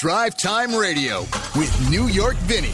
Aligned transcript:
Drive 0.00 0.36
Time 0.36 0.76
Radio 0.76 1.22
with 1.56 1.90
New 1.90 2.06
York 2.06 2.36
Vinny. 2.46 2.70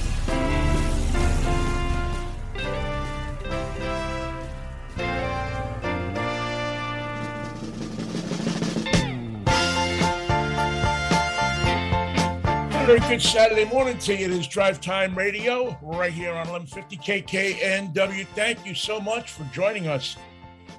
Very 12.85 13.01
good 13.01 13.23
Saturday 13.23 13.65
morning 13.65 13.97
to 14.01 14.15
you. 14.15 14.27
It 14.27 14.31
is 14.31 14.47
Drive 14.47 14.83
Time 14.83 15.17
Radio 15.17 15.79
right 15.81 16.13
here 16.13 16.33
on 16.33 16.47
1150 16.47 16.99
KKNW. 16.99 18.27
Thank 18.35 18.67
you 18.67 18.75
so 18.75 19.01
much 19.01 19.31
for 19.31 19.45
joining 19.45 19.87
us 19.89 20.19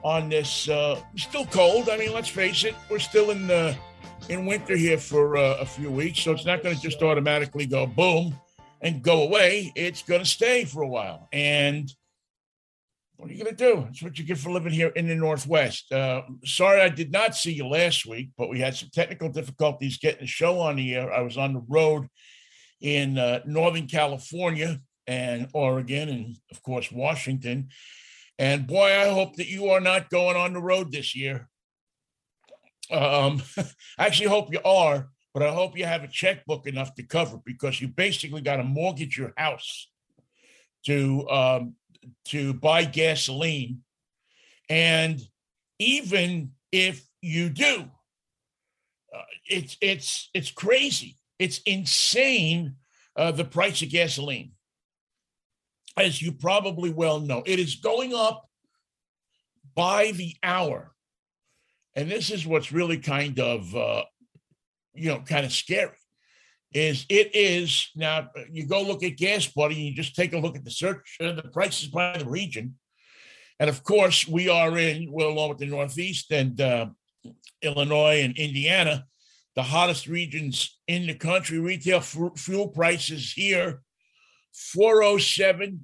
on 0.04 0.30
this. 0.30 0.70
Uh, 0.70 1.02
still 1.16 1.48
cold. 1.48 1.90
I 1.90 1.98
mean, 1.98 2.14
let's 2.14 2.30
face 2.30 2.66
it, 2.66 2.76
we're 2.88 3.00
still 3.00 3.32
in 3.32 3.48
the 3.48 3.76
in 4.30 4.46
winter 4.46 4.76
here 4.76 4.98
for 4.98 5.38
uh, 5.38 5.58
a 5.60 5.66
few 5.66 5.92
weeks, 5.92 6.20
so 6.20 6.32
it's 6.32 6.46
not 6.46 6.64
going 6.64 6.76
to 6.76 6.82
just 6.82 7.02
automatically 7.02 7.66
go 7.66 7.86
boom 7.86 8.36
and 8.82 9.04
go 9.04 9.24
away. 9.24 9.72
It's 9.76 10.02
going 10.02 10.22
to 10.22 10.26
stay 10.26 10.66
for 10.66 10.82
a 10.82 10.88
while. 10.88 11.28
And 11.32 11.92
what 13.18 13.30
are 13.30 13.34
you 13.34 13.44
going 13.44 13.56
to 13.56 13.64
do? 13.74 13.88
It's 13.90 14.02
what 14.02 14.18
you 14.18 14.26
get 14.26 14.38
for 14.38 14.52
living 14.52 14.74
here 14.74 14.90
in 14.90 15.08
the 15.08 15.16
Northwest. 15.16 15.92
Uh, 15.92 16.24
sorry, 16.44 16.82
I 16.82 16.90
did 16.90 17.12
not 17.12 17.36
see 17.36 17.54
you 17.54 17.68
last 17.68 18.06
week, 18.06 18.30
but 18.38 18.50
we 18.50 18.60
had 18.60 18.76
some 18.76 18.90
technical 18.92 19.30
difficulties 19.30 19.98
getting 19.98 20.22
the 20.22 20.28
show 20.28 20.60
on 20.60 20.76
the 20.76 20.96
air. 20.96 21.14
I 21.14 21.22
was 21.22 21.38
on 21.38 21.54
the 21.54 21.64
road 21.68 22.08
in 22.82 23.18
uh, 23.18 23.40
Northern 23.46 23.88
California 23.88 24.80
and 25.08 25.48
Oregon, 25.54 26.10
and 26.10 26.36
of 26.52 26.62
course, 26.64 26.92
Washington. 26.92 27.70
And 28.38 28.68
boy, 28.68 28.88
I 28.88 29.10
hope 29.10 29.36
that 29.38 29.48
you 29.48 29.70
are 29.70 29.80
not 29.80 30.10
going 30.10 30.36
on 30.36 30.54
the 30.54 30.62
road 30.62 30.92
this 30.92 31.16
year. 31.16 31.48
Um, 32.92 33.42
I 33.98 34.06
actually 34.06 34.30
hope 34.30 34.54
you 34.54 34.60
are, 34.64 35.10
but 35.34 35.44
I 35.44 35.54
hope 35.54 35.78
you 35.78 35.86
have 35.86 36.04
a 36.04 36.08
checkbook 36.08 36.68
enough 36.68 36.96
to 36.96 37.04
cover 37.04 37.40
because 37.46 37.82
you 37.82 37.88
basically 37.88 38.42
got 38.42 38.58
to 38.58 38.64
mortgage 38.64 39.18
your 39.18 39.34
house 39.38 39.90
to 40.86 41.28
um, 41.30 41.76
to 42.26 42.54
buy 42.54 42.86
gasoline. 42.86 43.82
And 44.70 45.22
even 45.80 46.52
if 46.72 47.06
you 47.22 47.50
do, 47.50 47.86
uh, 49.14 49.22
it's 49.48 49.78
it's 49.82 50.30
it's 50.34 50.52
crazy. 50.52 51.18
It's 51.38 51.60
insane 51.66 52.76
uh, 53.16 53.32
the 53.32 53.46
price 53.46 53.82
of 53.82 53.90
gasoline. 53.90 54.52
As 55.98 56.22
you 56.22 56.32
probably 56.32 56.92
well 56.92 57.20
know, 57.20 57.44
it 57.46 57.60
is 57.60 57.76
going 57.76 58.14
up 58.14 58.50
by 59.76 60.12
the 60.12 60.36
hour. 60.44 60.95
And 61.96 62.10
this 62.10 62.30
is 62.30 62.46
what's 62.46 62.72
really 62.72 62.98
kind 62.98 63.40
of, 63.40 63.76
uh, 63.76 64.04
you 64.94 65.10
know, 65.10 65.22
kind 65.22 65.46
of 65.46 65.52
scary 65.52 65.98
is 66.74 67.06
it 67.08 67.34
is 67.34 67.90
now 67.96 68.28
you 68.52 68.66
go 68.68 68.82
look 68.82 69.02
at 69.02 69.16
gas 69.16 69.48
buddy 69.48 69.76
you 69.76 69.94
just 69.94 70.14
take 70.14 70.34
a 70.34 70.38
look 70.38 70.58
at 70.58 70.66
the 70.66 70.72
search 70.72 71.16
uh, 71.22 71.32
the 71.32 71.44
prices 71.44 71.88
by 71.88 72.18
the 72.18 72.26
region. 72.26 72.76
And 73.60 73.70
of 73.70 73.84
course 73.84 74.28
we 74.28 74.50
are 74.50 74.78
in 74.78 75.10
well 75.10 75.30
along 75.30 75.50
with 75.50 75.60
the 75.60 75.68
northeast 75.68 76.32
and 76.32 76.60
uh, 76.60 76.88
illinois 77.62 78.22
and 78.24 78.38
indiana 78.38 79.06
the 79.56 79.64
hottest 79.64 80.08
regions 80.08 80.78
in 80.88 81.08
the 81.08 81.16
country. 81.16 81.60
Retail 81.60 82.00
f- 82.00 82.18
fuel 82.36 82.68
prices 82.68 83.32
here 83.32 83.82
407 84.54 85.80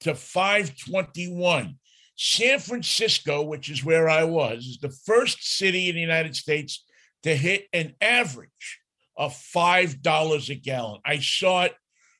to 0.00 0.14
521 0.14 1.76
san 2.16 2.58
francisco 2.58 3.42
which 3.42 3.70
is 3.70 3.84
where 3.84 4.08
i 4.08 4.24
was 4.24 4.64
is 4.64 4.78
the 4.78 4.88
first 4.88 5.56
city 5.56 5.88
in 5.88 5.94
the 5.94 6.00
united 6.00 6.34
states 6.34 6.84
to 7.22 7.34
hit 7.34 7.66
an 7.72 7.92
average 8.00 8.80
of 9.16 9.34
five 9.34 10.02
dollars 10.02 10.50
a 10.50 10.54
gallon. 10.54 11.00
I 11.04 11.18
saw 11.18 11.64
it 11.64 11.74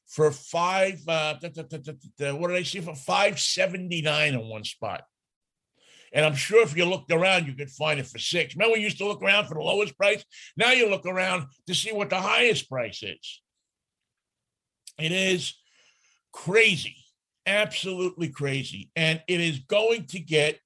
for 0.09 0.31
five. 0.33 1.01
Uh, 1.07 1.35
da, 1.41 1.49
da, 1.49 1.79
da, 2.19 2.35
what 2.35 2.49
did 2.49 2.57
I 2.57 2.63
see 2.63 2.81
for 2.81 2.95
five 2.95 3.39
seventy 3.39 4.03
nine 4.03 4.35
in 4.35 4.49
one 4.49 4.65
spot? 4.65 5.05
And 6.13 6.25
I'm 6.25 6.35
sure 6.35 6.63
if 6.63 6.77
you 6.77 6.87
looked 6.87 7.13
around, 7.13 7.47
you 7.47 7.55
could 7.55 7.71
find 7.71 8.01
it 8.01 8.07
for 8.07 8.19
six. 8.19 8.57
Remember, 8.57 8.75
we 8.75 8.83
used 8.83 8.99
to 8.99 9.07
look 9.07 9.23
around 9.23 9.47
for 9.47 9.55
the 9.55 9.61
lowest 9.61 9.97
price. 9.97 10.25
Now 10.57 10.73
you 10.73 10.89
look 10.89 11.05
around 11.05 11.47
to 11.67 11.75
see 11.75 11.93
what 11.93 12.11
the 12.11 12.21
highest 12.21 12.69
price 12.69 13.03
is. 13.03 13.43
It 14.99 15.13
is 15.13 15.55
crazy, 16.33 16.97
absolutely 17.47 18.29
crazy, 18.29 18.91
and 18.97 19.23
it 19.29 19.41
is 19.41 19.61
going 19.61 20.07
to 20.07 20.19
get 20.19 20.61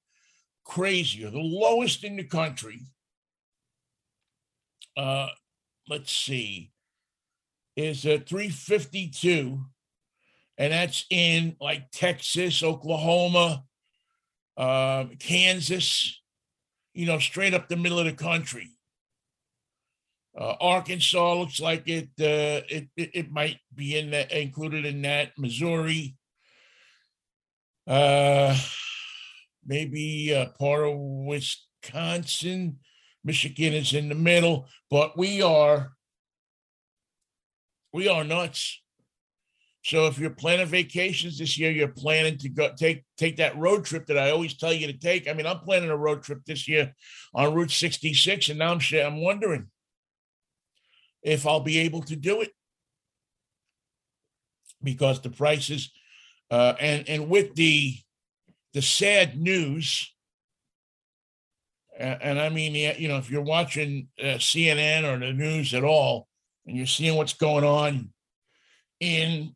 crazier. 0.65 1.29
The 1.29 1.39
lowest 1.39 2.03
in 2.03 2.15
the 2.15 2.23
country. 2.23 2.81
Uh, 4.97 5.27
let's 5.87 6.11
see, 6.11 6.71
is 7.75 8.05
a 8.05 8.19
352, 8.19 9.59
and 10.57 10.73
that's 10.73 11.05
in 11.09 11.55
like 11.61 11.91
Texas, 11.91 12.61
Oklahoma, 12.61 13.63
uh, 14.57 15.05
Kansas, 15.19 16.21
you 16.93 17.05
know, 17.05 17.19
straight 17.19 17.53
up 17.53 17.69
the 17.69 17.77
middle 17.77 17.99
of 17.99 18.05
the 18.05 18.13
country. 18.13 18.69
Uh, 20.37 20.55
Arkansas 20.61 21.33
looks 21.33 21.59
like 21.59 21.87
it, 21.87 22.09
uh, 22.19 22.63
it, 22.69 22.87
it 22.95 23.09
it 23.13 23.31
might 23.31 23.57
be 23.75 23.97
in 23.97 24.11
that 24.11 24.31
included 24.31 24.85
in 24.85 25.01
that. 25.01 25.31
Missouri, 25.37 26.15
uh, 27.87 28.57
maybe 29.65 30.33
uh, 30.35 30.47
part 30.59 30.83
of 30.83 30.95
Wisconsin. 30.97 32.79
Michigan 33.23 33.73
is 33.73 33.93
in 33.93 34.09
the 34.09 34.15
middle, 34.15 34.67
but 34.89 35.17
we 35.17 35.41
are 35.41 35.93
we 37.93 38.07
are 38.07 38.23
nuts. 38.23 38.81
So 39.83 40.05
if 40.05 40.19
you're 40.19 40.29
planning 40.29 40.67
vacations 40.67 41.39
this 41.39 41.57
year, 41.57 41.71
you're 41.71 41.87
planning 41.87 42.37
to 42.39 42.49
go 42.49 42.71
take 42.77 43.03
take 43.17 43.37
that 43.37 43.57
road 43.57 43.85
trip 43.85 44.05
that 44.07 44.17
I 44.17 44.29
always 44.29 44.55
tell 44.55 44.73
you 44.73 44.87
to 44.87 44.97
take. 44.97 45.27
I 45.27 45.33
mean, 45.33 45.47
I'm 45.47 45.59
planning 45.59 45.89
a 45.89 45.97
road 45.97 46.23
trip 46.23 46.39
this 46.45 46.67
year 46.67 46.93
on 47.33 47.53
Route 47.53 47.71
66, 47.71 48.49
and 48.49 48.59
now 48.59 48.73
I'm 48.73 48.81
I'm 48.93 49.21
wondering 49.21 49.67
if 51.23 51.45
I'll 51.45 51.61
be 51.61 51.79
able 51.79 52.01
to 52.03 52.15
do 52.15 52.41
it 52.41 52.51
because 54.83 55.21
the 55.21 55.29
prices 55.29 55.91
uh, 56.51 56.75
and 56.79 57.09
and 57.09 57.29
with 57.29 57.55
the 57.55 57.95
the 58.73 58.81
sad 58.81 59.39
news 59.39 60.11
and, 62.01 62.21
and 62.21 62.39
I 62.39 62.49
mean, 62.49 62.75
you 62.75 63.07
know, 63.07 63.17
if 63.17 63.29
you're 63.29 63.41
watching 63.41 64.07
uh, 64.19 64.37
CNN 64.37 65.03
or 65.03 65.19
the 65.19 65.33
news 65.33 65.73
at 65.73 65.83
all, 65.83 66.27
and 66.65 66.75
you're 66.75 66.85
seeing 66.85 67.15
what's 67.15 67.33
going 67.33 67.63
on 67.63 68.09
in 68.99 69.55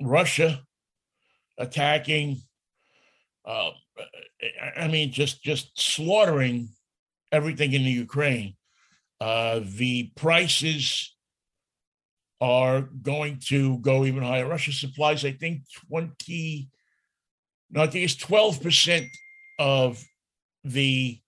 Russia 0.00 0.62
attacking, 1.58 2.40
uh, 3.44 3.70
I 4.76 4.88
mean, 4.88 5.12
just 5.12 5.42
just 5.42 5.78
slaughtering 5.80 6.70
everything 7.30 7.72
in 7.72 7.84
the 7.84 7.90
Ukraine. 7.90 8.56
Uh, 9.20 9.60
the 9.62 10.10
prices 10.16 11.14
are 12.42 12.80
going 12.80 13.38
to 13.38 13.78
go 13.78 14.04
even 14.04 14.24
higher. 14.24 14.48
Russia 14.48 14.72
supplies, 14.72 15.24
I 15.24 15.30
think, 15.30 15.62
20, 15.88 16.68
no, 17.70 17.82
I 17.82 17.86
think 17.86 18.04
it's 18.04 18.16
12% 18.16 19.06
of 19.60 20.04
the 20.64 21.20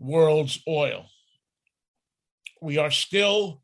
world's 0.00 0.60
oil. 0.66 1.06
We 2.60 2.78
are 2.78 2.90
still 2.90 3.62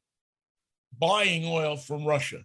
buying 0.97 1.45
oil 1.45 1.77
from 1.77 2.05
Russia. 2.05 2.45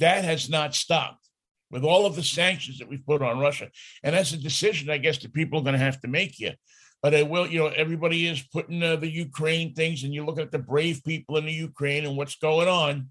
That 0.00 0.24
has 0.24 0.50
not 0.50 0.74
stopped 0.74 1.24
with 1.70 1.84
all 1.84 2.04
of 2.04 2.16
the 2.16 2.24
sanctions 2.24 2.80
that 2.80 2.88
we've 2.88 3.06
put 3.06 3.22
on 3.22 3.38
Russia. 3.38 3.70
And 4.02 4.16
that's 4.16 4.32
a 4.32 4.38
decision, 4.38 4.90
I 4.90 4.98
guess, 4.98 5.18
that 5.18 5.32
people 5.32 5.60
are 5.60 5.64
going 5.64 5.78
to 5.78 5.84
have 5.84 6.00
to 6.00 6.08
make 6.08 6.34
here. 6.34 6.56
But 7.02 7.14
it 7.14 7.28
will, 7.28 7.46
you 7.46 7.60
know, 7.60 7.68
everybody 7.68 8.26
is 8.26 8.42
putting 8.42 8.82
uh, 8.82 8.96
the 8.96 9.08
Ukraine 9.08 9.72
things, 9.74 10.02
and 10.02 10.12
you 10.12 10.24
look 10.24 10.38
at 10.38 10.50
the 10.50 10.58
brave 10.58 11.04
people 11.04 11.36
in 11.36 11.46
the 11.46 11.52
Ukraine 11.52 12.04
and 12.04 12.16
what's 12.16 12.36
going 12.36 12.68
on. 12.68 13.10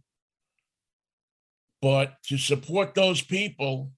But 1.81 2.15
to 2.23 2.37
support 2.37 2.95
those 2.95 3.21
people, 3.21 3.91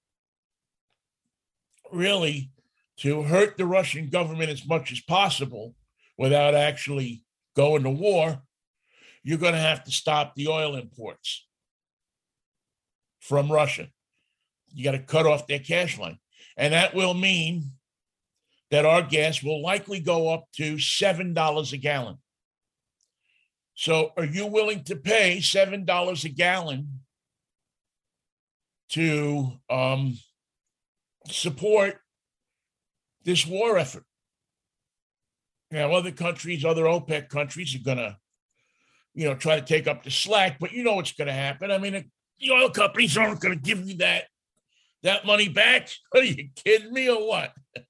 really, 1.91 2.51
to 2.97 3.23
hurt 3.23 3.57
the 3.57 3.65
Russian 3.65 4.09
government 4.09 4.49
as 4.49 4.67
much 4.67 4.91
as 4.91 5.01
possible 5.01 5.73
without 6.17 6.53
actually 6.53 7.23
going 7.55 7.83
to 7.83 7.89
war, 7.89 8.41
you're 9.23 9.37
going 9.37 9.53
to 9.53 9.59
have 9.59 9.83
to 9.85 9.91
stop 9.91 10.35
the 10.35 10.49
oil 10.49 10.75
imports 10.75 11.47
from 13.19 13.51
Russia. 13.51 13.87
You 14.71 14.83
got 14.83 14.91
to 14.91 14.99
cut 14.99 15.25
off 15.25 15.47
their 15.47 15.59
cash 15.59 15.97
line. 15.97 16.19
And 16.57 16.73
that 16.73 16.93
will 16.93 17.13
mean 17.13 17.71
that 18.71 18.85
our 18.85 19.01
gas 19.01 19.41
will 19.41 19.61
likely 19.61 19.99
go 19.99 20.29
up 20.29 20.45
to 20.57 20.75
$7 20.75 21.73
a 21.73 21.77
gallon. 21.77 22.17
So, 23.75 24.11
are 24.17 24.25
you 24.25 24.45
willing 24.45 24.83
to 24.85 24.95
pay 24.95 25.37
$7 25.37 26.25
a 26.25 26.29
gallon 26.29 26.99
to 28.89 29.51
um, 29.69 30.17
support 31.27 31.99
this 33.23 33.45
war 33.45 33.77
effort. 33.77 34.03
Now, 35.71 35.93
other 35.93 36.11
countries, 36.11 36.65
other 36.65 36.83
OPEC 36.83 37.29
countries 37.29 37.75
are 37.75 37.83
going 37.83 37.97
to, 37.97 38.17
you 39.13 39.27
know, 39.27 39.35
try 39.35 39.59
to 39.59 39.65
take 39.65 39.87
up 39.87 40.03
the 40.03 40.09
slack, 40.09 40.57
but 40.59 40.71
you 40.71 40.83
know 40.83 40.95
what's 40.95 41.11
going 41.11 41.27
to 41.27 41.33
happen. 41.33 41.71
I 41.71 41.77
mean, 41.77 42.09
the 42.39 42.51
oil 42.51 42.69
companies 42.69 43.17
aren't 43.17 43.39
going 43.39 43.53
to 43.53 43.61
give 43.61 43.87
you 43.87 43.97
that 43.97 44.25
that 45.03 45.25
money 45.25 45.47
back. 45.47 45.89
Are 46.15 46.23
you 46.23 46.49
kidding 46.55 46.91
me 46.91 47.09
or 47.09 47.27
what? 47.27 47.53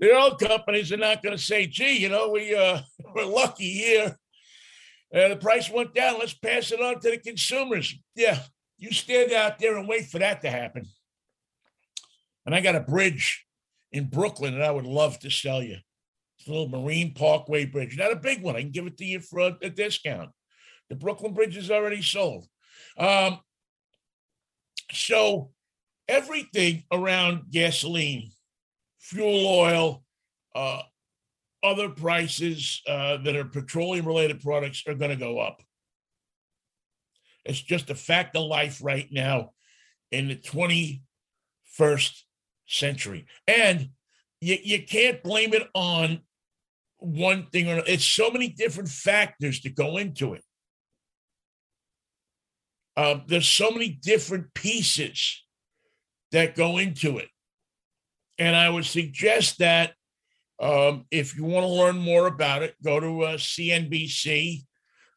the 0.00 0.12
oil 0.12 0.34
companies 0.34 0.90
are 0.90 0.96
not 0.96 1.22
going 1.22 1.36
to 1.36 1.42
say, 1.42 1.66
"Gee, 1.66 1.98
you 1.98 2.08
know, 2.08 2.30
we 2.30 2.54
uh, 2.54 2.80
we're 3.14 3.26
lucky 3.26 3.70
here. 3.70 4.16
Uh, 5.14 5.28
the 5.28 5.36
price 5.36 5.70
went 5.70 5.94
down. 5.94 6.18
Let's 6.18 6.34
pass 6.34 6.72
it 6.72 6.80
on 6.80 7.00
to 7.00 7.10
the 7.10 7.18
consumers." 7.18 7.94
Yeah, 8.16 8.40
you 8.78 8.92
stand 8.92 9.32
out 9.32 9.58
there 9.58 9.76
and 9.76 9.86
wait 9.86 10.06
for 10.06 10.18
that 10.18 10.40
to 10.42 10.50
happen. 10.50 10.86
And 12.46 12.54
I 12.54 12.60
got 12.60 12.74
a 12.74 12.80
bridge 12.80 13.44
in 13.92 14.06
Brooklyn 14.06 14.54
that 14.54 14.62
I 14.62 14.70
would 14.70 14.86
love 14.86 15.18
to 15.20 15.30
sell 15.30 15.62
you. 15.62 15.76
It's 16.38 16.48
a 16.48 16.50
little 16.50 16.68
Marine 16.68 17.12
Parkway 17.12 17.66
bridge, 17.66 17.98
not 17.98 18.12
a 18.12 18.16
big 18.16 18.42
one. 18.42 18.56
I 18.56 18.62
can 18.62 18.70
give 18.70 18.86
it 18.86 18.96
to 18.98 19.04
you 19.04 19.20
for 19.20 19.40
a, 19.60 19.68
discount. 19.68 20.30
The 20.88 20.96
Brooklyn 20.96 21.34
Bridge 21.34 21.56
is 21.56 21.70
already 21.70 22.00
sold. 22.00 22.46
Um, 22.96 23.40
so 24.90 25.50
everything 26.08 26.84
around 26.90 27.50
gasoline, 27.50 28.30
fuel 29.10 29.46
oil, 29.46 30.04
uh, 30.54 30.82
other 31.62 31.88
prices 31.88 32.80
uh, 32.88 33.18
that 33.18 33.36
are 33.36 33.44
petroleum 33.44 34.06
related 34.06 34.40
products 34.40 34.84
are 34.86 34.94
going 34.94 35.10
to 35.10 35.16
go 35.16 35.38
up. 35.38 35.62
It's 37.44 37.60
just 37.60 37.90
a 37.90 37.94
fact 37.94 38.36
of 38.36 38.46
life 38.46 38.80
right 38.82 39.08
now 39.10 39.50
in 40.12 40.28
the 40.28 40.36
21st 40.36 42.22
century. 42.66 43.26
And 43.46 43.90
you, 44.40 44.58
you 44.62 44.82
can't 44.84 45.22
blame 45.22 45.54
it 45.54 45.68
on 45.74 46.20
one 46.98 47.46
thing 47.46 47.68
or 47.68 47.72
another. 47.74 47.90
It's 47.90 48.04
so 48.04 48.30
many 48.30 48.48
different 48.48 48.88
factors 48.88 49.60
that 49.62 49.74
go 49.74 49.96
into 49.96 50.34
it. 50.34 50.44
Um, 52.96 53.22
there's 53.26 53.48
so 53.48 53.70
many 53.70 53.88
different 53.88 54.52
pieces 54.54 55.42
that 56.32 56.54
go 56.54 56.78
into 56.78 57.18
it. 57.18 57.28
And 58.40 58.56
I 58.56 58.70
would 58.70 58.86
suggest 58.86 59.58
that 59.58 59.92
um, 60.58 61.04
if 61.10 61.36
you 61.36 61.44
want 61.44 61.64
to 61.64 61.72
learn 61.72 61.98
more 61.98 62.26
about 62.26 62.62
it, 62.62 62.74
go 62.82 62.98
to 62.98 63.22
uh, 63.22 63.36
CNBC. 63.36 64.64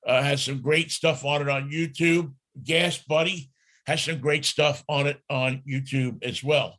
Uh, 0.06 0.22
has 0.22 0.44
some 0.44 0.62
great 0.62 0.92
stuff 0.92 1.24
on 1.24 1.42
it 1.42 1.48
on 1.48 1.72
YouTube. 1.72 2.34
Gas 2.62 2.98
Buddy 2.98 3.50
has 3.88 4.04
some 4.04 4.20
great 4.20 4.44
stuff 4.44 4.84
on 4.90 5.08
it 5.08 5.18
on 5.30 5.62
YouTube 5.66 6.22
as 6.24 6.44
well. 6.44 6.78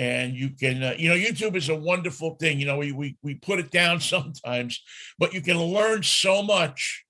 And 0.00 0.34
you 0.34 0.50
can, 0.50 0.82
uh, 0.82 0.94
you 0.98 1.08
know, 1.08 1.14
YouTube 1.14 1.54
is 1.54 1.68
a 1.68 1.76
wonderful 1.76 2.34
thing. 2.40 2.58
You 2.58 2.66
know, 2.66 2.78
we, 2.78 2.90
we 2.90 3.16
we 3.22 3.36
put 3.36 3.60
it 3.60 3.70
down 3.70 4.00
sometimes, 4.14 4.82
but 5.16 5.32
you 5.32 5.40
can 5.40 5.62
learn 5.62 6.02
so 6.02 6.42
much 6.42 7.04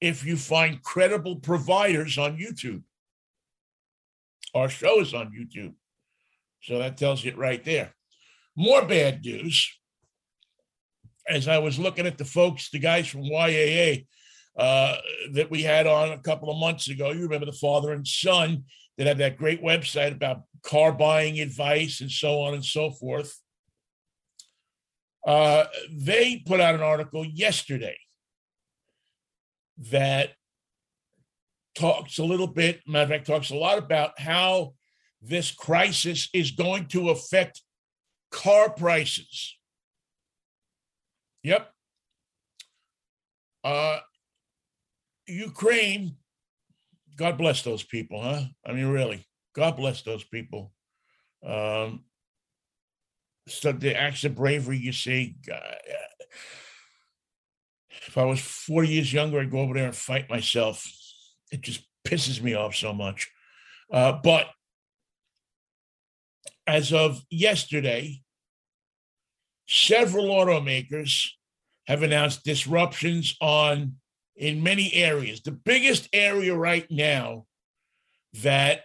if 0.00 0.24
you 0.24 0.38
find 0.38 0.82
credible 0.82 1.36
providers 1.36 2.16
on 2.16 2.38
YouTube. 2.38 2.82
Our 4.54 4.70
show 4.70 5.00
is 5.00 5.12
on 5.12 5.32
YouTube. 5.32 5.74
So 6.62 6.78
that 6.78 6.96
tells 6.96 7.24
you 7.24 7.34
right 7.36 7.62
there. 7.64 7.94
More 8.56 8.84
bad 8.84 9.24
news. 9.24 9.70
As 11.28 11.48
I 11.48 11.58
was 11.58 11.78
looking 11.78 12.06
at 12.06 12.18
the 12.18 12.24
folks, 12.24 12.70
the 12.70 12.78
guys 12.78 13.06
from 13.06 13.22
YAA 13.22 14.06
uh, 14.56 14.96
that 15.32 15.50
we 15.50 15.62
had 15.62 15.86
on 15.86 16.10
a 16.10 16.18
couple 16.18 16.50
of 16.50 16.58
months 16.58 16.88
ago, 16.88 17.10
you 17.10 17.22
remember 17.22 17.46
the 17.46 17.52
father 17.52 17.92
and 17.92 18.06
son 18.06 18.64
that 18.98 19.06
had 19.06 19.18
that 19.18 19.36
great 19.36 19.62
website 19.62 20.12
about 20.12 20.42
car 20.62 20.92
buying 20.92 21.40
advice 21.40 22.00
and 22.00 22.10
so 22.10 22.40
on 22.40 22.54
and 22.54 22.64
so 22.64 22.90
forth. 22.90 23.38
Uh, 25.26 25.64
they 25.90 26.42
put 26.44 26.60
out 26.60 26.74
an 26.74 26.82
article 26.82 27.24
yesterday 27.24 27.96
that 29.90 30.30
talks 31.74 32.18
a 32.18 32.24
little 32.24 32.46
bit, 32.46 32.80
matter 32.86 33.04
of 33.04 33.08
fact, 33.08 33.26
talks 33.26 33.50
a 33.50 33.56
lot 33.56 33.78
about 33.78 34.18
how 34.18 34.74
this 35.22 35.50
crisis 35.52 36.28
is 36.34 36.50
going 36.50 36.86
to 36.88 37.10
affect 37.10 37.62
car 38.30 38.70
prices. 38.70 39.56
Yep. 41.44 41.72
Uh, 43.64 43.98
Ukraine, 45.28 46.16
God 47.16 47.38
bless 47.38 47.62
those 47.62 47.82
people, 47.82 48.20
huh? 48.20 48.42
I 48.66 48.72
mean, 48.72 48.86
really, 48.86 49.24
God 49.54 49.76
bless 49.76 50.02
those 50.02 50.24
people. 50.24 50.72
Um, 51.46 52.04
so 53.48 53.72
the 53.72 53.96
acts 53.96 54.24
of 54.24 54.34
bravery 54.34 54.78
you 54.78 54.92
see, 54.92 55.36
God, 55.46 55.76
if 58.06 58.16
I 58.18 58.24
was 58.24 58.40
40 58.40 58.88
years 58.88 59.12
younger, 59.12 59.40
I'd 59.40 59.50
go 59.50 59.60
over 59.60 59.74
there 59.74 59.86
and 59.86 59.96
fight 59.96 60.28
myself. 60.28 60.84
It 61.50 61.60
just 61.60 61.86
pisses 62.04 62.42
me 62.42 62.54
off 62.54 62.74
so 62.74 62.92
much. 62.92 63.30
Uh, 63.92 64.12
but 64.12 64.46
as 66.66 66.92
of 66.92 67.22
yesterday, 67.30 68.22
several 69.66 70.26
automakers 70.26 71.28
have 71.86 72.02
announced 72.02 72.44
disruptions 72.44 73.36
on 73.40 73.96
in 74.36 74.62
many 74.62 74.92
areas. 74.94 75.42
The 75.42 75.52
biggest 75.52 76.08
area 76.12 76.54
right 76.54 76.86
now 76.90 77.46
that 78.42 78.82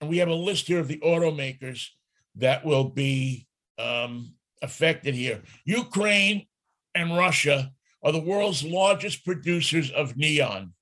and 0.00 0.08
we 0.08 0.18
have 0.18 0.28
a 0.28 0.34
list 0.34 0.66
here 0.66 0.80
of 0.80 0.88
the 0.88 0.98
automakers 0.98 1.88
that 2.36 2.64
will 2.64 2.84
be 2.84 3.46
um, 3.78 4.34
affected 4.62 5.14
here. 5.14 5.42
Ukraine 5.64 6.46
and 6.94 7.16
Russia 7.16 7.70
are 8.02 8.12
the 8.12 8.20
world's 8.20 8.64
largest 8.64 9.24
producers 9.24 9.90
of 9.90 10.16
neon. 10.16 10.72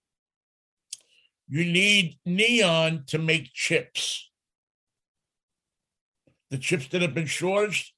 You 1.48 1.64
need 1.64 2.18
neon 2.24 3.04
to 3.08 3.18
make 3.18 3.52
chips. 3.52 4.27
The 6.50 6.58
chips 6.58 6.88
that 6.88 7.02
have 7.02 7.14
been 7.14 7.24
shortaged, 7.24 7.88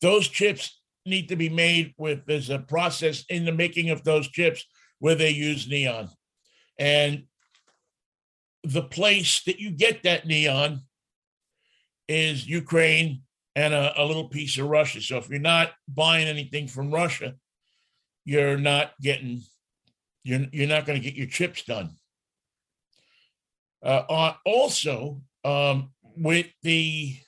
those 0.00 0.28
chips 0.28 0.80
need 1.06 1.28
to 1.28 1.36
be 1.36 1.48
made 1.48 1.94
with, 1.98 2.26
there's 2.26 2.50
a 2.50 2.58
process 2.58 3.24
in 3.28 3.44
the 3.44 3.52
making 3.52 3.90
of 3.90 4.04
those 4.04 4.28
chips 4.28 4.64
where 4.98 5.14
they 5.14 5.30
use 5.30 5.68
neon. 5.68 6.08
And 6.78 7.24
the 8.62 8.82
place 8.82 9.42
that 9.44 9.60
you 9.60 9.70
get 9.70 10.02
that 10.02 10.26
neon 10.26 10.80
is 12.08 12.46
Ukraine 12.46 13.22
and 13.54 13.72
a, 13.72 14.00
a, 14.00 14.04
little 14.04 14.28
piece 14.28 14.58
of 14.58 14.66
Russia. 14.66 15.00
So 15.00 15.18
if 15.18 15.28
you're 15.28 15.38
not 15.38 15.72
buying 15.86 16.26
anything 16.26 16.66
from 16.66 16.90
Russia, 16.90 17.34
you're 18.24 18.58
not 18.58 18.92
getting 19.00 19.42
you're 20.24 20.46
you're 20.52 20.68
not 20.68 20.86
going 20.86 21.00
to 21.00 21.04
get 21.04 21.16
your 21.16 21.26
chips 21.26 21.62
done. 21.62 21.90
Uh, 23.84 24.02
uh, 24.08 24.34
also, 24.46 25.20
um, 25.44 25.90
with 26.16 26.46
the 26.62 27.18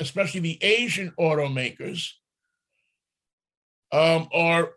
especially 0.00 0.40
the 0.40 0.62
Asian 0.62 1.12
automakers 1.18 2.10
um, 3.92 4.28
are 4.32 4.72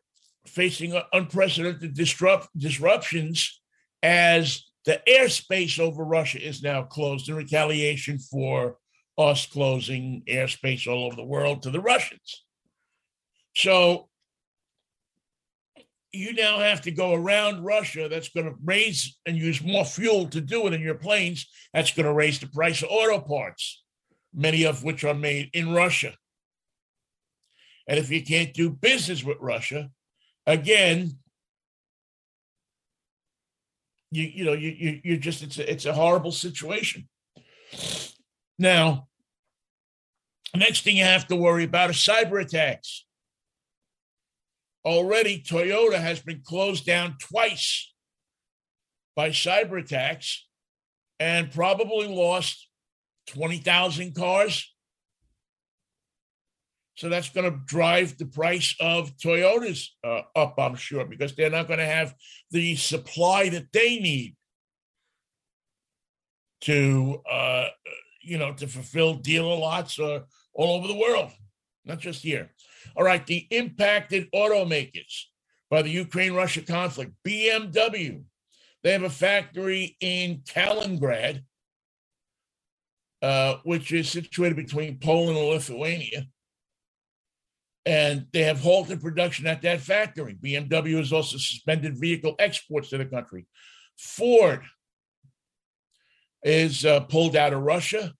facing 0.45 0.99
unprecedented 1.13 1.93
disrupt 1.93 2.47
disruptions 2.57 3.59
as 4.03 4.63
the 4.85 5.01
airspace 5.07 5.79
over 5.79 6.03
Russia 6.03 6.41
is 6.41 6.63
now 6.63 6.83
closed 6.83 7.27
in 7.27 7.35
retaliation 7.35 8.19
for 8.19 8.77
us 9.17 9.45
closing 9.45 10.23
airspace 10.29 10.87
all 10.87 11.05
over 11.05 11.15
the 11.15 11.23
world 11.23 11.63
to 11.63 11.71
the 11.71 11.81
Russians. 11.81 12.45
So 13.55 14.07
you 16.13 16.33
now 16.33 16.59
have 16.59 16.81
to 16.81 16.91
go 16.91 17.13
around 17.13 17.63
Russia. 17.63 18.07
That's 18.07 18.29
going 18.29 18.45
to 18.45 18.55
raise 18.63 19.17
and 19.25 19.35
use 19.37 19.63
more 19.63 19.85
fuel 19.85 20.27
to 20.27 20.41
do 20.41 20.67
it 20.67 20.73
in 20.73 20.81
your 20.81 20.95
planes. 20.95 21.47
That's 21.73 21.91
going 21.91 22.05
to 22.05 22.13
raise 22.13 22.39
the 22.39 22.47
price 22.47 22.81
of 22.81 22.89
auto 22.89 23.19
parts, 23.19 23.83
many 24.37 24.63
of 24.63 24.83
which 24.83 25.03
are 25.03 25.15
made 25.15 25.49
in 25.51 25.73
Russia. 25.73 26.13
And 27.87 27.97
if 27.97 28.11
you 28.11 28.23
can't 28.23 28.53
do 28.53 28.69
business 28.69 29.23
with 29.23 29.37
Russia, 29.41 29.89
again, 30.45 31.17
you 34.11 34.23
you 34.23 34.45
know 34.45 34.53
you 34.53 34.69
you 34.69 35.01
you 35.03 35.17
just 35.17 35.41
it's 35.43 35.57
a, 35.57 35.69
it's 35.69 35.85
a 35.85 35.93
horrible 35.93 36.31
situation. 36.31 37.09
Now, 38.59 39.07
next 40.55 40.83
thing 40.83 40.97
you 40.97 41.03
have 41.03 41.27
to 41.27 41.35
worry 41.35 41.63
about 41.63 41.89
is 41.89 41.97
cyber 41.97 42.41
attacks. 42.41 43.05
Already, 44.85 45.41
Toyota 45.41 45.99
has 45.99 46.21
been 46.21 46.41
closed 46.45 46.85
down 46.85 47.17
twice 47.19 47.91
by 49.15 49.29
cyber 49.29 49.81
attacks 49.81 50.47
and 51.19 51.51
probably 51.51 52.07
lost 52.07 52.66
20,000 53.27 54.15
cars. 54.15 54.73
So 56.95 57.09
that's 57.09 57.29
going 57.29 57.51
to 57.51 57.59
drive 57.65 58.17
the 58.17 58.25
price 58.25 58.75
of 58.79 59.15
Toyotas 59.17 59.87
uh, 60.03 60.21
up, 60.35 60.55
I'm 60.57 60.75
sure, 60.75 61.05
because 61.05 61.35
they're 61.35 61.51
not 61.51 61.67
going 61.67 61.79
to 61.79 61.85
have 61.85 62.15
the 62.49 62.75
supply 62.75 63.49
that 63.49 63.71
they 63.71 63.99
need 63.99 64.35
to 66.61 67.21
uh, 67.29 67.67
you 68.27 68.37
know, 68.37 68.53
to 68.53 68.67
fulfill 68.67 69.15
dealer 69.15 69.55
lots 69.55 69.97
or 69.97 70.25
all 70.53 70.75
over 70.75 70.87
the 70.87 70.95
world, 70.95 71.31
not 71.85 71.99
just 71.99 72.21
here. 72.21 72.51
All 72.95 73.03
right, 73.03 73.25
the 73.25 73.47
impacted 73.51 74.29
automakers 74.35 75.23
by 75.69 75.81
the 75.81 75.89
Ukraine 75.89 76.33
Russia 76.33 76.61
conflict, 76.61 77.13
BMW, 77.25 78.23
they 78.83 78.91
have 78.91 79.03
a 79.03 79.09
factory 79.09 79.97
in 80.01 80.41
Kaliningrad, 80.45 81.43
uh, 83.21 83.55
which 83.63 83.91
is 83.91 84.09
situated 84.09 84.55
between 84.55 84.99
Poland 84.99 85.37
and 85.37 85.47
Lithuania. 85.47 86.27
And 87.85 88.27
they 88.33 88.43
have 88.43 88.59
halted 88.59 89.01
production 89.01 89.47
at 89.47 89.61
that 89.61 89.79
factory. 89.79 90.35
BMW 90.35 90.97
has 90.97 91.13
also 91.13 91.37
suspended 91.37 91.97
vehicle 91.97 92.35
exports 92.37 92.89
to 92.89 92.97
the 92.97 93.05
country. 93.05 93.47
Ford 93.97 94.61
is 96.43 96.85
uh, 96.85 96.99
pulled 97.01 97.35
out 97.35 97.53
of 97.53 97.61
Russia. 97.61 98.13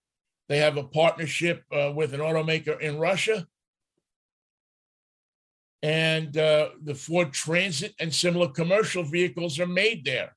They 0.48 0.60
have 0.60 0.78
a 0.78 0.84
partnership 0.84 1.64
uh, 1.72 1.92
with 1.94 2.14
an 2.14 2.22
automaker 2.22 2.80
in 2.80 2.98
Russia. 2.98 3.46
And 5.84 6.36
uh, 6.38 6.70
the 6.82 6.96
Ford 6.96 7.34
Transit 7.34 7.94
and 8.00 8.14
similar 8.14 8.48
commercial 8.48 9.04
vehicles 9.04 9.60
are 9.60 9.68
made 9.68 10.06
there. 10.06 10.37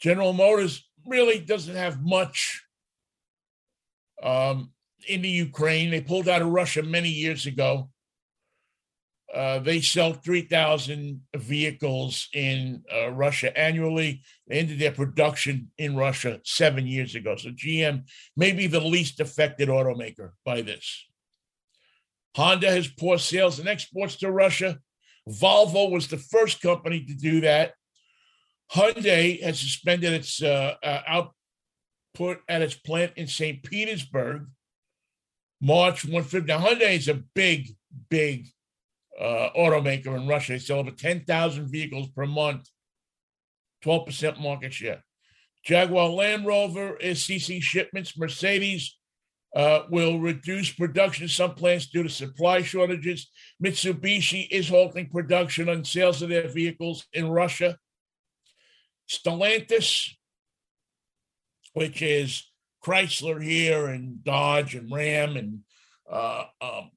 General 0.00 0.32
Motors 0.32 0.88
really 1.06 1.38
doesn't 1.38 1.74
have 1.74 2.02
much 2.02 2.62
um, 4.22 4.72
in 5.08 5.22
the 5.22 5.28
Ukraine. 5.28 5.90
They 5.90 6.00
pulled 6.00 6.28
out 6.28 6.42
of 6.42 6.48
Russia 6.48 6.82
many 6.82 7.08
years 7.08 7.46
ago. 7.46 7.90
Uh, 9.34 9.58
they 9.58 9.80
sell 9.80 10.12
3,000 10.12 11.20
vehicles 11.34 12.28
in 12.32 12.82
uh, 12.94 13.10
Russia 13.10 13.56
annually. 13.58 14.22
They 14.46 14.60
ended 14.60 14.78
their 14.78 14.92
production 14.92 15.72
in 15.78 15.96
Russia 15.96 16.40
seven 16.44 16.86
years 16.86 17.14
ago. 17.14 17.36
So 17.36 17.50
GM 17.50 18.04
may 18.36 18.52
be 18.52 18.66
the 18.66 18.80
least 18.80 19.20
affected 19.20 19.68
automaker 19.68 20.30
by 20.44 20.62
this. 20.62 21.06
Honda 22.36 22.70
has 22.70 22.86
poor 22.86 23.18
sales 23.18 23.58
and 23.58 23.68
exports 23.68 24.16
to 24.16 24.30
Russia. 24.30 24.78
Volvo 25.28 25.90
was 25.90 26.08
the 26.08 26.18
first 26.18 26.60
company 26.60 27.04
to 27.04 27.14
do 27.14 27.40
that. 27.40 27.72
Hyundai 28.72 29.42
has 29.42 29.60
suspended 29.60 30.12
its 30.12 30.42
uh, 30.42 30.74
uh, 30.82 31.02
output 31.06 32.38
at 32.48 32.62
its 32.62 32.74
plant 32.74 33.12
in 33.16 33.26
St. 33.26 33.62
Petersburg. 33.62 34.46
March 35.60 36.04
150. 36.04 36.46
Now, 36.46 36.58
Hyundai 36.58 36.96
is 36.96 37.08
a 37.08 37.22
big, 37.34 37.68
big 38.10 38.48
uh, 39.18 39.48
automaker 39.56 40.16
in 40.16 40.28
Russia. 40.28 40.52
They 40.52 40.58
sell 40.58 40.80
over 40.80 40.90
10,000 40.90 41.70
vehicles 41.70 42.08
per 42.08 42.26
month, 42.26 42.68
12% 43.84 44.40
market 44.40 44.74
share. 44.74 45.02
Jaguar 45.64 46.10
Land 46.10 46.46
Rover 46.46 46.96
is 46.96 47.24
ceasing 47.24 47.60
shipments. 47.60 48.16
Mercedes 48.18 48.98
uh, 49.56 49.84
will 49.90 50.20
reduce 50.20 50.72
production 50.72 51.28
some 51.28 51.54
plants 51.54 51.86
due 51.86 52.02
to 52.02 52.08
supply 52.08 52.62
shortages. 52.62 53.30
Mitsubishi 53.64 54.46
is 54.50 54.68
halting 54.68 55.08
production 55.08 55.68
on 55.68 55.84
sales 55.84 56.20
of 56.22 56.28
their 56.28 56.48
vehicles 56.48 57.06
in 57.14 57.28
Russia. 57.28 57.76
Stellantis, 59.08 60.10
which 61.72 62.02
is 62.02 62.44
Chrysler 62.84 63.42
here 63.42 63.86
and 63.86 64.22
Dodge 64.22 64.74
and 64.74 64.90
Ram 64.90 65.36
and 65.36 65.60
uh, 66.10 66.44
um, 66.60 66.90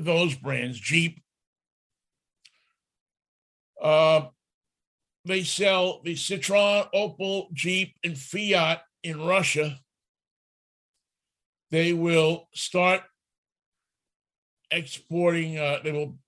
those 0.00 0.34
brands, 0.34 0.78
Jeep. 0.78 1.22
Uh, 3.80 4.22
they 5.24 5.42
sell 5.42 6.00
the 6.04 6.14
Citroen, 6.14 6.88
Opel, 6.94 7.52
Jeep, 7.52 7.94
and 8.04 8.16
Fiat 8.18 8.82
in 9.02 9.20
Russia. 9.20 9.78
They 11.70 11.92
will 11.92 12.48
start 12.54 13.02
exporting. 14.70 15.58
Uh, 15.58 15.78
they 15.82 15.92
will. 15.92 16.18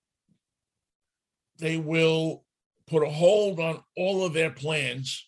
They 1.59 1.77
will 1.77 2.43
put 2.87 3.03
a 3.03 3.09
hold 3.09 3.59
on 3.59 3.83
all 3.95 4.25
of 4.25 4.33
their 4.33 4.49
plans. 4.49 5.27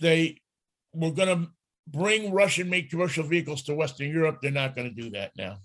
They 0.00 0.40
were 0.92 1.12
going 1.12 1.28
to 1.28 1.50
bring 1.86 2.32
Russian 2.32 2.70
made 2.70 2.90
commercial 2.90 3.24
vehicles 3.24 3.62
to 3.64 3.74
Western 3.74 4.10
Europe. 4.10 4.38
They're 4.40 4.50
not 4.50 4.74
going 4.74 4.94
to 4.94 5.02
do 5.02 5.10
that 5.10 5.32
now. 5.36 5.58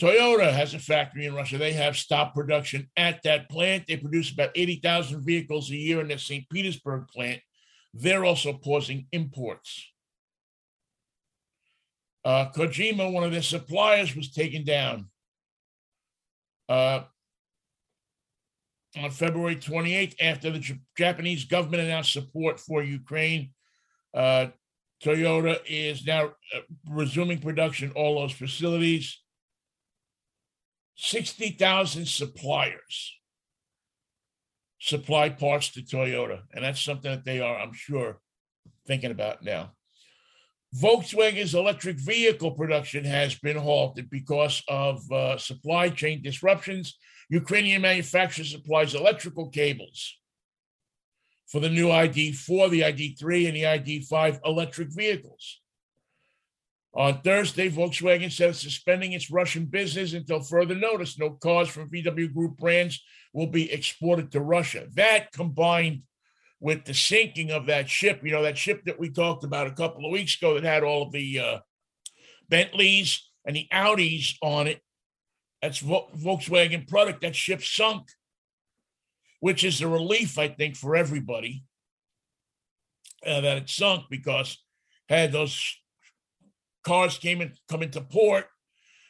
Toyota 0.00 0.52
has 0.52 0.74
a 0.74 0.78
factory 0.78 1.26
in 1.26 1.34
Russia. 1.34 1.58
They 1.58 1.72
have 1.72 1.96
stopped 1.96 2.36
production 2.36 2.88
at 2.96 3.22
that 3.24 3.50
plant. 3.50 3.86
They 3.86 3.96
produce 3.96 4.30
about 4.32 4.50
80,000 4.54 5.24
vehicles 5.24 5.70
a 5.70 5.76
year 5.76 6.00
in 6.00 6.08
their 6.08 6.18
St. 6.18 6.48
Petersburg 6.48 7.08
plant. 7.08 7.40
They're 7.92 8.24
also 8.24 8.52
pausing 8.52 9.06
imports. 9.10 9.90
Uh, 12.24 12.46
Kojima, 12.54 13.12
one 13.12 13.24
of 13.24 13.32
their 13.32 13.42
suppliers, 13.42 14.14
was 14.14 14.30
taken 14.30 14.64
down. 14.64 15.08
Uh, 16.68 17.02
on 18.96 19.10
February 19.10 19.56
28th 19.56 20.14
after 20.20 20.50
the 20.50 20.78
Japanese 20.96 21.44
government 21.44 21.82
announced 21.82 22.12
support 22.12 22.58
for 22.58 22.82
Ukraine. 22.82 23.50
Uh, 24.14 24.48
Toyota 25.02 25.58
is 25.66 26.06
now 26.06 26.26
uh, 26.54 26.60
resuming 26.88 27.38
production 27.38 27.92
all 27.94 28.20
those 28.20 28.32
facilities. 28.32 29.20
60,000 30.96 32.06
suppliers 32.08 33.18
supply 34.80 35.28
parts 35.28 35.70
to 35.70 35.82
Toyota. 35.82 36.40
And 36.52 36.64
that's 36.64 36.82
something 36.82 37.10
that 37.10 37.24
they 37.24 37.40
are, 37.40 37.58
I'm 37.58 37.72
sure, 37.72 38.20
thinking 38.86 39.10
about 39.10 39.42
now. 39.44 39.72
Volkswagen's 40.74 41.54
electric 41.54 41.98
vehicle 41.98 42.50
production 42.50 43.04
has 43.04 43.34
been 43.36 43.56
halted 43.56 44.10
because 44.10 44.62
of 44.68 45.00
uh, 45.10 45.38
supply 45.38 45.88
chain 45.88 46.22
disruptions 46.22 46.98
Ukrainian 47.28 47.82
manufacturer 47.82 48.44
supplies 48.44 48.94
electrical 48.94 49.48
cables 49.48 50.16
for 51.46 51.60
the 51.60 51.68
new 51.68 51.88
ID4, 51.88 52.70
the 52.70 52.80
ID3, 52.82 53.48
and 53.48 53.56
the 53.56 53.62
ID5 53.62 54.40
electric 54.44 54.88
vehicles. 54.92 55.60
On 56.94 57.20
Thursday, 57.20 57.70
Volkswagen 57.70 58.32
said 58.32 58.50
it's 58.50 58.62
suspending 58.62 59.12
its 59.12 59.30
Russian 59.30 59.66
business 59.66 60.14
until 60.14 60.40
further 60.40 60.74
notice. 60.74 61.18
No 61.18 61.30
cars 61.30 61.68
from 61.68 61.90
VW 61.90 62.32
Group 62.32 62.56
brands 62.56 63.02
will 63.32 63.46
be 63.46 63.70
exported 63.70 64.32
to 64.32 64.40
Russia. 64.40 64.86
That 64.94 65.32
combined 65.32 66.02
with 66.60 66.84
the 66.84 66.94
sinking 66.94 67.50
of 67.50 67.66
that 67.66 67.88
ship, 67.88 68.20
you 68.24 68.32
know, 68.32 68.42
that 68.42 68.58
ship 68.58 68.82
that 68.86 68.98
we 68.98 69.10
talked 69.10 69.44
about 69.44 69.68
a 69.68 69.72
couple 69.72 70.04
of 70.04 70.12
weeks 70.12 70.36
ago 70.36 70.54
that 70.54 70.64
had 70.64 70.82
all 70.82 71.02
of 71.02 71.12
the 71.12 71.38
uh, 71.38 71.58
Bentleys 72.48 73.30
and 73.44 73.54
the 73.54 73.68
Audis 73.72 74.34
on 74.42 74.66
it, 74.66 74.82
that's 75.62 75.80
Volkswagen 75.82 76.86
product. 76.88 77.22
That 77.22 77.34
ship 77.34 77.62
sunk, 77.62 78.08
which 79.40 79.64
is 79.64 79.80
a 79.80 79.88
relief, 79.88 80.38
I 80.38 80.48
think, 80.48 80.76
for 80.76 80.96
everybody 80.96 81.64
uh, 83.26 83.40
that 83.40 83.56
it 83.58 83.70
sunk 83.70 84.04
because 84.10 84.58
had 85.08 85.32
those 85.32 85.60
cars 86.84 87.18
came 87.18 87.40
in 87.40 87.52
come 87.68 87.82
into 87.82 88.00
port, 88.00 88.46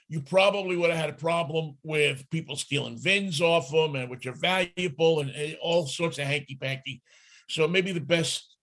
you 0.09 0.23
probably 0.23 0.76
would 0.76 0.90
have 0.90 0.99
had 0.99 1.11
a 1.11 1.14
problem 1.14 1.76
with 1.83 2.28
people 2.31 2.57
stealing 2.57 2.97
VINs 2.97 3.40
off 3.40 3.71
them 3.71 3.95
and 3.95 4.09
which 4.09 4.26
are 4.26 4.33
valuable 4.33 5.21
and, 5.21 5.31
and 5.31 5.57
all 5.61 5.87
sorts 5.87 6.19
of 6.19 6.25
hanky 6.25 6.57
panky. 6.57 7.02
So 7.49 7.69
maybe 7.69 7.93
the 7.93 8.00
best 8.00 8.55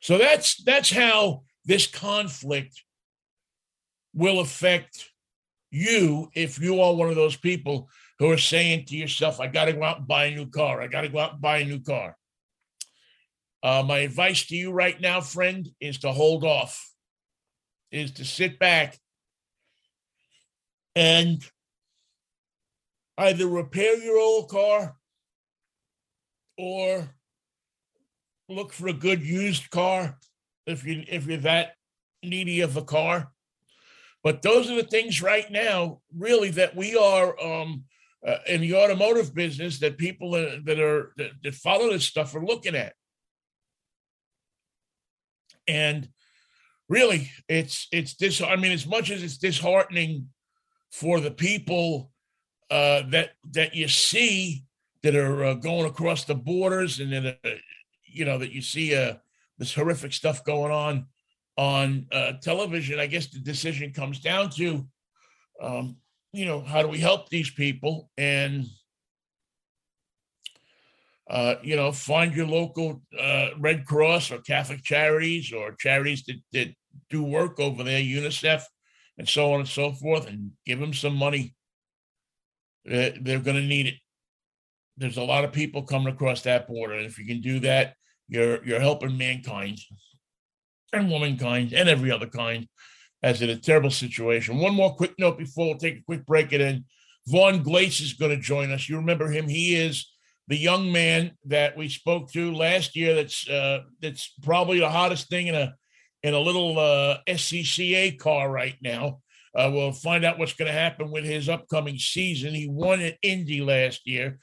So 0.01 0.17
that's 0.17 0.63
that's 0.63 0.91
how 0.91 1.43
this 1.65 1.85
conflict 1.85 2.83
will 4.13 4.39
affect 4.39 5.11
you 5.69 6.29
if 6.33 6.59
you 6.59 6.81
are 6.81 6.93
one 6.93 7.09
of 7.09 7.15
those 7.15 7.37
people 7.37 7.89
who 8.19 8.29
are 8.29 8.37
saying 8.37 8.85
to 8.85 8.97
yourself, 8.97 9.39
I 9.39 9.47
got 9.47 9.65
to 9.65 9.73
go 9.73 9.83
out 9.83 9.99
and 9.99 10.07
buy 10.07 10.25
a 10.25 10.35
new 10.35 10.47
car. 10.47 10.81
I 10.81 10.87
got 10.87 11.01
to 11.01 11.09
go 11.09 11.19
out 11.19 11.33
and 11.33 11.41
buy 11.41 11.59
a 11.59 11.65
new 11.65 11.79
car. 11.79 12.17
Uh, 13.63 13.83
my 13.85 13.99
advice 13.99 14.47
to 14.47 14.55
you 14.55 14.71
right 14.71 14.99
now, 14.99 15.21
friend, 15.21 15.69
is 15.79 15.99
to 15.99 16.11
hold 16.11 16.43
off, 16.43 16.91
is 17.91 18.11
to 18.13 18.25
sit 18.25 18.57
back 18.57 18.97
and 20.95 21.43
either 23.17 23.47
repair 23.47 23.97
your 23.97 24.19
old 24.19 24.49
car 24.49 24.95
or 26.61 27.09
look 28.47 28.71
for 28.71 28.87
a 28.87 28.93
good 28.93 29.23
used 29.23 29.71
car 29.71 30.19
if 30.67 30.85
you 30.85 31.03
if 31.07 31.25
you're 31.25 31.37
that 31.37 31.73
needy 32.21 32.61
of 32.61 32.77
a 32.77 32.83
car. 32.83 33.31
But 34.23 34.43
those 34.43 34.69
are 34.69 34.75
the 34.75 34.83
things 34.83 35.23
right 35.23 35.51
now, 35.51 36.01
really, 36.15 36.51
that 36.51 36.75
we 36.75 36.95
are 36.95 37.41
um, 37.43 37.85
uh, 38.25 38.37
in 38.47 38.61
the 38.61 38.75
automotive 38.75 39.33
business 39.33 39.79
that 39.79 39.97
people 39.97 40.31
that 40.31 40.79
are 40.79 41.13
that, 41.17 41.31
that 41.43 41.55
follow 41.55 41.91
this 41.91 42.05
stuff 42.05 42.35
are 42.35 42.45
looking 42.45 42.75
at. 42.75 42.93
And 45.67 46.07
really, 46.87 47.31
it's 47.49 47.87
it's 47.91 48.13
this. 48.15 48.39
I 48.39 48.55
mean, 48.55 48.71
as 48.71 48.85
much 48.85 49.09
as 49.09 49.23
it's 49.23 49.39
disheartening 49.39 50.27
for 50.91 51.19
the 51.19 51.31
people 51.31 52.11
uh, 52.69 53.01
that 53.09 53.31
that 53.53 53.73
you 53.73 53.87
see 53.87 54.65
that 55.03 55.15
are 55.15 55.43
uh, 55.45 55.53
going 55.55 55.85
across 55.85 56.25
the 56.25 56.35
borders, 56.35 56.99
and 56.99 57.11
then 57.11 57.25
uh, 57.27 57.49
you 58.05 58.25
know 58.25 58.37
that 58.37 58.51
you 58.51 58.61
see 58.61 58.95
uh, 58.95 59.15
this 59.57 59.73
horrific 59.73 60.13
stuff 60.13 60.43
going 60.43 60.71
on 60.71 61.05
on 61.57 62.07
uh, 62.11 62.33
television. 62.41 62.99
I 62.99 63.07
guess 63.07 63.27
the 63.27 63.39
decision 63.39 63.93
comes 63.93 64.19
down 64.19 64.49
to, 64.51 64.85
um, 65.61 65.97
you 66.33 66.45
know, 66.45 66.61
how 66.61 66.81
do 66.81 66.87
we 66.87 66.97
help 66.97 67.29
these 67.29 67.51
people 67.51 68.09
and 68.17 68.65
uh, 71.31 71.55
you 71.63 71.77
know, 71.77 71.93
find 71.93 72.35
your 72.35 72.45
local 72.45 73.01
uh, 73.17 73.47
Red 73.57 73.85
Cross 73.85 74.31
or 74.31 74.39
Catholic 74.39 74.83
charities 74.83 75.53
or 75.53 75.75
charities 75.79 76.25
that, 76.25 76.41
that 76.51 76.75
do 77.09 77.23
work 77.23 77.57
over 77.57 77.83
there, 77.85 78.01
UNICEF, 78.01 78.63
and 79.17 79.29
so 79.29 79.53
on 79.53 79.61
and 79.61 79.69
so 79.69 79.93
forth, 79.93 80.27
and 80.27 80.51
give 80.65 80.79
them 80.79 80.93
some 80.93 81.15
money. 81.15 81.55
Uh, 82.85 83.15
they're 83.21 83.39
going 83.39 83.55
to 83.55 83.61
need 83.61 83.87
it. 83.87 83.93
There's 85.01 85.17
a 85.17 85.23
lot 85.23 85.43
of 85.43 85.51
people 85.51 85.81
coming 85.81 86.13
across 86.13 86.43
that 86.43 86.67
border, 86.67 86.93
and 86.93 87.05
if 87.05 87.17
you 87.17 87.25
can 87.25 87.41
do 87.41 87.59
that, 87.61 87.95
you're 88.27 88.63
you're 88.63 88.79
helping 88.79 89.17
mankind 89.17 89.79
and 90.93 91.09
womankind 91.09 91.73
and 91.73 91.89
every 91.89 92.11
other 92.11 92.27
kind 92.27 92.67
as 93.23 93.41
in 93.41 93.49
a 93.49 93.55
terrible 93.55 93.91
situation. 93.91 94.59
One 94.59 94.75
more 94.75 94.95
quick 94.95 95.13
note 95.17 95.37
before 95.37 95.67
we'll 95.67 95.77
take 95.77 95.97
a 95.97 96.03
quick 96.03 96.25
break, 96.25 96.51
and 96.51 96.61
then 96.61 96.85
Vaughn 97.27 97.63
Glace 97.63 97.99
is 97.99 98.13
going 98.13 98.31
to 98.31 98.41
join 98.41 98.71
us. 98.71 98.87
You 98.87 98.97
remember 98.97 99.29
him? 99.29 99.47
He 99.47 99.75
is 99.75 100.11
the 100.47 100.57
young 100.57 100.91
man 100.91 101.31
that 101.45 101.77
we 101.77 101.89
spoke 101.89 102.31
to 102.33 102.53
last 102.53 102.95
year. 102.95 103.15
That's 103.15 103.47
uh, 103.49 103.81
that's 104.01 104.33
probably 104.43 104.79
the 104.79 104.89
hottest 104.89 105.29
thing 105.29 105.47
in 105.47 105.55
a 105.55 105.75
in 106.23 106.33
a 106.33 106.39
little 106.39 106.77
uh, 106.77 107.17
SCCA 107.27 108.19
car 108.19 108.51
right 108.51 108.75
now. 108.81 109.21
Uh, 109.53 109.69
we'll 109.73 109.91
find 109.91 110.23
out 110.23 110.39
what's 110.39 110.53
going 110.53 110.71
to 110.71 110.77
happen 110.77 111.11
with 111.11 111.25
his 111.25 111.49
upcoming 111.49 111.97
season. 111.97 112.53
He 112.53 112.67
won 112.67 113.01
at 113.01 113.17
Indy 113.21 113.61
last 113.61 114.07
year, 114.07 114.39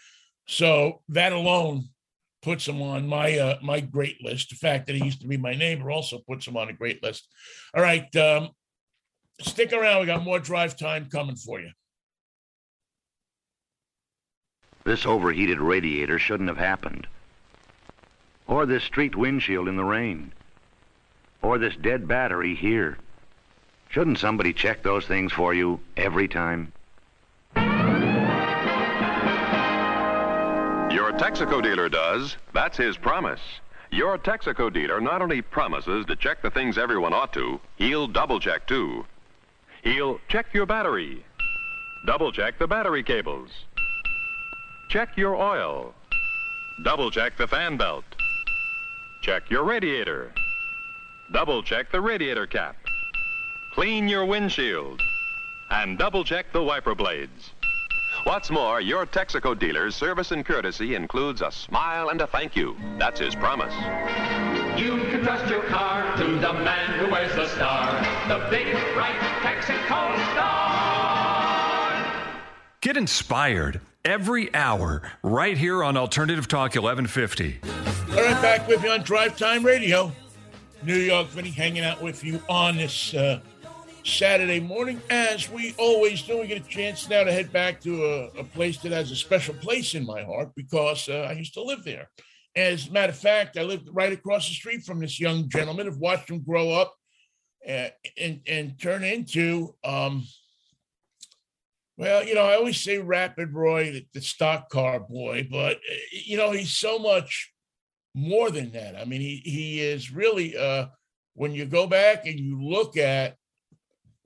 so 0.48 1.02
that 1.10 1.32
alone 1.32 1.84
puts 2.42 2.66
him 2.66 2.80
on 2.80 3.06
my 3.06 3.38
uh, 3.38 3.58
my 3.62 3.80
great 3.80 4.24
list. 4.24 4.50
The 4.50 4.56
fact 4.56 4.86
that 4.86 4.96
he 4.96 5.04
used 5.04 5.20
to 5.20 5.28
be 5.28 5.36
my 5.36 5.54
neighbor 5.54 5.90
also 5.90 6.18
puts 6.18 6.46
him 6.46 6.56
on 6.56 6.68
a 6.68 6.72
great 6.72 7.02
list. 7.02 7.28
All 7.74 7.82
right, 7.82 8.14
um, 8.16 8.50
stick 9.40 9.72
around. 9.72 10.00
We 10.00 10.06
got 10.06 10.24
more 10.24 10.40
drive 10.40 10.76
time 10.76 11.08
coming 11.10 11.36
for 11.36 11.60
you. 11.60 11.70
This 14.84 15.04
overheated 15.04 15.60
radiator 15.60 16.18
shouldn't 16.18 16.48
have 16.48 16.58
happened. 16.58 17.06
Or 18.46 18.64
this 18.64 18.84
street 18.84 19.14
windshield 19.14 19.68
in 19.68 19.76
the 19.76 19.84
rain. 19.84 20.32
Or 21.42 21.58
this 21.58 21.76
dead 21.76 22.08
battery 22.08 22.54
here. 22.54 22.96
Shouldn't 23.90 24.18
somebody 24.18 24.54
check 24.54 24.82
those 24.82 25.04
things 25.04 25.30
for 25.30 25.52
you 25.52 25.80
every 25.96 26.26
time? 26.26 26.72
Texaco 31.18 31.62
dealer 31.62 31.88
does. 31.88 32.36
That's 32.54 32.76
his 32.76 32.96
promise. 32.96 33.40
Your 33.90 34.18
Texaco 34.18 34.72
dealer 34.72 35.00
not 35.00 35.20
only 35.22 35.42
promises 35.42 36.06
to 36.06 36.16
check 36.16 36.42
the 36.42 36.50
things 36.50 36.78
everyone 36.78 37.12
ought 37.12 37.32
to, 37.34 37.60
he'll 37.76 38.06
double 38.06 38.40
check 38.40 38.66
too. 38.66 39.04
He'll 39.82 40.20
check 40.28 40.46
your 40.52 40.66
battery, 40.66 41.24
double 42.06 42.32
check 42.32 42.58
the 42.58 42.66
battery 42.66 43.02
cables, 43.02 43.50
Check 44.88 45.18
your 45.18 45.36
oil. 45.36 45.92
Double 46.82 47.10
check 47.10 47.36
the 47.36 47.46
fan 47.46 47.76
belt. 47.76 48.04
Check 49.20 49.50
your 49.50 49.64
radiator. 49.64 50.32
Double 51.30 51.62
check 51.62 51.92
the 51.92 52.00
radiator 52.00 52.46
cap. 52.46 52.74
Clean 53.74 54.08
your 54.08 54.24
windshield. 54.24 55.02
And 55.70 55.98
double 55.98 56.24
check 56.24 56.52
the 56.54 56.62
wiper 56.62 56.94
blades. 56.94 57.50
What's 58.24 58.50
more, 58.50 58.80
your 58.80 59.06
Texaco 59.06 59.58
dealer's 59.58 59.94
service 59.94 60.32
and 60.32 60.44
courtesy 60.44 60.94
includes 60.94 61.40
a 61.40 61.50
smile 61.50 62.08
and 62.10 62.20
a 62.20 62.26
thank 62.26 62.56
you. 62.56 62.76
That's 62.98 63.20
his 63.20 63.34
promise. 63.34 63.72
You 64.78 64.96
can 65.10 65.22
trust 65.22 65.48
your 65.48 65.62
car 65.64 66.16
to 66.16 66.24
the 66.24 66.52
man 66.52 66.98
who 66.98 67.10
wears 67.10 67.34
the 67.34 67.48
star, 67.48 67.92
the 68.28 68.44
big, 68.50 68.72
bright 68.94 69.18
Texaco 69.40 70.14
star. 70.32 70.68
Get 72.80 72.96
inspired 72.96 73.80
every 74.04 74.52
hour 74.54 75.10
right 75.22 75.56
here 75.56 75.82
on 75.84 75.96
Alternative 75.96 76.46
Talk 76.46 76.74
1150. 76.74 77.60
All 78.10 78.16
right, 78.16 78.42
back 78.42 78.66
with 78.68 78.82
you 78.82 78.90
on 78.90 79.02
Drive 79.02 79.38
Time 79.38 79.64
Radio. 79.64 80.12
New 80.82 80.96
York 80.96 81.28
Vinny 81.28 81.50
hanging 81.50 81.84
out 81.84 82.02
with 82.02 82.22
you 82.24 82.40
on 82.48 82.76
this 82.76 83.14
uh, 83.14 83.40
Saturday 84.08 84.58
morning. 84.58 85.00
As 85.10 85.50
we 85.50 85.74
always 85.76 86.22
do, 86.22 86.38
we 86.40 86.46
get 86.46 86.64
a 86.64 86.68
chance 86.68 87.08
now 87.08 87.24
to 87.24 87.32
head 87.32 87.52
back 87.52 87.80
to 87.82 88.04
a, 88.04 88.40
a 88.40 88.44
place 88.44 88.78
that 88.78 88.92
has 88.92 89.10
a 89.10 89.16
special 89.16 89.54
place 89.54 89.94
in 89.94 90.06
my 90.06 90.22
heart 90.22 90.50
because 90.56 91.08
uh, 91.08 91.26
I 91.28 91.32
used 91.32 91.54
to 91.54 91.62
live 91.62 91.84
there. 91.84 92.08
As 92.56 92.88
a 92.88 92.92
matter 92.92 93.12
of 93.12 93.18
fact, 93.18 93.58
I 93.58 93.62
lived 93.62 93.88
right 93.92 94.12
across 94.12 94.48
the 94.48 94.54
street 94.54 94.84
from 94.84 95.00
this 95.00 95.20
young 95.20 95.48
gentleman. 95.48 95.86
I've 95.86 95.98
watched 95.98 96.30
him 96.30 96.42
grow 96.42 96.70
up 96.70 96.94
uh, 97.68 97.88
and, 98.16 98.40
and 98.46 98.80
turn 98.80 99.04
into 99.04 99.74
um, 99.84 100.24
well, 101.98 102.24
you 102.24 102.36
know, 102.36 102.44
I 102.44 102.54
always 102.54 102.80
say 102.80 102.98
Rapid 102.98 103.52
Roy, 103.52 103.90
the, 103.90 104.06
the 104.14 104.20
stock 104.20 104.70
car 104.70 105.00
boy, 105.00 105.48
but 105.50 105.80
you 106.12 106.36
know, 106.36 106.52
he's 106.52 106.70
so 106.70 106.98
much 106.98 107.52
more 108.14 108.50
than 108.50 108.70
that. 108.70 108.96
I 108.96 109.04
mean, 109.04 109.20
he 109.20 109.42
he 109.44 109.80
is 109.80 110.12
really 110.12 110.56
uh 110.56 110.86
when 111.34 111.52
you 111.52 111.66
go 111.66 111.88
back 111.88 112.24
and 112.24 112.38
you 112.38 112.62
look 112.62 112.96
at 112.96 113.36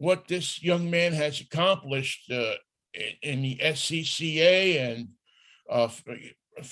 what 0.02 0.26
this 0.26 0.60
young 0.60 0.90
man 0.90 1.12
has 1.12 1.40
accomplished 1.40 2.28
uh, 2.28 2.54
in, 2.92 3.12
in, 3.22 3.42
the 3.42 3.56
SCCA 3.62 4.80
and 4.80 5.08
uh, 5.70 5.88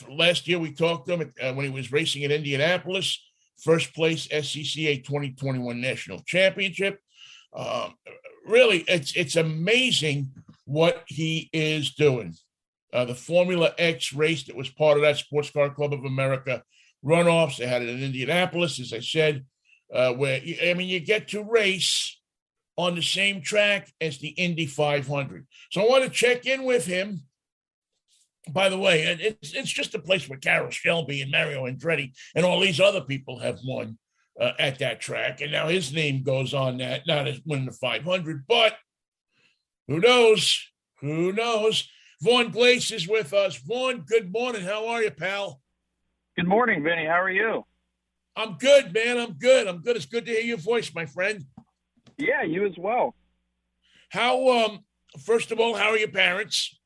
last 0.08 0.48
year 0.48 0.58
we 0.58 0.72
talked 0.72 1.06
to 1.06 1.14
him 1.14 1.32
uh, 1.40 1.52
when 1.52 1.64
he 1.64 1.70
was 1.70 1.92
racing 1.92 2.24
at 2.24 2.32
Indianapolis, 2.32 3.24
first 3.62 3.94
place 3.94 4.26
SCCA 4.26 5.04
2021 5.04 5.80
National 5.80 6.18
Championship. 6.26 6.98
Um, 7.54 7.94
really, 8.44 8.78
it's 8.88 9.12
it's 9.14 9.36
amazing 9.36 10.32
what 10.64 11.04
he 11.06 11.48
is 11.52 11.94
doing. 11.94 12.34
Uh, 12.92 13.04
the 13.04 13.14
Formula 13.14 13.72
X 13.78 14.12
race 14.12 14.42
that 14.44 14.56
was 14.56 14.68
part 14.70 14.96
of 14.96 15.04
that 15.04 15.18
Sports 15.18 15.50
Car 15.50 15.70
Club 15.70 15.92
of 15.92 16.04
America 16.04 16.64
runoffs. 17.04 17.58
They 17.58 17.68
had 17.68 17.82
it 17.82 17.90
in 17.90 18.02
Indianapolis, 18.02 18.80
as 18.80 18.92
I 18.92 18.98
said, 18.98 19.44
uh, 19.94 20.14
where 20.14 20.40
I 20.64 20.74
mean, 20.74 20.88
you 20.88 20.98
get 20.98 21.28
to 21.28 21.44
race 21.44 22.09
on 22.80 22.94
the 22.94 23.02
same 23.02 23.42
track 23.42 23.92
as 24.00 24.18
the 24.18 24.28
Indy 24.28 24.66
500. 24.66 25.46
So 25.70 25.82
I 25.82 25.88
want 25.88 26.04
to 26.04 26.10
check 26.10 26.46
in 26.46 26.64
with 26.64 26.86
him. 26.86 27.22
By 28.48 28.70
the 28.70 28.78
way, 28.78 29.02
it's 29.02 29.52
it's 29.52 29.70
just 29.70 29.94
a 29.94 29.98
place 29.98 30.28
where 30.28 30.38
Carroll 30.38 30.70
Shelby 30.70 31.20
and 31.20 31.30
Mario 31.30 31.66
Andretti 31.66 32.12
and 32.34 32.44
all 32.44 32.58
these 32.58 32.80
other 32.80 33.02
people 33.02 33.38
have 33.38 33.60
won 33.64 33.98
uh, 34.40 34.52
at 34.58 34.78
that 34.78 35.00
track, 35.00 35.42
and 35.42 35.52
now 35.52 35.68
his 35.68 35.92
name 35.92 36.22
goes 36.22 36.54
on 36.54 36.78
that, 36.78 37.06
not 37.06 37.28
as 37.28 37.40
winning 37.44 37.66
the 37.66 37.72
500, 37.72 38.46
but 38.48 38.76
who 39.86 40.00
knows? 40.00 40.58
Who 41.00 41.32
knows? 41.32 41.86
Vaughn 42.22 42.50
Glace 42.50 42.90
is 42.90 43.06
with 43.06 43.34
us. 43.34 43.56
Vaughn, 43.56 44.04
good 44.06 44.32
morning. 44.32 44.62
How 44.62 44.88
are 44.88 45.02
you, 45.02 45.10
pal? 45.10 45.60
Good 46.36 46.48
morning, 46.48 46.82
Vinny. 46.82 47.04
How 47.04 47.20
are 47.20 47.30
you? 47.30 47.64
I'm 48.36 48.54
good, 48.54 48.94
man. 48.94 49.18
I'm 49.18 49.34
good. 49.34 49.66
I'm 49.66 49.82
good. 49.82 49.96
It's 49.96 50.06
good 50.06 50.24
to 50.24 50.32
hear 50.32 50.40
your 50.40 50.56
voice, 50.56 50.94
my 50.94 51.04
friend. 51.04 51.44
Yeah, 52.20 52.42
you 52.42 52.66
as 52.66 52.76
well. 52.78 53.14
How 54.10 54.48
um 54.48 54.84
first 55.24 55.50
of 55.50 55.58
all, 55.58 55.74
how 55.74 55.90
are 55.90 55.98
your 55.98 56.08
parents? 56.08 56.78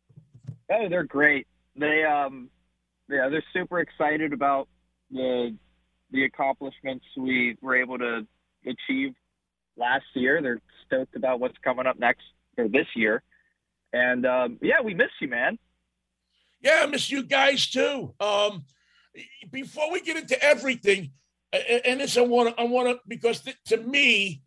Oh, 0.71 0.89
they're 0.89 1.05
great. 1.05 1.47
They 1.77 2.05
um 2.05 2.51
yeah, 3.09 3.29
they're 3.29 3.45
super 3.53 3.81
excited 3.81 4.33
about 4.33 4.69
the 5.11 5.57
the 6.11 6.25
accomplishments 6.25 7.05
we 7.17 7.57
were 7.61 7.77
able 7.77 7.99
to 7.99 8.27
achieve 8.65 9.15
last 9.77 10.05
year. 10.15 10.41
They're 10.41 10.61
stoked 10.87 11.17
about 11.17 11.41
what's 11.41 11.59
coming 11.63 11.87
up 11.87 11.99
next 11.99 12.23
or 12.57 12.69
this 12.69 12.87
year. 12.95 13.23
And 13.93 14.25
um, 14.27 14.59
yeah, 14.63 14.81
we 14.83 14.95
miss 14.95 15.11
you, 15.21 15.29
man. 15.29 15.59
Yeah, 16.61 16.81
I 16.83 16.87
miss 16.87 17.11
you 17.11 17.25
guys 17.25 17.69
too. 17.69 18.15
Um, 18.21 18.65
before 19.51 19.93
we 19.93 20.01
get 20.01 20.17
into 20.17 20.43
everything, 20.43 21.13
and 21.53 22.01
this 22.01 22.17
I 22.17 22.23
want 22.23 22.57
to, 22.57 22.61
I 22.61 22.65
want 22.65 22.89
to, 22.89 22.99
because 23.07 23.41
th- 23.41 23.57
to 23.67 23.77
me, 23.77 24.43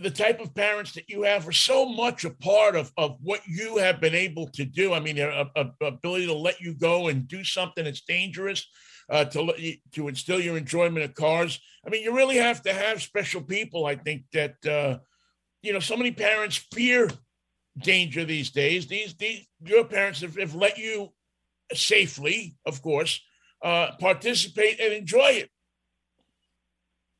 the 0.00 0.10
type 0.10 0.40
of 0.40 0.54
parents 0.54 0.92
that 0.92 1.08
you 1.08 1.22
have 1.22 1.46
are 1.46 1.52
so 1.52 1.86
much 1.86 2.24
a 2.24 2.30
part 2.30 2.74
of, 2.74 2.92
of 2.96 3.16
what 3.22 3.40
you 3.46 3.76
have 3.76 4.00
been 4.00 4.14
able 4.14 4.48
to 4.48 4.64
do. 4.64 4.92
I 4.92 5.00
mean, 5.00 5.18
a, 5.18 5.46
a 5.54 5.70
ability 5.86 6.26
to 6.26 6.34
let 6.34 6.60
you 6.60 6.74
go 6.74 7.08
and 7.08 7.28
do 7.28 7.44
something 7.44 7.84
that's 7.84 8.00
dangerous, 8.00 8.66
uh, 9.10 9.24
to 9.26 9.52
to 9.92 10.08
instill 10.08 10.40
your 10.40 10.56
enjoyment 10.56 11.04
of 11.04 11.14
cars. 11.14 11.60
I 11.86 11.90
mean, 11.90 12.02
you 12.02 12.14
really 12.14 12.36
have 12.36 12.62
to 12.62 12.72
have 12.72 13.02
special 13.02 13.40
people. 13.40 13.86
I 13.86 13.94
think 13.96 14.24
that 14.32 14.66
uh, 14.66 14.98
you 15.62 15.72
know 15.72 15.80
so 15.80 15.96
many 15.96 16.10
parents 16.10 16.56
fear 16.72 17.08
danger 17.78 18.24
these 18.24 18.50
days. 18.50 18.86
These 18.86 19.14
these 19.14 19.46
your 19.64 19.84
parents 19.84 20.20
have, 20.22 20.36
have 20.36 20.54
let 20.54 20.76
you 20.76 21.10
safely, 21.72 22.56
of 22.66 22.82
course, 22.82 23.20
uh, 23.62 23.92
participate 24.00 24.80
and 24.80 24.92
enjoy 24.92 25.42
it. 25.42 25.50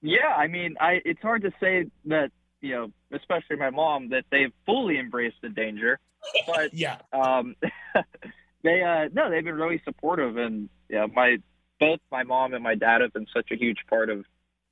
Yeah, 0.03 0.35
I 0.37 0.49
mean, 0.49 0.77
I 0.81 1.01
it's 1.05 1.23
hard 1.23 1.43
to 1.43 1.53
say 1.61 1.87
that 2.07 2.31
you 2.61 2.75
know, 2.75 2.93
especially 3.13 3.57
my 3.57 3.71
mom, 3.71 4.11
that 4.11 4.25
they've 4.31 4.53
fully 4.67 4.99
embraced 4.99 5.37
the 5.43 5.49
danger. 5.49 5.99
But 6.47 6.75
yeah, 6.75 6.99
um, 7.13 7.55
they 8.65 8.83
uh, 8.83 9.09
no, 9.13 9.31
they've 9.31 9.45
been 9.45 9.55
really 9.55 9.81
supportive, 9.85 10.37
and 10.37 10.69
yeah, 10.89 11.07
my 11.07 11.37
both 11.79 12.01
my 12.11 12.25
mom 12.25 12.55
and 12.55 12.63
my 12.63 12.75
dad 12.75 13.03
have 13.03 13.13
been 13.13 13.29
such 13.33 13.51
a 13.53 13.57
huge 13.57 13.79
part 13.89 14.11
of 14.11 14.25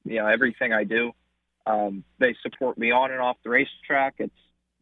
you 0.04 0.16
know 0.16 0.26
everything 0.26 0.72
I 0.72 0.84
do. 0.84 1.12
Um, 1.64 2.04
they 2.18 2.34
support 2.42 2.78
me 2.78 2.90
on 2.90 3.12
and 3.12 3.20
off 3.20 3.36
the 3.44 3.50
racetrack. 3.50 4.16
It's 4.18 4.34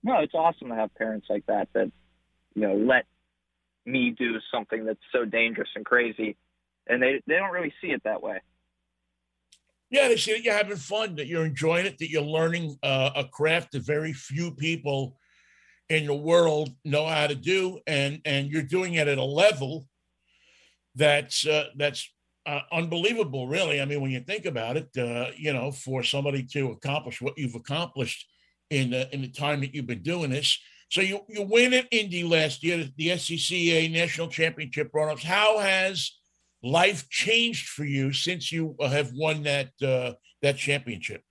no, 0.03 0.21
it's 0.21 0.35
awesome 0.35 0.69
to 0.69 0.75
have 0.75 0.95
parents 0.95 1.27
like 1.29 1.47
that 1.47 1.69
that 1.75 1.93
you 2.55 2.63
know 2.63 2.75
let 2.75 3.05
me 3.85 4.15
do 4.17 4.39
something 4.51 4.87
that's 4.87 5.01
so 5.13 5.25
dangerous 5.25 5.69
and 5.77 5.85
crazy, 5.85 6.37
and 6.87 7.03
they 7.03 7.23
they 7.27 7.35
don't 7.35 7.53
really 7.53 7.75
see 7.81 7.89
it 7.89 8.03
that 8.05 8.23
way. 8.23 8.41
Yeah, 9.91 10.09
they 10.09 10.17
see 10.17 10.33
that 10.33 10.43
you're 10.43 10.57
having 10.57 10.77
fun, 10.77 11.17
that 11.17 11.27
you're 11.27 11.45
enjoying 11.45 11.87
it, 11.87 11.99
that 11.99 12.11
you're 12.11 12.23
learning 12.23 12.77
uh, 12.83 13.11
a 13.15 13.25
craft 13.25 13.73
that 13.73 13.83
very 13.83 14.13
few 14.13 14.51
people 14.51 15.17
in 15.89 16.07
the 16.07 16.15
world 16.15 16.71
know 16.85 17.07
how 17.07 17.27
to 17.27 17.35
do, 17.35 17.79
and 17.87 18.21
and 18.25 18.51
you're 18.51 18.63
doing 18.63 18.95
it 18.95 19.09
at 19.09 19.19
a 19.19 19.25
level 19.25 19.87
that's 20.95 21.47
uh, 21.47 21.67
that's 21.77 22.11
uh, 22.47 22.61
unbelievable, 22.73 23.47
really. 23.47 23.81
I 23.81 23.85
mean, 23.85 24.01
when 24.01 24.11
you 24.11 24.21
think 24.21 24.47
about 24.47 24.77
it, 24.77 24.89
uh, 24.99 25.31
you 25.37 25.53
know, 25.53 25.71
for 25.71 26.03
somebody 26.03 26.43
to 26.53 26.73
accomplish 26.73 27.21
what 27.23 27.39
you've 27.39 27.55
accomplished 27.55 28.27
in 28.71 28.91
the, 28.91 29.13
in 29.15 29.23
the 29.23 29.29
time 29.29 29.61
that 29.61 29.75
you've 29.75 29.87
been 29.87 30.03
doing 30.03 30.31
this. 30.31 30.59
So 30.91 31.01
you 31.01 31.21
you 31.29 31.43
win 31.43 31.75
at 31.75 31.89
Indy 31.91 32.25
last 32.25 32.63
year, 32.63 32.89
the 32.97 33.09
SCCA 33.09 33.91
National 33.91 34.29
Championship 34.29 34.93
runoffs. 34.93 35.23
How 35.23 35.59
has 35.59 36.13
life 36.65 37.09
changed 37.11 37.69
for 37.69 37.85
you 37.85 38.13
since 38.13 38.51
you 38.51 38.75
have 38.81 39.13
won 39.13 39.43
that 39.43 39.71
uh, 39.83 40.15
that 40.43 40.57
championship? 40.57 41.23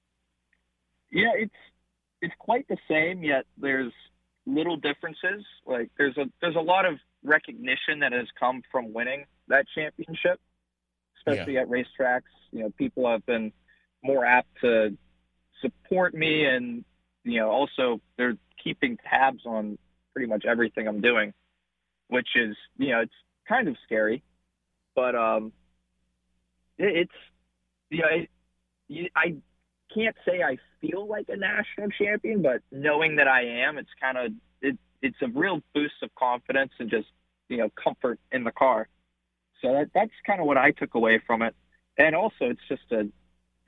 Yeah, 1.12 1.32
it's 1.36 1.56
it's 2.22 2.34
quite 2.40 2.68
the 2.68 2.78
same. 2.90 3.24
Yet 3.24 3.46
there's 3.58 3.92
little 4.46 4.78
differences. 4.78 5.44
Like 5.66 5.90
there's 5.98 6.18
a 6.18 6.26
there's 6.42 6.56
a 6.56 6.62
lot 6.62 6.86
of 6.86 6.96
recognition 7.24 8.00
that 8.00 8.12
has 8.12 8.28
come 8.40 8.62
from 8.72 8.94
winning 8.94 9.26
that 9.48 9.66
championship, 9.76 10.40
especially 11.18 11.56
yeah. 11.56 11.62
at 11.62 11.68
racetracks. 11.68 12.32
You 12.52 12.62
know, 12.62 12.70
people 12.78 13.10
have 13.10 13.26
been 13.26 13.52
more 14.04 14.26
apt 14.26 14.50
to 14.62 14.96
support 15.62 16.14
me, 16.14 16.46
and 16.46 16.86
you 17.24 17.40
know, 17.40 17.50
also 17.50 18.00
they're 18.18 18.38
keeping 18.64 18.98
tabs 19.10 19.46
on 19.46 19.78
pretty 20.14 20.28
much 20.28 20.46
everything 20.46 20.88
I'm 20.88 21.02
doing, 21.02 21.34
which 22.10 22.30
is 22.36 22.56
you 22.78 22.92
know, 22.92 23.02
it's 23.02 23.14
kind 23.48 23.68
of 23.68 23.76
scary 23.84 24.24
but 24.96 25.16
um, 25.16 25.52
it, 26.78 27.08
it's 27.10 27.12
know, 28.02 28.08
it, 28.90 29.12
I 29.16 29.36
can't 29.94 30.16
say 30.26 30.42
I 30.42 30.58
feel 30.82 31.08
like 31.08 31.28
a 31.30 31.38
national 31.38 31.90
champion, 31.90 32.42
but 32.42 32.62
knowing 32.72 33.18
that 33.18 33.28
I 33.28 33.44
am, 33.66 33.78
it's 33.78 33.90
kind 34.02 34.18
of 34.18 34.32
it, 34.62 34.78
it's 35.02 35.18
a 35.22 35.28
real 35.28 35.62
boost 35.74 35.96
of 36.02 36.14
confidence 36.16 36.72
and 36.80 36.90
just 36.90 37.08
you 37.50 37.58
know 37.58 37.70
comfort 37.82 38.20
in 38.32 38.44
the 38.44 38.52
car. 38.52 38.88
So 39.62 39.72
that, 39.74 39.92
that's 39.94 40.12
kind 40.26 40.42
of 40.42 40.48
what 40.48 40.58
I 40.58 40.72
took 40.72 40.96
away 40.96 41.22
from 41.26 41.42
it, 41.42 41.56
and 41.98 42.16
also 42.16 42.46
it's 42.50 42.62
just 42.68 42.92
a 42.92 43.08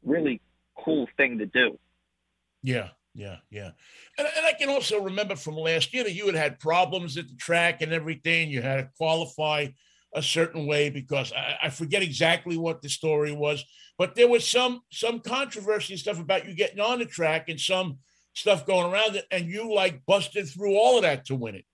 really 0.04 0.42
cool 0.78 1.08
thing 1.18 1.40
to 1.40 1.46
do. 1.46 1.80
Yeah, 2.62 2.90
yeah, 3.14 3.38
yeah. 3.50 3.72
And, 4.18 4.28
and 4.36 4.46
I 4.46 4.54
can 4.54 4.70
also 4.70 5.02
remember 5.02 5.36
from 5.36 5.56
last 5.56 5.94
year 5.94 6.04
that 6.04 6.14
you 6.14 6.26
had 6.26 6.36
had 6.36 6.60
problems 6.60 7.18
at 7.18 7.28
the 7.28 7.36
track 7.36 7.82
and 7.82 7.94
everything. 7.94 8.50
You 8.50 8.62
had 8.62 8.78
to 8.78 8.90
qualify 8.98 9.68
a 10.16 10.24
certain 10.24 10.66
way 10.66 10.90
because 10.90 11.32
I, 11.34 11.68
I, 11.68 11.70
forget 11.70 12.02
exactly 12.02 12.58
what 12.58 12.82
the 12.82 12.90
story 12.90 13.34
was, 13.34 13.64
but 13.98 14.16
there 14.16 14.30
was 14.30 14.50
some 14.50 14.82
some 14.92 15.20
controversy 15.20 15.94
and 15.94 16.00
stuff 16.00 16.20
about 16.20 16.48
you 16.48 16.56
getting 16.56 16.80
on 16.80 17.00
the 17.00 17.06
track 17.06 17.50
and 17.50 17.60
some 17.60 18.00
stuff 18.34 18.66
going 18.66 18.92
around 18.92 19.18
it, 19.18 19.26
and 19.30 19.46
you 19.46 19.74
like 19.74 20.06
busted 20.06 20.48
through 20.48 20.76
all 20.76 20.98
of 20.98 21.04
that 21.04 21.26
to 21.26 21.36
win 21.36 21.56
it. 21.56 21.66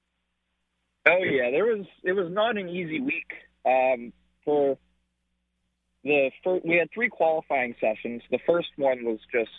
Oh 1.08 1.24
yeah, 1.24 1.52
there 1.52 1.66
was 1.66 1.86
it 2.04 2.14
was 2.14 2.32
not 2.32 2.58
an 2.58 2.68
easy 2.68 3.00
week 3.00 3.32
um, 3.66 4.12
for 4.44 4.78
the 6.04 6.32
first, 6.44 6.66
we 6.66 6.78
had 6.78 6.90
three 6.94 7.10
qualifying 7.10 7.76
sessions. 7.80 8.24
The 8.32 8.40
first 8.46 8.70
one 8.76 9.06
was 9.06 9.20
just 9.32 9.52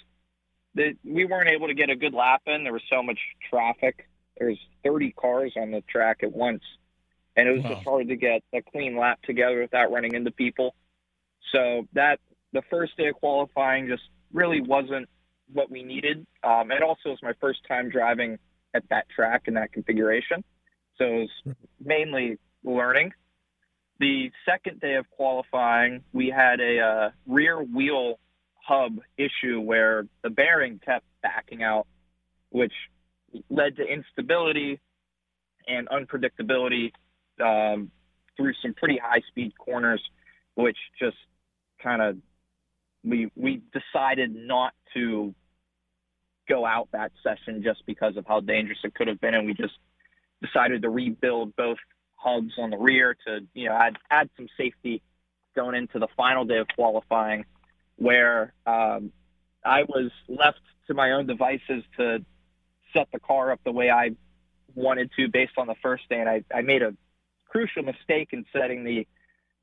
that 0.75 0.95
we 1.05 1.25
weren't 1.25 1.49
able 1.49 1.69
to 1.69 1.75
get 1.75 1.89
a 1.89 1.97
good 1.97 2.15
lap 2.15 2.43
in. 2.47 2.65
There 2.65 2.73
was 2.73 2.83
so 2.91 3.03
much 3.03 3.19
traffic. 3.49 4.09
There 4.39 4.49
was 4.49 4.59
30 4.85 5.13
cars 5.13 5.53
on 5.57 5.71
the 5.71 5.83
track 5.83 6.19
at 6.23 6.33
once 6.33 6.63
and 7.37 7.49
it 7.49 7.53
was 7.53 7.63
wow. 7.63 7.71
just 7.71 7.85
hard 7.85 8.09
to 8.09 8.17
get 8.17 8.43
a 8.53 8.63
clean 8.63 8.97
lap 8.97 9.21
together 9.23 9.61
without 9.61 9.91
running 9.91 10.15
into 10.15 10.31
people. 10.31 10.75
So 11.53 11.87
that 11.95 12.21
the 12.53 12.63
first 12.71 12.97
day 12.97 13.09
of 13.09 13.15
qualifying 13.17 13.89
just 13.89 14.03
really 14.33 14.61
wasn't 14.61 15.09
what 15.53 15.71
we 15.71 15.83
needed. 15.83 16.27
Um, 16.43 16.71
it 16.71 16.83
also 16.83 17.11
was 17.11 17.19
my 17.23 17.33
first 17.41 17.61
time 17.67 17.91
driving 17.91 18.39
at 18.75 18.89
that 18.89 19.09
track 19.15 19.43
in 19.47 19.55
that 19.55 19.73
configuration, 19.73 20.45
so 20.97 21.05
it 21.05 21.29
was 21.47 21.57
mainly 21.85 22.39
learning. 22.65 23.13
The 24.01 24.31
second 24.47 24.81
day 24.81 24.95
of 24.95 25.09
qualifying, 25.11 26.03
we 26.13 26.29
had 26.29 26.61
a 26.61 26.81
uh, 26.81 27.11
rear 27.27 27.63
wheel 27.63 28.19
hub 28.55 28.99
issue 29.19 29.61
where 29.61 30.07
the 30.23 30.31
bearing 30.31 30.81
kept 30.85 31.05
backing 31.23 31.63
out, 31.63 31.87
which 32.51 32.73
led 33.51 33.77
to 33.77 33.83
instability 33.83 34.81
and 35.69 35.89
unpredictability 35.89 36.93
um, 37.43 37.91
through 38.37 38.55
some 38.63 38.75
pretty 38.75 38.99
high 38.99 39.23
speed 39.29 39.53
corners, 39.59 40.03
which 40.55 40.79
just 40.99 41.17
kind 41.83 42.01
of 42.01 42.17
we 43.05 43.31
we 43.37 43.63
decided 43.73 44.35
not 44.35 44.73
to 44.95 45.35
go 46.49 46.67
out 46.67 46.89
that 46.93 47.13
session 47.23 47.63
just 47.63 47.85
because 47.87 48.17
of 48.17 48.27
how 48.27 48.41
dangerous 48.41 48.79
it 48.85 48.95
could 48.95 49.09
have 49.09 49.21
been, 49.21 49.35
and 49.35 49.47
we 49.47 49.55
just 49.55 49.75
decided 50.41 50.83
to 50.83 50.91
rebuild 50.91 51.55
both 51.57 51.79
hubs 52.17 52.53
on 52.59 52.71
the 52.71 52.77
rear 52.77 53.17
to 53.27 53.41
you 53.55 53.69
know 53.69 53.75
add 53.75 53.97
add 54.11 54.31
some 54.37 54.47
safety 54.57 55.03
going 55.55 55.75
into 55.75 55.99
the 55.99 56.09
final 56.17 56.45
day 56.45 56.59
of 56.59 56.67
qualifying, 56.75 57.45
where 57.97 58.53
um, 58.67 59.13
I 59.65 59.83
was 59.83 60.11
left 60.29 60.61
to 60.87 60.95
my 60.95 61.13
own 61.13 61.27
devices 61.27 61.85
to 61.99 62.25
set 62.93 63.09
the 63.13 63.21
car 63.21 63.53
up 63.53 63.61
the 63.65 63.73
way 63.73 63.91
I 63.91 64.11
wanted 64.75 65.11
to 65.17 65.29
based 65.29 65.53
on 65.59 65.67
the 65.67 65.75
first 65.83 66.09
day, 66.09 66.21
and 66.21 66.29
I, 66.29 66.45
I 66.55 66.63
made 66.63 66.83
a 66.83 66.95
crucial 67.53 67.83
mistake 67.83 68.31
in 68.33 68.45
setting 68.53 68.83
the 68.83 69.07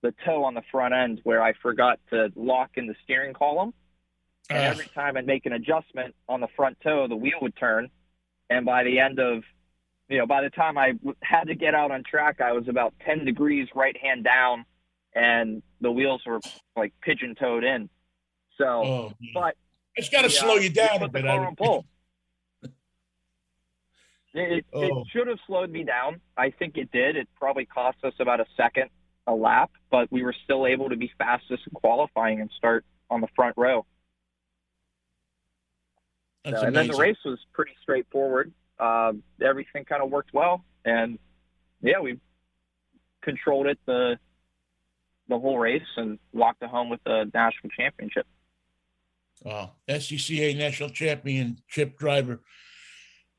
the 0.02 0.14
toe 0.26 0.46
on 0.46 0.54
the 0.54 0.62
front 0.72 0.94
end 0.94 1.20
where 1.24 1.42
I 1.44 1.54
forgot 1.62 2.00
to 2.12 2.32
lock 2.36 2.72
in 2.76 2.88
the 2.88 2.96
steering 3.04 3.34
column. 3.34 3.74
And 4.50 4.60
every 4.60 4.88
time 4.96 5.18
I'd 5.18 5.28
make 5.28 5.46
an 5.46 5.52
adjustment 5.52 6.16
on 6.30 6.40
the 6.40 6.48
front 6.56 6.78
toe, 6.82 7.08
the 7.10 7.18
wheel 7.18 7.38
would 7.42 7.56
turn 7.58 7.90
And 8.50 8.66
by 8.66 8.84
the 8.84 9.00
end 9.00 9.20
of, 9.20 9.44
you 10.08 10.18
know, 10.18 10.26
by 10.26 10.42
the 10.42 10.50
time 10.52 10.78
I 10.78 10.94
had 11.22 11.46
to 11.48 11.56
get 11.56 11.76
out 11.76 11.92
on 11.92 12.04
track, 12.10 12.40
I 12.40 12.54
was 12.54 12.70
about 12.70 12.94
10 13.06 13.26
degrees 13.26 13.68
right 13.76 13.96
hand 13.98 14.24
down, 14.24 14.66
and 15.14 15.62
the 15.82 15.92
wheels 15.92 16.22
were 16.26 16.40
like 16.78 16.94
pigeon 17.02 17.36
toed 17.36 17.66
in. 17.66 17.90
So, 18.58 18.66
Oh, 18.66 19.14
but 19.34 19.56
it's 19.96 20.10
got 20.10 20.22
to 20.22 20.30
the, 20.30 20.34
slow 20.34 20.56
uh, 20.56 20.60
you 20.60 20.70
down 20.70 20.96
a 20.96 21.00
put 21.00 21.12
the 21.12 21.20
bit. 21.20 21.26
I 21.26 21.36
car 21.36 21.40
would 21.40 21.48
on 21.48 21.56
pole. 21.58 21.86
It, 24.34 24.66
Oh. 24.74 25.02
it 25.02 25.08
should 25.12 25.28
have 25.28 25.40
slowed 25.48 25.72
me 25.72 25.84
down. 25.84 26.22
I 26.38 26.52
think 26.52 26.78
it 26.78 26.92
did. 26.92 27.16
It 27.16 27.28
probably 27.36 27.66
cost 27.66 27.98
us 28.04 28.14
about 28.20 28.40
a 28.40 28.46
second 28.56 28.90
a 29.28 29.34
lap, 29.34 29.72
but 29.92 30.12
we 30.12 30.24
were 30.24 30.34
still 30.44 30.66
able 30.66 30.90
to 30.90 30.96
be 30.96 31.12
fastest 31.18 31.64
in 31.68 31.74
qualifying 31.74 32.42
and 32.42 32.50
start 32.58 32.84
on 33.10 33.22
the 33.22 33.28
front 33.36 33.56
row. 33.58 33.86
So, 36.48 36.62
and 36.62 36.76
then 36.76 36.88
the 36.88 36.96
race 36.98 37.18
was 37.26 37.38
pretty 37.54 37.74
straightforward. 37.82 38.52
Um, 38.80 39.24
everything 39.42 39.86
kind 39.86 40.02
of 40.02 40.10
worked 40.10 40.34
well, 40.34 40.64
and 40.86 41.20
yeah, 41.82 42.00
we 42.00 42.20
controlled 43.22 43.68
it 43.68 43.78
the 43.86 44.18
the 45.28 45.38
whole 45.38 45.60
race 45.60 45.84
and 45.98 46.18
walked 46.34 46.64
it 46.64 46.70
home 46.70 46.90
with 46.90 47.04
the 47.04 47.30
national 47.34 47.70
championship. 47.78 48.26
Wow. 49.44 49.74
SCCA 49.88 50.58
national 50.58 50.90
championship 50.90 51.98
driver 52.00 52.40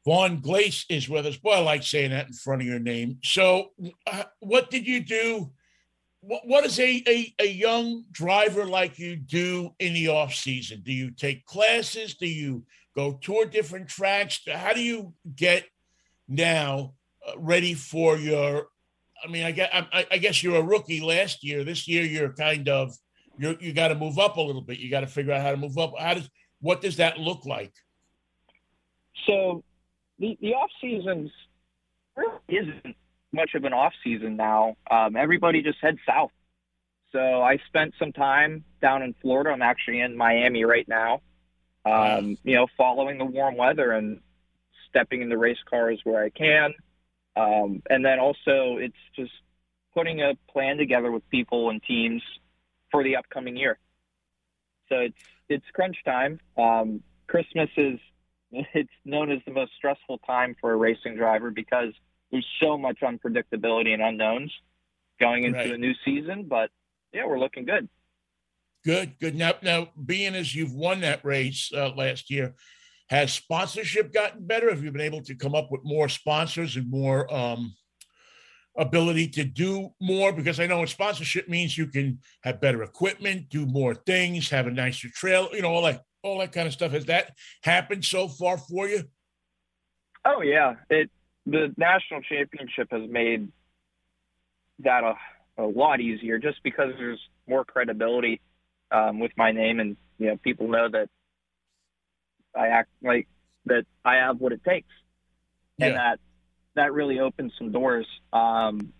Vaughn 0.05 0.41
Glace 0.41 0.87
is 0.89 1.09
with 1.09 1.27
us. 1.27 1.37
Boy, 1.37 1.53
I 1.53 1.61
like 1.61 1.83
saying 1.83 2.11
that 2.11 2.27
in 2.27 2.33
front 2.33 2.63
of 2.63 2.69
your 2.69 2.79
name. 2.79 3.19
So, 3.23 3.71
uh, 4.07 4.25
what 4.41 4.71
did 4.71 4.87
you 4.87 5.01
do? 5.01 5.51
What, 6.21 6.47
what 6.47 6.65
does 6.65 6.79
a, 6.79 7.03
a, 7.07 7.35
a 7.39 7.47
young 7.47 8.05
driver 8.11 8.65
like 8.65 8.99
you 8.99 9.17
do 9.17 9.75
in 9.79 9.95
the 9.95 10.09
off 10.09 10.35
season? 10.35 10.83
Do 10.83 10.93
you 10.93 11.11
take 11.11 11.45
classes? 11.45 12.15
Do 12.15 12.27
you 12.27 12.65
go 12.95 13.19
tour 13.21 13.47
different 13.47 13.89
tracks? 13.89 14.41
How 14.51 14.73
do 14.73 14.81
you 14.81 15.13
get 15.37 15.65
now 16.29 16.95
uh, 17.27 17.39
ready 17.39 17.75
for 17.75 18.17
your? 18.17 18.69
I 19.23 19.29
mean, 19.29 19.45
I 19.45 19.51
guess 19.51 19.69
I, 19.73 20.07
I 20.11 20.17
guess 20.17 20.43
you're 20.43 20.57
a 20.57 20.63
rookie 20.63 21.03
last 21.03 21.45
year. 21.45 21.63
This 21.63 21.87
year, 21.87 22.05
you're 22.05 22.33
kind 22.33 22.71
of 22.71 22.95
you 23.39 23.57
you 23.61 23.73
got 23.75 23.89
to 23.89 23.95
move 23.95 24.19
up 24.19 24.39
a 24.39 24.41
little 24.41 24.63
bit. 24.63 24.79
You 24.79 24.91
got 24.91 25.01
to 25.01 25.07
figure 25.07 25.33
out 25.33 25.43
how 25.43 25.51
to 25.51 25.59
move 25.59 25.77
up. 25.77 25.93
How 25.99 26.15
does 26.15 26.29
what 26.61 26.81
does 26.81 26.97
that 26.97 27.19
look 27.19 27.45
like? 27.45 27.73
So 29.27 29.63
the 30.21 30.39
the 30.41 30.55
off 30.55 30.71
seasons 30.81 31.31
really 32.17 32.39
isn't 32.49 32.97
much 33.33 33.55
of 33.55 33.65
an 33.65 33.73
off 33.73 33.93
season 34.05 34.37
now. 34.37 34.77
Um, 34.91 35.17
everybody 35.17 35.63
just 35.63 35.79
heads 35.81 35.99
south. 36.07 36.31
So 37.13 37.43
I 37.43 37.59
spent 37.67 37.95
some 37.99 38.13
time 38.13 38.65
down 38.81 39.03
in 39.03 39.15
Florida. 39.21 39.51
I'm 39.51 39.63
actually 39.63 40.01
in 40.01 40.17
Miami 40.17 40.65
right 40.65 40.87
now. 40.87 41.23
Um, 41.85 42.37
you 42.45 42.55
know, 42.55 42.67
following 42.77 43.19
the 43.19 43.25
warm 43.25 43.57
weather 43.57 43.93
and 43.93 44.21
stepping 44.89 45.23
in 45.23 45.29
the 45.29 45.39
race 45.39 45.59
cars 45.69 46.01
where 46.05 46.23
I 46.23 46.31
can. 46.31 46.75
Um, 47.37 47.83
and 47.89 48.05
then 48.05 48.21
also 48.21 48.77
it's 48.79 48.95
just 49.17 49.33
putting 49.95 50.21
a 50.21 50.35
plan 50.53 50.77
together 50.77 51.11
with 51.11 51.29
people 51.31 51.71
and 51.71 51.83
teams 51.83 52.23
for 52.91 53.03
the 53.03 53.17
upcoming 53.17 53.57
year. 53.57 53.79
So 54.89 54.97
it's 54.97 55.23
it's 55.49 55.65
crunch 55.73 55.97
time. 56.05 56.39
Um, 56.57 57.03
Christmas 57.27 57.71
is 57.77 57.99
it's 58.75 58.91
known 59.05 59.31
as 59.31 59.41
the 59.47 59.53
most 59.53 59.73
stressful 59.77 60.19
time 60.19 60.57
for 60.61 60.73
a 60.73 60.77
racing 60.77 61.17
driver 61.17 61.51
because 61.51 61.93
there's 62.31 62.47
so 62.61 62.77
much 62.77 63.01
unpredictability 63.01 63.93
and 63.93 64.03
unknowns 64.03 64.53
going 65.21 65.45
into 65.45 65.59
Right. 65.59 65.73
a 65.73 65.79
new 65.79 65.95
season. 66.05 66.47
But 66.49 66.71
yeah, 67.13 67.27
we're 67.27 67.39
looking 67.39 67.65
good. 67.65 67.89
Good, 68.85 69.19
good. 69.19 69.35
Now, 69.35 69.53
now, 69.63 69.89
being 70.07 70.35
as 70.35 70.55
you've 70.55 70.73
won 70.73 71.01
that 71.01 71.25
race 71.25 71.71
uh, 71.75 71.91
last 71.91 72.31
year, 72.31 72.55
has 73.11 73.33
sponsorship 73.33 74.13
gotten 74.13 74.47
better? 74.47 74.71
Have 74.71 74.83
you 74.83 74.91
been 74.91 75.01
able 75.01 75.23
to 75.23 75.35
come 75.35 75.55
up 75.55 75.71
with 75.71 75.83
more 75.85 76.09
sponsors 76.09 76.77
and 76.77 76.89
more 76.89 77.33
um, 77.35 77.75
ability 78.79 79.29
to 79.31 79.45
do 79.45 79.91
more? 80.01 80.33
Because 80.33 80.61
I 80.61 80.67
know 80.67 80.85
sponsorship 80.87 81.49
means 81.49 81.77
you 81.77 81.89
can 81.89 82.21
have 82.43 82.61
better 82.61 82.83
equipment, 82.83 83.51
do 83.51 83.67
more 83.67 83.95
things, 83.95 84.49
have 84.51 84.67
a 84.67 84.71
nicer 84.71 85.09
trail, 85.09 85.51
you 85.53 85.61
know, 85.61 85.71
all 85.75 85.83
that, 85.83 86.05
all 86.23 86.39
that 86.39 86.53
kind 86.53 86.67
of 86.67 86.73
stuff. 86.73 86.93
Has 86.93 87.07
that 87.07 87.33
happened 87.63 88.05
so 88.05 88.29
far 88.29 88.59
for 88.59 88.89
you? 88.89 89.05
Oh 90.25 90.43
yeah, 90.43 90.75
it 90.89 91.11
the 91.47 91.73
national 91.77 92.21
championship 92.23 92.89
has 92.91 93.09
made 93.09 93.51
that 94.81 95.03
a, 95.05 95.63
a 95.63 95.67
lot 95.67 96.01
easier 96.01 96.39
just 96.39 96.63
because 96.63 96.93
there's 96.99 97.21
more 97.49 97.65
credibility 97.65 98.41
um, 98.91 99.19
with 99.19 99.33
my 99.37 99.53
name 99.53 99.81
and 99.81 99.97
you 100.19 100.29
know 100.29 100.37
people 100.37 100.69
know 100.69 100.89
that 100.91 101.09
I 102.57 102.69
act 102.69 102.91
like 103.03 103.29
that 103.67 103.85
I 104.05 104.17
have 104.17 104.41
what 104.41 104.53
it 104.53 104.63
takes 104.65 104.89
and 105.79 105.97
that 105.97 106.21
that 106.75 106.93
really 106.93 107.19
opens 107.19 107.53
some 107.59 107.73
doors. 107.73 108.07
Um, 108.33 108.93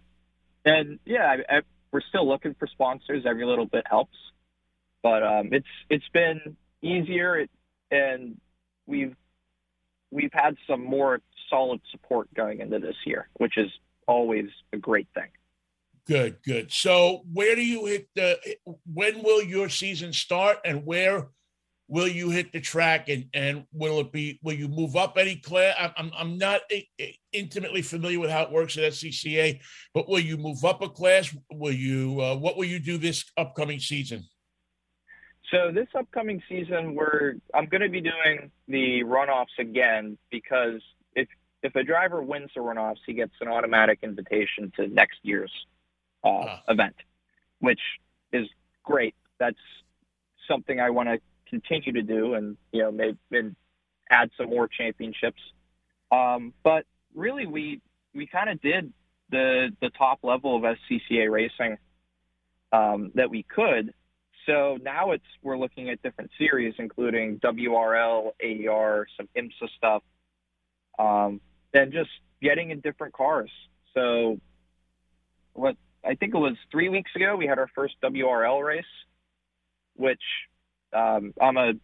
and 0.65 0.99
yeah, 1.05 1.37
I, 1.49 1.57
I, 1.57 1.61
we're 1.93 2.01
still 2.09 2.29
looking 2.29 2.55
for 2.59 2.67
sponsors. 2.67 3.25
Every 3.27 3.45
little 3.47 3.67
bit 3.67 3.85
helps, 3.89 4.17
but 5.03 5.23
um, 5.23 5.49
it's 5.53 5.67
it's 5.89 6.09
been 6.13 6.57
easier, 6.83 7.47
and 7.91 8.41
we've 8.87 9.15
we've 10.11 10.33
had 10.33 10.57
some 10.67 10.85
more 10.85 11.21
solid 11.49 11.81
support 11.91 12.33
going 12.35 12.61
into 12.61 12.79
this 12.79 12.97
year, 13.05 13.29
which 13.35 13.57
is 13.57 13.71
always 14.07 14.47
a 14.73 14.77
great 14.77 15.09
thing. 15.15 15.29
Good, 16.07 16.39
good. 16.45 16.73
So, 16.73 17.23
where 17.33 17.55
do 17.55 17.65
you 17.65 17.87
hit 17.87 18.09
the? 18.15 18.39
When 18.93 19.23
will 19.23 19.43
your 19.43 19.69
season 19.69 20.13
start, 20.13 20.59
and 20.65 20.85
where 20.85 21.29
will 21.89 22.09
you 22.09 22.31
hit 22.31 22.53
the 22.53 22.61
track? 22.61 23.09
And 23.09 23.27
and 23.35 23.65
will 23.73 24.01
it 24.01 24.11
be? 24.11 24.41
Will 24.43 24.55
you 24.55 24.69
move 24.69 24.97
up 24.97 25.19
any 25.19 25.37
class? 25.37 25.77
I'm 25.79 26.11
I'm, 26.17 26.39
not 26.39 26.63
intimately 27.33 27.83
familiar 27.83 28.19
with 28.19 28.31
how 28.31 28.43
it 28.43 28.51
works 28.51 28.77
at 28.79 28.85
SCCA, 28.93 29.61
but 29.95 30.09
will 30.09 30.21
you 30.21 30.37
move 30.37 30.65
up 30.65 30.83
a 30.83 30.89
class? 30.89 31.35
Will 31.53 31.73
you? 31.73 32.21
Uh, 32.21 32.37
what 32.37 32.57
will 32.57 32.65
you 32.65 32.81
do 32.81 32.97
this 32.97 33.25
upcoming 33.37 33.79
season? 33.79 34.25
So 35.51 35.73
this 35.73 35.89
upcoming 35.99 36.43
season, 36.49 36.95
we're 36.95 37.35
I'm 37.55 37.67
going 37.67 37.81
to 37.83 37.89
be 37.89 38.01
doing 38.01 38.51
the 38.69 39.03
runoffs 39.05 39.59
again 39.59 40.17
because 40.31 40.81
if 41.15 41.29
if 41.63 41.75
a 41.75 41.83
driver 41.83 42.23
wins 42.23 42.51
the 42.55 42.61
runoffs, 42.61 42.99
he 43.07 43.15
gets 43.15 43.33
an 43.41 43.49
automatic 43.49 44.01
invitation 44.03 44.73
to 44.77 44.87
next 44.87 45.19
year's 45.23 45.53
uh, 46.25 46.29
Ah. 46.29 46.63
event, 46.69 46.97
which 47.59 47.81
is 48.33 48.47
great. 48.85 49.15
That's 49.39 49.59
something 50.49 50.81
I 50.81 50.91
want 50.91 51.09
to 51.09 51.19
continue 51.49 51.93
to 51.93 52.03
do, 52.03 52.35
and 52.35 52.57
you 52.73 52.83
know, 52.83 52.93
maybe 52.93 53.19
and 53.33 53.57
add 54.11 54.31
some 54.37 54.51
more 54.51 54.69
championships. 54.69 55.41
Um, 56.13 56.55
but 56.63 56.85
really, 57.15 57.47
we 57.47 57.81
we 58.15 58.27
kind 58.27 58.51
of 58.51 58.61
did 58.61 58.93
the 59.31 59.71
the 59.81 59.91
top 59.91 60.21
level 60.23 60.57
of 60.57 60.63
SCCA 60.63 61.31
racing 61.31 61.77
um, 62.73 63.11
that 63.17 63.31
we 63.31 63.43
could. 63.43 63.93
So 64.51 64.79
now 64.83 65.13
it's 65.13 65.25
we're 65.43 65.57
looking 65.57 65.91
at 65.91 66.03
different 66.03 66.33
series, 66.37 66.75
including 66.79 67.39
WRL, 67.39 68.33
AER, 68.43 69.07
some 69.17 69.29
IMSA 69.37 69.69
stuff, 69.77 70.03
um, 70.99 71.41
and 71.73 71.93
just 71.93 72.11
getting 72.43 72.71
in 72.71 72.81
different 72.81 73.15
cars. 73.15 73.51
So 73.95 74.41
what 75.53 75.77
I 76.05 76.17
think 76.17 76.35
it 76.35 76.39
was 76.39 76.57
three 76.73 76.89
weeks 76.89 77.13
ago 77.15 77.37
we 77.37 77.47
had 77.47 77.61
our 77.61 77.69
first 77.77 77.95
WRL 78.03 78.65
race, 78.65 78.85
which 79.95 80.23
um, 80.93 81.33
I'm 81.41 81.57
a 81.57 81.75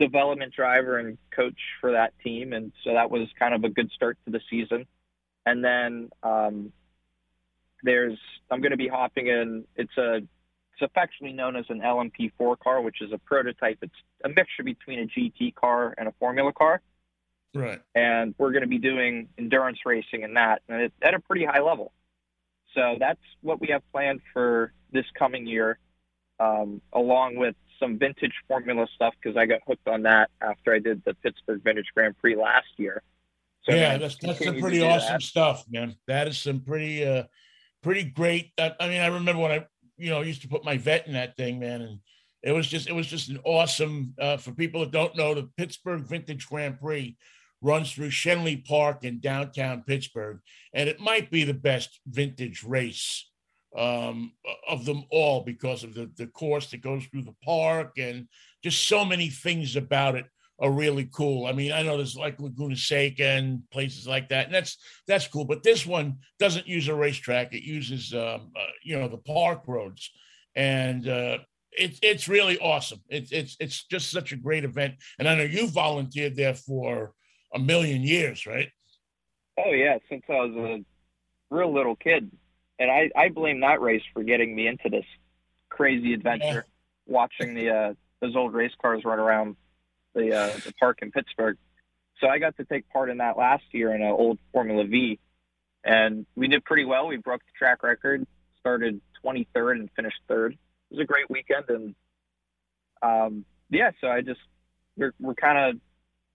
development 0.00 0.54
driver 0.54 0.98
and 0.98 1.18
coach 1.30 1.60
for 1.82 1.92
that 1.92 2.14
team, 2.24 2.54
and 2.54 2.72
so 2.84 2.94
that 2.94 3.10
was 3.10 3.28
kind 3.38 3.52
of 3.52 3.64
a 3.64 3.68
good 3.68 3.90
start 3.90 4.16
to 4.24 4.30
the 4.30 4.40
season. 4.48 4.86
And 5.44 5.62
then 5.62 6.08
um, 6.22 6.72
there's 7.82 8.18
I'm 8.50 8.62
going 8.62 8.70
to 8.70 8.78
be 8.78 8.88
hopping 8.88 9.26
in. 9.26 9.64
It's 9.76 9.98
a 9.98 10.22
it's 10.74 10.82
affectionately 10.82 11.36
known 11.36 11.56
as 11.56 11.64
an 11.68 11.80
LMP4 11.80 12.58
car, 12.58 12.80
which 12.80 13.00
is 13.00 13.12
a 13.12 13.18
prototype. 13.18 13.78
It's 13.82 13.94
a 14.24 14.28
mixture 14.28 14.62
between 14.62 15.00
a 15.00 15.06
GT 15.06 15.54
car 15.54 15.94
and 15.96 16.08
a 16.08 16.12
Formula 16.18 16.52
car, 16.52 16.80
Right. 17.54 17.80
and 17.94 18.34
we're 18.38 18.50
going 18.50 18.62
to 18.62 18.68
be 18.68 18.78
doing 18.78 19.28
endurance 19.38 19.78
racing 19.86 20.22
in 20.22 20.34
that, 20.34 20.62
and 20.68 20.82
it, 20.82 20.92
at 21.02 21.14
a 21.14 21.20
pretty 21.20 21.44
high 21.44 21.60
level. 21.60 21.92
So 22.74 22.96
that's 22.98 23.20
what 23.42 23.60
we 23.60 23.68
have 23.68 23.82
planned 23.92 24.20
for 24.32 24.72
this 24.90 25.04
coming 25.16 25.46
year, 25.46 25.78
um, 26.40 26.80
along 26.92 27.36
with 27.36 27.54
some 27.78 27.98
vintage 27.98 28.34
Formula 28.48 28.86
stuff 28.94 29.14
because 29.22 29.36
I 29.36 29.46
got 29.46 29.60
hooked 29.66 29.86
on 29.86 30.02
that 30.02 30.30
after 30.40 30.74
I 30.74 30.80
did 30.80 31.02
the 31.04 31.14
Pittsburgh 31.14 31.62
Vintage 31.62 31.86
Grand 31.94 32.16
Prix 32.18 32.34
last 32.36 32.66
year. 32.76 33.02
So 33.62 33.74
yeah, 33.74 33.96
that's 33.96 34.16
that's 34.16 34.44
some 34.44 34.58
pretty 34.60 34.82
awesome 34.82 35.14
that. 35.14 35.22
stuff, 35.22 35.64
man. 35.70 35.96
That 36.06 36.28
is 36.28 36.36
some 36.38 36.60
pretty 36.60 37.04
uh 37.06 37.24
pretty 37.82 38.04
great. 38.04 38.52
I, 38.58 38.72
I 38.78 38.88
mean, 38.88 39.00
I 39.00 39.06
remember 39.06 39.40
when 39.40 39.52
I 39.52 39.66
you 39.96 40.10
know 40.10 40.20
I 40.20 40.24
used 40.24 40.42
to 40.42 40.48
put 40.48 40.64
my 40.64 40.76
vet 40.76 41.06
in 41.06 41.12
that 41.14 41.36
thing, 41.36 41.58
man, 41.58 41.82
and 41.82 41.98
it 42.42 42.52
was 42.52 42.66
just 42.66 42.88
it 42.88 42.94
was 42.94 43.06
just 43.06 43.28
an 43.28 43.40
awesome. 43.44 44.14
Uh, 44.18 44.36
for 44.36 44.52
people 44.52 44.80
that 44.80 44.90
don't 44.90 45.16
know, 45.16 45.34
the 45.34 45.50
Pittsburgh 45.56 46.02
Vintage 46.02 46.46
Grand 46.46 46.78
Prix 46.78 47.16
runs 47.60 47.92
through 47.92 48.10
Schenley 48.10 48.64
Park 48.64 49.04
in 49.04 49.20
downtown 49.20 49.82
Pittsburgh, 49.86 50.40
and 50.74 50.88
it 50.88 51.00
might 51.00 51.30
be 51.30 51.44
the 51.44 51.54
best 51.54 52.00
vintage 52.06 52.62
race 52.62 53.30
um, 53.76 54.32
of 54.68 54.84
them 54.84 55.04
all 55.10 55.42
because 55.42 55.82
of 55.84 55.94
the 55.94 56.10
the 56.16 56.26
course 56.26 56.70
that 56.70 56.82
goes 56.82 57.04
through 57.06 57.22
the 57.22 57.34
park 57.44 57.98
and 57.98 58.28
just 58.62 58.86
so 58.86 59.04
many 59.04 59.28
things 59.28 59.76
about 59.76 60.14
it 60.14 60.26
are 60.60 60.70
really 60.70 61.08
cool. 61.12 61.46
I 61.46 61.52
mean, 61.52 61.72
I 61.72 61.82
know 61.82 61.96
there's 61.96 62.16
like 62.16 62.40
Laguna 62.40 62.76
Seca 62.76 63.24
and 63.24 63.62
places 63.70 64.06
like 64.06 64.28
that, 64.28 64.46
and 64.46 64.54
that's 64.54 64.78
that's 65.06 65.26
cool. 65.26 65.44
But 65.44 65.62
this 65.62 65.84
one 65.84 66.18
doesn't 66.38 66.68
use 66.68 66.88
a 66.88 66.94
racetrack; 66.94 67.52
it 67.52 67.64
uses 67.64 68.12
um, 68.14 68.52
uh, 68.56 68.70
you 68.82 68.98
know 68.98 69.08
the 69.08 69.18
park 69.18 69.62
roads, 69.66 70.10
and 70.54 71.08
uh, 71.08 71.38
it's 71.72 71.98
it's 72.02 72.28
really 72.28 72.58
awesome. 72.58 73.00
It's 73.08 73.32
it's 73.32 73.56
it's 73.58 73.84
just 73.84 74.10
such 74.10 74.32
a 74.32 74.36
great 74.36 74.64
event, 74.64 74.94
and 75.18 75.28
I 75.28 75.34
know 75.34 75.42
you 75.42 75.68
volunteered 75.68 76.36
there 76.36 76.54
for 76.54 77.12
a 77.52 77.58
million 77.58 78.02
years, 78.02 78.46
right? 78.46 78.68
Oh 79.58 79.72
yeah, 79.72 79.98
since 80.08 80.22
I 80.28 80.34
was 80.34 80.54
a 80.54 80.84
real 81.54 81.72
little 81.72 81.96
kid, 81.96 82.30
and 82.78 82.90
I 82.90 83.10
I 83.16 83.28
blame 83.28 83.60
that 83.60 83.80
race 83.80 84.02
for 84.12 84.22
getting 84.22 84.54
me 84.54 84.68
into 84.68 84.88
this 84.88 85.06
crazy 85.68 86.14
adventure. 86.14 86.46
Yeah. 86.46 86.62
Watching 87.06 87.54
the 87.54 87.70
uh, 87.70 87.94
those 88.20 88.36
old 88.36 88.54
race 88.54 88.72
cars 88.80 89.04
run 89.04 89.18
around 89.18 89.56
the 90.14 90.34
uh, 90.34 90.52
the 90.64 90.72
park 90.78 90.98
in 91.02 91.10
Pittsburgh, 91.10 91.56
so 92.20 92.28
I 92.28 92.38
got 92.38 92.56
to 92.56 92.64
take 92.64 92.88
part 92.90 93.10
in 93.10 93.18
that 93.18 93.36
last 93.36 93.64
year 93.72 93.94
in 93.94 94.02
an 94.02 94.10
old 94.10 94.38
Formula 94.52 94.84
V, 94.84 95.18
and 95.84 96.26
we 96.34 96.48
did 96.48 96.64
pretty 96.64 96.84
well. 96.84 97.06
We 97.06 97.16
broke 97.16 97.40
the 97.40 97.52
track 97.58 97.82
record, 97.82 98.26
started 98.60 99.00
23rd 99.24 99.72
and 99.72 99.90
finished 99.96 100.20
third. 100.28 100.52
It 100.52 100.58
was 100.94 101.00
a 101.00 101.04
great 101.04 101.28
weekend, 101.28 101.64
and 101.68 101.94
um, 103.02 103.44
yeah, 103.70 103.90
so 104.00 104.08
I 104.08 104.20
just 104.20 104.40
we're 104.96 105.12
we're 105.20 105.34
kind 105.34 105.58
of 105.58 105.80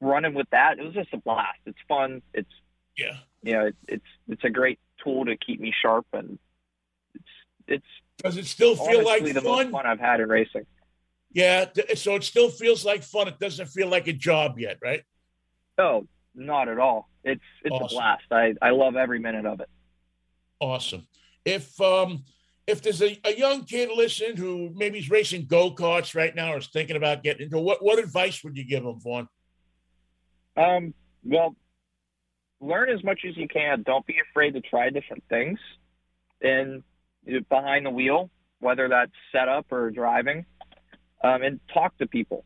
running 0.01 0.33
with 0.33 0.49
that. 0.51 0.79
It 0.79 0.83
was 0.83 0.93
just 0.93 1.13
a 1.13 1.17
blast. 1.17 1.59
It's 1.65 1.79
fun. 1.87 2.21
It's 2.33 2.51
yeah, 2.97 3.17
you 3.41 3.53
know, 3.53 3.65
it, 3.67 3.75
it's 3.87 4.05
it's 4.27 4.43
a 4.43 4.49
great 4.49 4.79
tool 5.03 5.25
to 5.25 5.37
keep 5.37 5.59
me 5.59 5.73
sharp, 5.81 6.05
and 6.13 6.37
it's 7.15 7.25
it's. 7.67 7.85
Does 8.21 8.35
it 8.35 8.45
still 8.45 8.75
feel 8.75 9.05
like 9.05 9.23
the 9.23 9.33
fun? 9.35 9.43
most 9.43 9.69
fun 9.71 9.85
I've 9.85 9.99
had 9.99 10.19
in 10.19 10.27
racing? 10.27 10.65
Yeah, 11.31 11.65
so 11.95 12.15
it 12.15 12.23
still 12.23 12.49
feels 12.49 12.83
like 12.83 13.03
fun. 13.03 13.27
It 13.27 13.39
doesn't 13.39 13.67
feel 13.67 13.87
like 13.87 14.07
a 14.07 14.13
job 14.13 14.57
yet, 14.57 14.77
right? 14.81 15.03
No, 15.77 16.07
not 16.33 16.67
at 16.67 16.79
all. 16.79 17.09
It's 17.23 17.41
it's 17.63 17.73
awesome. 17.73 17.85
a 17.85 17.89
blast. 17.89 18.23
I 18.31 18.55
I 18.61 18.71
love 18.71 18.95
every 18.95 19.19
minute 19.19 19.45
of 19.45 19.59
it. 19.59 19.69
Awesome. 20.59 21.07
If 21.45 21.79
um 21.79 22.23
if 22.65 22.81
there's 22.81 23.01
a, 23.01 23.19
a 23.25 23.35
young 23.35 23.63
kid 23.63 23.89
listening 23.95 24.37
who 24.37 24.71
maybe 24.75 24.99
is 24.99 25.09
racing 25.09 25.45
go 25.45 25.73
karts 25.73 26.15
right 26.15 26.35
now 26.35 26.53
or 26.53 26.57
is 26.57 26.67
thinking 26.67 26.95
about 26.95 27.23
getting 27.23 27.43
into 27.43 27.59
what 27.59 27.83
what 27.83 27.99
advice 27.99 28.43
would 28.43 28.57
you 28.57 28.65
give 28.65 28.83
them, 28.83 28.99
Vaughn? 28.99 29.27
Um. 30.57 30.93
Well, 31.23 31.55
learn 32.59 32.89
as 32.89 33.03
much 33.03 33.21
as 33.27 33.37
you 33.37 33.47
can. 33.47 33.83
Don't 33.83 34.05
be 34.05 34.15
afraid 34.29 34.53
to 34.53 34.61
try 34.61 34.89
different 34.89 35.23
things. 35.29 35.59
And 36.41 36.83
behind 37.49 37.85
the 37.85 37.89
wheel, 37.89 38.29
whether 38.59 38.87
that's 38.87 39.11
setup 39.31 39.71
or 39.71 39.91
driving, 39.91 40.45
um, 41.23 41.41
and 41.43 41.59
talk 41.73 41.97
to 41.97 42.07
people. 42.07 42.45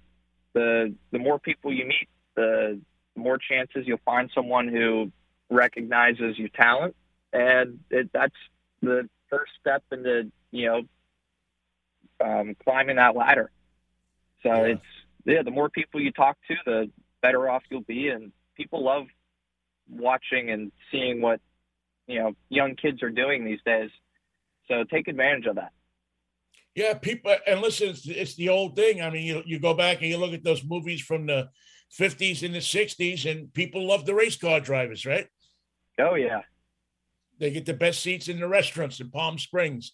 The 0.54 0.94
the 1.12 1.20
more 1.20 1.40
people 1.40 1.74
you 1.74 1.86
meet, 1.86 2.10
the 2.36 2.80
more 3.16 3.38
chances 3.38 3.86
you'll 3.86 4.00
find 4.06 4.30
someone 4.34 4.68
who 4.68 5.12
recognizes 5.50 6.38
your 6.38 6.50
talent, 6.50 6.96
and 7.32 7.80
it, 7.90 8.10
that's 8.14 8.36
the 8.82 9.10
first 9.30 9.52
step 9.60 9.84
into 9.92 10.32
you 10.52 10.68
know 10.68 10.82
um, 12.24 12.56
climbing 12.64 12.98
that 12.98 13.16
ladder. 13.16 13.52
So 14.44 14.50
yeah. 14.50 14.74
it's 14.74 14.82
yeah, 15.26 15.44
the 15.44 15.52
more 15.52 15.70
people 15.70 16.02
you 16.02 16.12
talk 16.12 16.38
to, 16.48 16.56
the 16.66 16.90
better 17.22 17.50
off 17.50 17.64
you'll 17.70 17.82
be, 17.82 18.10
and 18.10 18.32
people 18.56 18.84
love 18.84 19.06
watching 19.90 20.50
and 20.50 20.72
seeing 20.92 21.22
what 21.22 21.40
you 22.08 22.20
know 22.20 22.34
young 22.50 22.76
kids 22.76 23.02
are 23.04 23.10
doing 23.10 23.46
these 23.46 23.62
days. 23.66 23.90
So 24.68 24.84
take 24.84 25.08
advantage 25.08 25.46
of 25.46 25.56
that. 25.56 25.72
Yeah, 26.76 26.96
people, 26.96 27.36
and 27.46 27.62
listen, 27.62 27.90
it's, 27.90 28.08
it's 28.08 28.36
the 28.36 28.50
old 28.50 28.76
thing. 28.76 29.02
I 29.02 29.10
mean, 29.12 29.26
you, 29.26 29.44
you 29.46 29.60
go 29.60 29.74
back 29.74 30.02
and 30.02 30.10
you 30.10 30.18
look 30.18 30.34
at 30.34 30.44
those 30.44 30.64
movies 30.64 31.02
from 31.02 31.28
the 31.28 31.50
50s 32.00 32.44
and 32.44 32.56
the 32.56 32.60
60s, 32.60 33.30
and 33.30 33.54
people 33.54 33.88
love 33.88 34.06
the 34.06 34.16
race 34.16 34.38
car 34.38 34.60
drivers, 34.60 35.06
right? 35.06 35.28
Oh, 36.00 36.16
yeah. 36.16 36.42
They 37.40 37.52
get 37.52 37.66
the 37.66 37.74
best 37.74 38.02
seats 38.02 38.28
in 38.28 38.40
the 38.40 38.48
restaurants 38.48 39.00
in 39.00 39.12
Palm 39.12 39.38
Springs. 39.38 39.92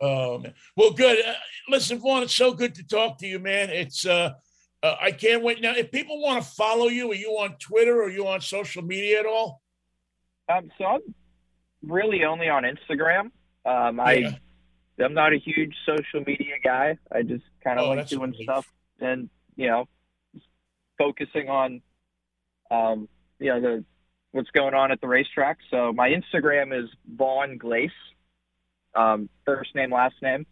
oh, 0.00 0.38
man. 0.42 0.54
Well, 0.76 0.90
good. 0.90 1.24
Uh, 1.24 1.34
listen, 1.68 1.98
Vaughn, 1.98 2.22
it's 2.22 2.34
so 2.34 2.52
good 2.52 2.74
to 2.74 2.86
talk 2.86 3.18
to 3.18 3.26
you, 3.26 3.38
man. 3.38 3.70
It's, 3.70 4.04
uh, 4.04 4.32
uh, 4.82 4.96
I 5.00 5.12
can't 5.12 5.42
wait. 5.42 5.62
Now, 5.62 5.74
if 5.74 5.90
people 5.90 6.20
want 6.20 6.42
to 6.42 6.50
follow 6.50 6.88
you, 6.88 7.10
are 7.12 7.14
you 7.14 7.30
on 7.38 7.56
Twitter 7.58 8.00
or 8.00 8.04
are 8.04 8.10
you 8.10 8.26
on 8.26 8.40
social 8.40 8.82
media 8.82 9.20
at 9.20 9.26
all? 9.26 9.62
Um, 10.48 10.70
so 10.78 10.84
I'm 10.84 11.00
really 11.82 12.24
only 12.24 12.48
on 12.48 12.64
Instagram. 12.64 13.30
Um, 13.64 13.96
yeah. 13.98 14.02
I 14.02 14.40
I'm 15.02 15.14
not 15.14 15.32
a 15.32 15.38
huge 15.38 15.74
social 15.86 16.22
media 16.26 16.56
guy. 16.62 16.98
I 17.10 17.22
just 17.22 17.44
kind 17.64 17.78
of 17.78 17.86
oh, 17.86 17.94
like 17.94 18.08
doing 18.08 18.34
stuff 18.42 18.66
and 19.00 19.30
you 19.56 19.68
know 19.68 19.86
focusing 20.98 21.48
on 21.48 21.82
um, 22.70 23.08
you 23.38 23.48
know 23.48 23.60
the 23.60 23.84
what's 24.32 24.50
going 24.50 24.74
on 24.74 24.92
at 24.92 25.00
the 25.00 25.08
racetrack. 25.08 25.58
So 25.70 25.92
my 25.92 26.10
Instagram 26.10 26.78
is 26.78 26.88
Vaughn 27.16 27.58
Glace, 27.58 27.90
um, 28.94 29.28
first 29.44 29.74
name 29.74 29.92
last 29.92 30.14
name. 30.22 30.46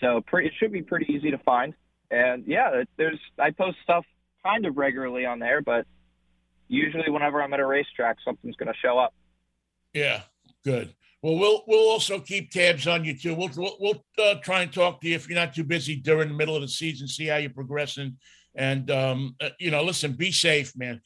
So 0.00 0.22
pretty, 0.26 0.48
it 0.48 0.54
should 0.58 0.72
be 0.72 0.82
pretty 0.82 1.12
easy 1.12 1.30
to 1.30 1.38
find. 1.38 1.74
And 2.10 2.44
yeah, 2.46 2.84
there's 2.96 3.18
I 3.38 3.50
post 3.50 3.78
stuff 3.82 4.04
kind 4.44 4.66
of 4.66 4.76
regularly 4.76 5.24
on 5.24 5.38
there, 5.38 5.62
but 5.62 5.86
usually 6.68 7.10
whenever 7.10 7.42
I'm 7.42 7.52
at 7.54 7.60
a 7.60 7.66
racetrack, 7.66 8.18
something's 8.24 8.56
going 8.56 8.72
to 8.72 8.78
show 8.80 8.98
up. 8.98 9.14
Yeah, 9.92 10.22
good. 10.64 10.94
Well, 11.22 11.38
we'll 11.38 11.64
we'll 11.66 11.90
also 11.90 12.20
keep 12.20 12.50
tabs 12.50 12.86
on 12.86 13.04
you 13.04 13.16
too. 13.16 13.34
We'll 13.34 13.50
we'll, 13.56 13.76
we'll 13.80 14.04
uh, 14.22 14.34
try 14.42 14.62
and 14.62 14.72
talk 14.72 15.00
to 15.00 15.08
you 15.08 15.14
if 15.14 15.28
you're 15.28 15.38
not 15.38 15.54
too 15.54 15.64
busy 15.64 15.96
during 15.96 16.28
the 16.28 16.34
middle 16.34 16.54
of 16.54 16.62
the 16.62 16.68
season. 16.68 17.08
See 17.08 17.26
how 17.26 17.36
you're 17.36 17.48
progressing, 17.48 18.18
and 18.54 18.90
um, 18.90 19.34
uh, 19.40 19.48
you 19.58 19.70
know, 19.70 19.82
listen, 19.82 20.12
be 20.12 20.32
safe, 20.32 20.76
man. 20.76 21.00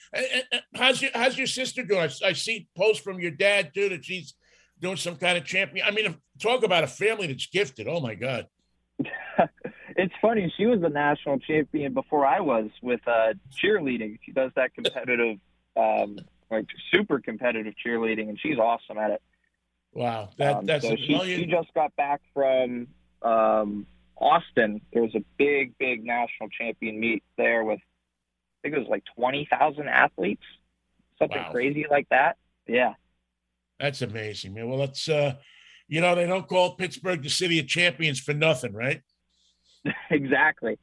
How's 0.74 1.00
your 1.00 1.12
How's 1.14 1.38
your 1.38 1.46
sister 1.46 1.84
doing? 1.84 2.00
I, 2.00 2.28
I 2.28 2.32
see 2.32 2.66
posts 2.76 3.02
from 3.02 3.20
your 3.20 3.30
dad 3.30 3.72
too 3.72 3.90
that 3.90 4.04
she's 4.04 4.34
doing 4.80 4.96
some 4.96 5.16
kind 5.16 5.38
of 5.38 5.44
champion. 5.44 5.86
I 5.86 5.90
mean, 5.90 6.16
talk 6.40 6.64
about 6.64 6.84
a 6.84 6.88
family 6.88 7.28
that's 7.28 7.46
gifted. 7.46 7.86
Oh 7.88 8.00
my 8.00 8.14
God. 8.14 8.46
it's 9.96 10.14
funny. 10.20 10.52
She 10.56 10.66
was 10.66 10.82
a 10.82 10.88
national 10.88 11.38
champion 11.40 11.94
before 11.94 12.26
I 12.26 12.40
was 12.40 12.70
with 12.82 13.00
uh, 13.06 13.34
cheerleading. 13.52 14.18
She 14.24 14.32
does 14.32 14.50
that 14.56 14.74
competitive, 14.74 15.38
um, 15.76 16.18
like 16.50 16.66
super 16.92 17.20
competitive 17.20 17.74
cheerleading, 17.84 18.28
and 18.28 18.38
she's 18.40 18.58
awesome 18.58 18.98
at 18.98 19.10
it. 19.10 19.22
Wow, 19.92 20.30
that, 20.38 20.56
um, 20.56 20.66
that's 20.66 20.86
so 20.86 20.96
she, 20.96 21.18
she, 21.24 21.46
just 21.46 21.72
got 21.74 21.94
back 21.96 22.20
from 22.34 22.88
um, 23.22 23.86
Austin. 24.16 24.80
There 24.92 25.02
was 25.02 25.14
a 25.14 25.24
big, 25.38 25.76
big 25.78 26.04
national 26.04 26.50
champion 26.50 27.00
meet 27.00 27.22
there 27.36 27.64
with 27.64 27.80
I 27.80 28.58
think 28.62 28.76
it 28.76 28.78
was 28.78 28.88
like 28.88 29.04
twenty 29.16 29.48
thousand 29.50 29.88
athletes, 29.88 30.42
something 31.18 31.38
wow. 31.38 31.52
crazy 31.52 31.86
like 31.90 32.08
that. 32.10 32.36
Yeah, 32.66 32.94
that's 33.80 34.02
amazing, 34.02 34.54
man. 34.54 34.68
Well, 34.68 34.78
that's 34.78 35.08
uh, 35.08 35.34
you 35.88 36.00
know 36.00 36.14
they 36.14 36.26
don't 36.26 36.46
call 36.46 36.74
Pittsburgh 36.74 37.22
the 37.22 37.30
city 37.30 37.58
of 37.58 37.66
champions 37.66 38.20
for 38.20 38.34
nothing, 38.34 38.72
right? 38.72 39.02
exactly. 40.10 40.78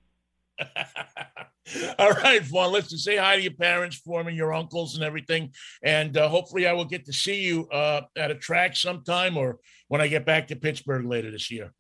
All 1.99 2.11
right, 2.11 2.41
Vaughn. 2.43 2.71
Listen, 2.71 2.97
say 2.97 3.17
hi 3.17 3.37
to 3.37 3.41
your 3.41 3.53
parents 3.53 3.97
for 3.97 4.23
me, 4.23 4.33
your 4.33 4.53
uncles, 4.53 4.95
and 4.95 5.03
everything. 5.03 5.51
And 5.83 6.15
uh, 6.15 6.29
hopefully, 6.29 6.67
I 6.67 6.73
will 6.73 6.85
get 6.85 7.05
to 7.05 7.13
see 7.13 7.41
you 7.41 7.67
uh, 7.69 8.01
at 8.15 8.31
a 8.31 8.35
track 8.35 8.75
sometime, 8.75 9.37
or 9.37 9.59
when 9.87 10.01
I 10.01 10.07
get 10.07 10.25
back 10.25 10.47
to 10.47 10.55
Pittsburgh 10.55 11.05
later 11.05 11.31
this 11.31 11.49
year. 11.49 11.73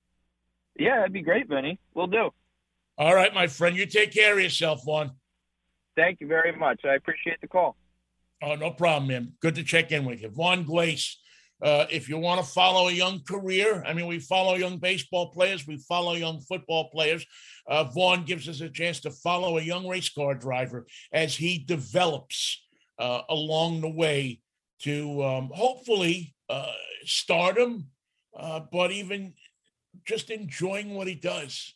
Yeah, 0.77 0.97
that'd 0.97 1.13
be 1.13 1.21
great, 1.21 1.47
Vinny. 1.47 1.79
We'll 1.93 2.07
do. 2.07 2.31
All 2.97 3.15
right, 3.15 3.33
my 3.33 3.47
friend. 3.47 3.75
You 3.75 3.85
take 3.85 4.11
care 4.11 4.33
of 4.33 4.39
yourself, 4.39 4.83
Vaughn. 4.85 5.11
Thank 5.95 6.19
you 6.19 6.27
very 6.27 6.55
much. 6.55 6.81
I 6.83 6.95
appreciate 6.95 7.39
the 7.41 7.47
call. 7.47 7.77
Oh, 8.41 8.55
no 8.55 8.71
problem, 8.71 9.07
man. 9.07 9.33
Good 9.41 9.55
to 9.55 9.63
check 9.63 9.91
in 9.91 10.05
with 10.05 10.21
you, 10.21 10.29
Vaughn 10.29 10.63
Glace. 10.63 11.17
Uh, 11.61 11.85
if 11.89 12.09
you 12.09 12.17
want 12.17 12.43
to 12.43 12.51
follow 12.51 12.89
a 12.89 12.91
young 12.91 13.21
career, 13.23 13.81
I 13.87 13.93
mean, 13.93 14.07
we 14.07 14.19
follow 14.19 14.55
young 14.55 14.77
baseball 14.77 15.31
players, 15.31 15.65
we 15.65 15.77
follow 15.77 16.13
young 16.13 16.41
football 16.41 16.89
players. 16.89 17.25
Uh, 17.67 17.85
Vaughn 17.85 18.25
gives 18.25 18.49
us 18.49 18.61
a 18.61 18.69
chance 18.69 18.99
to 19.01 19.11
follow 19.11 19.57
a 19.57 19.61
young 19.61 19.87
race 19.87 20.09
car 20.09 20.35
driver 20.35 20.85
as 21.13 21.35
he 21.35 21.59
develops 21.59 22.61
uh, 22.99 23.21
along 23.29 23.81
the 23.81 23.89
way 23.89 24.41
to 24.81 25.23
um, 25.23 25.49
hopefully 25.53 26.35
uh, 26.49 26.71
stardom, 27.05 27.87
uh, 28.37 28.59
but 28.71 28.91
even 28.91 29.33
just 30.05 30.29
enjoying 30.29 30.93
what 30.93 31.07
he 31.07 31.15
does. 31.15 31.73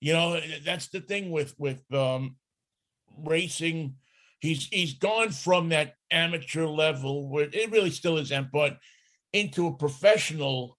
You 0.00 0.14
know, 0.14 0.40
that's 0.64 0.88
the 0.88 1.00
thing 1.00 1.30
with 1.30 1.54
with 1.58 1.80
um, 1.94 2.36
racing. 3.16 3.94
He's 4.40 4.66
he's 4.66 4.94
gone 4.94 5.30
from 5.30 5.68
that 5.68 5.94
amateur 6.10 6.66
level 6.66 7.28
where 7.28 7.48
it 7.52 7.70
really 7.70 7.90
still 7.90 8.18
is, 8.18 8.32
but 8.52 8.78
into 9.32 9.66
a 9.66 9.76
professional 9.76 10.78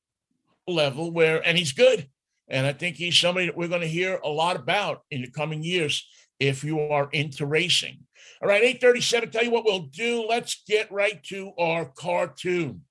level 0.67 1.11
where, 1.11 1.45
and 1.45 1.57
he's 1.57 1.73
good. 1.73 2.07
And 2.47 2.67
I 2.67 2.73
think 2.73 2.95
he's 2.95 3.17
somebody 3.17 3.47
that 3.47 3.57
we're 3.57 3.67
going 3.67 3.81
to 3.81 3.87
hear 3.87 4.19
a 4.23 4.29
lot 4.29 4.55
about 4.55 5.01
in 5.09 5.21
the 5.21 5.31
coming 5.31 5.63
years 5.63 6.07
if 6.39 6.63
you 6.63 6.79
are 6.79 7.09
into 7.11 7.45
racing. 7.45 7.99
All 8.41 8.49
right, 8.49 8.63
837. 8.63 9.31
Tell 9.31 9.43
you 9.43 9.51
what 9.51 9.65
we'll 9.65 9.87
do. 9.87 10.25
Let's 10.27 10.61
get 10.67 10.91
right 10.91 11.23
to 11.25 11.53
our 11.57 11.85
cartoon. 11.85 12.81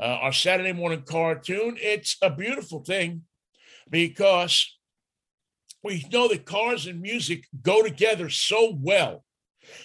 Uh, 0.00 0.18
our 0.22 0.32
Saturday 0.32 0.72
morning 0.72 1.02
cartoon. 1.02 1.76
It's 1.78 2.16
a 2.22 2.30
beautiful 2.30 2.82
thing 2.82 3.22
because 3.90 4.78
we 5.82 6.06
know 6.12 6.28
that 6.28 6.46
cars 6.46 6.86
and 6.86 7.00
music 7.00 7.46
go 7.62 7.82
together 7.82 8.30
so 8.30 8.76
well, 8.80 9.24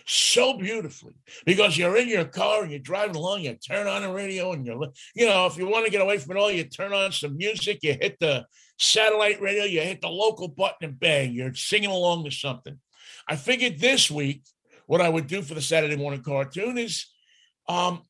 so 0.06 0.58
beautifully, 0.58 1.16
because 1.46 1.78
you're 1.78 1.98
in 1.98 2.08
your 2.08 2.26
car 2.26 2.64
and 2.64 2.72
you're 2.72 2.80
driving 2.80 3.16
along, 3.16 3.42
you 3.42 3.54
turn 3.56 3.88
on 3.88 4.02
the 4.02 4.12
radio 4.12 4.52
and 4.52 4.66
you're, 4.66 4.88
you 5.16 5.28
know, 5.28 5.46
if 5.46 5.58
you 5.58 5.68
want 5.68 5.86
to 5.86 5.92
get 5.92 6.02
away 6.02 6.18
from 6.18 6.36
it 6.36 6.40
all, 6.40 6.52
you 6.52 6.64
turn 6.64 6.94
on 6.94 7.12
some 7.12 7.38
music, 7.38 7.80
you 7.84 7.94
hit 8.00 8.18
the 8.20 8.46
satellite 8.80 9.42
radio, 9.42 9.64
you 9.64 9.82
hit 9.82 10.02
the 10.02 10.10
local 10.10 10.48
button 10.48 10.90
and 10.90 11.00
bang, 11.00 11.34
you're 11.34 11.54
singing 11.54 11.90
along 11.90 12.24
to 12.26 12.32
something. 12.32 12.80
I 13.28 13.36
figured 13.36 13.80
this 13.80 14.10
week, 14.10 14.44
what 14.86 15.02
I 15.02 15.10
would 15.10 15.28
do 15.28 15.42
for 15.42 15.54
the 15.54 15.62
Saturday 15.62 15.98
morning 15.98 16.24
cartoon 16.24 16.78
is 16.78 17.08
um, 17.68 18.02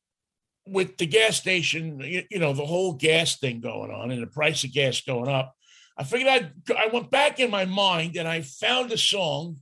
with 0.66 0.96
the 0.96 1.06
gas 1.06 1.36
station, 1.36 2.00
you, 2.00 2.22
you, 2.30 2.38
know, 2.38 2.52
the 2.52 2.64
whole 2.64 2.92
gas 2.92 3.38
thing 3.38 3.60
going 3.60 3.90
on 3.90 4.10
and 4.10 4.22
the 4.22 4.28
price 4.28 4.62
of 4.64 4.72
gas 4.72 5.00
going 5.00 5.28
up. 5.28 5.54
I 5.96 6.04
figured 6.04 6.28
I'd, 6.28 6.52
I 6.76 6.88
went 6.92 7.10
back 7.10 7.40
in 7.40 7.50
my 7.50 7.64
mind 7.64 8.16
and 8.16 8.28
I 8.28 8.42
found 8.42 8.92
a 8.92 8.98
song 8.98 9.56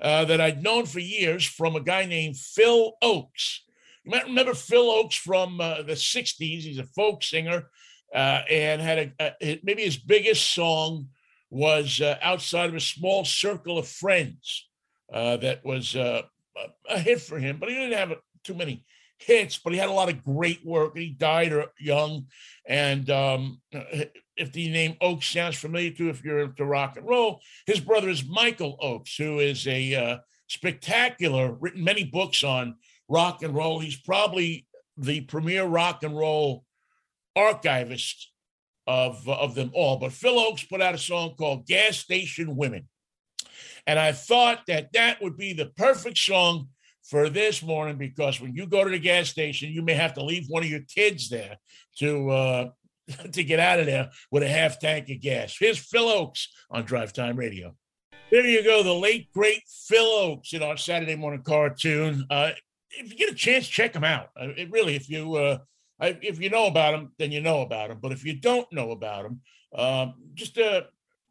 uh, 0.00 0.24
that 0.24 0.40
I'd 0.40 0.62
known 0.62 0.86
for 0.86 1.00
years 1.00 1.44
from 1.44 1.76
a 1.76 1.80
guy 1.80 2.04
named 2.04 2.36
Phil 2.36 2.94
Ochs. 3.02 3.58
You 4.04 4.10
might 4.10 4.24
remember 4.24 4.54
Phil 4.54 4.84
Ochs 4.84 5.18
from 5.18 5.60
uh, 5.60 5.82
the 5.82 5.92
60s. 5.92 6.62
He's 6.62 6.78
a 6.78 6.84
folk 6.84 7.22
singer 7.22 7.68
uh, 8.14 8.42
and 8.50 8.80
had 8.80 9.12
a, 9.20 9.34
a, 9.40 9.60
maybe 9.62 9.82
his 9.82 9.96
biggest 9.96 10.54
song 10.54 11.08
was 11.50 12.00
uh, 12.00 12.18
outside 12.22 12.70
of 12.70 12.74
a 12.74 12.80
small 12.80 13.24
circle 13.24 13.78
of 13.78 13.86
friends 13.86 14.68
uh, 15.12 15.36
that 15.38 15.64
was 15.64 15.94
uh, 15.94 16.22
a 16.88 16.98
hit 16.98 17.20
for 17.20 17.38
him, 17.38 17.58
but 17.58 17.68
he 17.68 17.74
didn't 17.74 17.98
have 17.98 18.18
too 18.44 18.54
many 18.54 18.84
hits, 19.18 19.58
but 19.58 19.72
he 19.72 19.78
had 19.78 19.88
a 19.88 19.92
lot 19.92 20.08
of 20.08 20.24
great 20.24 20.64
work. 20.64 20.96
He 20.96 21.10
died 21.10 21.52
young. 21.78 22.26
And 22.66 23.08
um, 23.10 23.60
if 24.36 24.52
the 24.52 24.70
name 24.70 24.96
Ochs 25.02 25.24
sounds 25.24 25.56
familiar 25.56 25.90
to 25.90 26.08
if 26.08 26.24
you're 26.24 26.40
into 26.40 26.64
rock 26.64 26.96
and 26.96 27.06
roll, 27.06 27.40
his 27.66 27.80
brother 27.80 28.08
is 28.08 28.26
Michael 28.26 28.78
Ochs, 28.82 29.16
who 29.16 29.38
is 29.38 29.66
a 29.66 29.94
uh, 29.94 30.18
spectacular, 30.48 31.52
written 31.52 31.84
many 31.84 32.04
books 32.04 32.42
on 32.42 32.76
rock 33.08 33.42
and 33.42 33.54
roll. 33.54 33.78
He's 33.78 34.00
probably 34.00 34.66
the 34.96 35.22
premier 35.22 35.64
rock 35.64 36.02
and 36.02 36.16
roll 36.16 36.64
archivist 37.36 38.30
of, 38.86 39.28
of 39.28 39.54
them 39.54 39.70
all. 39.74 39.98
But 39.98 40.12
Phil 40.12 40.34
Ochs 40.34 40.68
put 40.68 40.82
out 40.82 40.94
a 40.94 40.98
song 40.98 41.34
called 41.36 41.66
Gas 41.66 41.98
Station 41.98 42.56
Women. 42.56 42.88
And 43.86 43.98
I 43.98 44.12
thought 44.12 44.66
that 44.68 44.92
that 44.92 45.22
would 45.22 45.36
be 45.36 45.52
the 45.52 45.66
perfect 45.66 46.18
song 46.18 46.68
for 47.02 47.28
this 47.28 47.62
morning 47.62 47.96
because 47.96 48.40
when 48.40 48.54
you 48.54 48.66
go 48.66 48.84
to 48.84 48.90
the 48.90 48.98
gas 48.98 49.28
station, 49.28 49.70
you 49.70 49.82
may 49.82 49.94
have 49.94 50.14
to 50.14 50.24
leave 50.24 50.46
one 50.48 50.62
of 50.62 50.70
your 50.70 50.82
kids 50.94 51.28
there 51.28 51.56
to 51.98 52.30
uh, 52.30 52.70
to 53.32 53.44
get 53.44 53.60
out 53.60 53.80
of 53.80 53.86
there 53.86 54.10
with 54.30 54.42
a 54.42 54.48
half 54.48 54.78
tank 54.78 55.08
of 55.10 55.20
gas. 55.20 55.56
Here's 55.58 55.78
Phil 55.78 56.06
Ochs 56.06 56.46
on 56.70 56.84
Drive 56.84 57.12
Time 57.12 57.36
Radio. 57.36 57.74
There 58.30 58.46
you 58.46 58.64
go, 58.64 58.82
the 58.82 58.94
late 58.94 59.30
great 59.32 59.62
Phil 59.86 60.04
Ochs 60.04 60.54
in 60.54 60.62
our 60.62 60.76
Saturday 60.76 61.16
morning 61.16 61.42
cartoon. 61.42 62.26
Uh, 62.30 62.50
if 62.90 63.10
you 63.10 63.16
get 63.16 63.30
a 63.30 63.34
chance, 63.34 63.66
check 63.66 63.94
him 63.94 64.04
out. 64.04 64.30
Uh, 64.40 64.48
it 64.56 64.70
really, 64.70 64.94
if 64.94 65.08
you 65.08 65.34
uh, 65.34 65.58
if 66.00 66.40
you 66.40 66.50
know 66.50 66.66
about 66.66 66.94
him, 66.94 67.12
then 67.18 67.32
you 67.32 67.40
know 67.40 67.60
about 67.60 67.90
him. 67.90 67.98
But 68.00 68.12
if 68.12 68.24
you 68.24 68.34
don't 68.34 68.70
know 68.72 68.90
about 68.90 69.26
him, 69.26 69.40
um, 69.76 70.14
just 70.34 70.58
uh, 70.58 70.82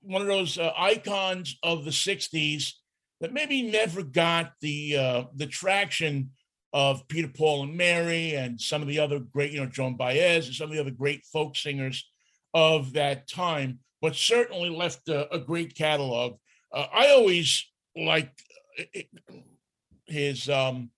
one 0.01 0.21
of 0.21 0.27
those 0.27 0.57
uh, 0.57 0.71
icons 0.77 1.57
of 1.63 1.85
the 1.85 1.91
'60s 1.91 2.73
that 3.19 3.33
maybe 3.33 3.63
never 3.63 4.03
got 4.03 4.53
the 4.61 4.97
uh, 4.97 5.23
the 5.35 5.47
traction 5.47 6.31
of 6.73 7.07
Peter, 7.07 7.27
Paul, 7.27 7.63
and 7.63 7.75
Mary, 7.75 8.33
and 8.33 8.59
some 8.59 8.81
of 8.81 8.87
the 8.87 8.99
other 8.99 9.19
great, 9.19 9.51
you 9.51 9.59
know, 9.59 9.65
Joan 9.65 9.97
Baez 9.97 10.47
and 10.47 10.55
some 10.55 10.69
of 10.69 10.73
the 10.73 10.79
other 10.79 10.91
great 10.91 11.25
folk 11.25 11.57
singers 11.57 12.09
of 12.53 12.93
that 12.93 13.27
time, 13.27 13.79
but 14.01 14.15
certainly 14.15 14.69
left 14.69 15.09
a, 15.09 15.33
a 15.33 15.39
great 15.39 15.75
catalog. 15.75 16.37
Uh, 16.73 16.85
I 16.93 17.09
always 17.09 17.69
liked 17.95 18.41
uh, 18.79 19.01
his 20.05 20.49
um, 20.49 20.91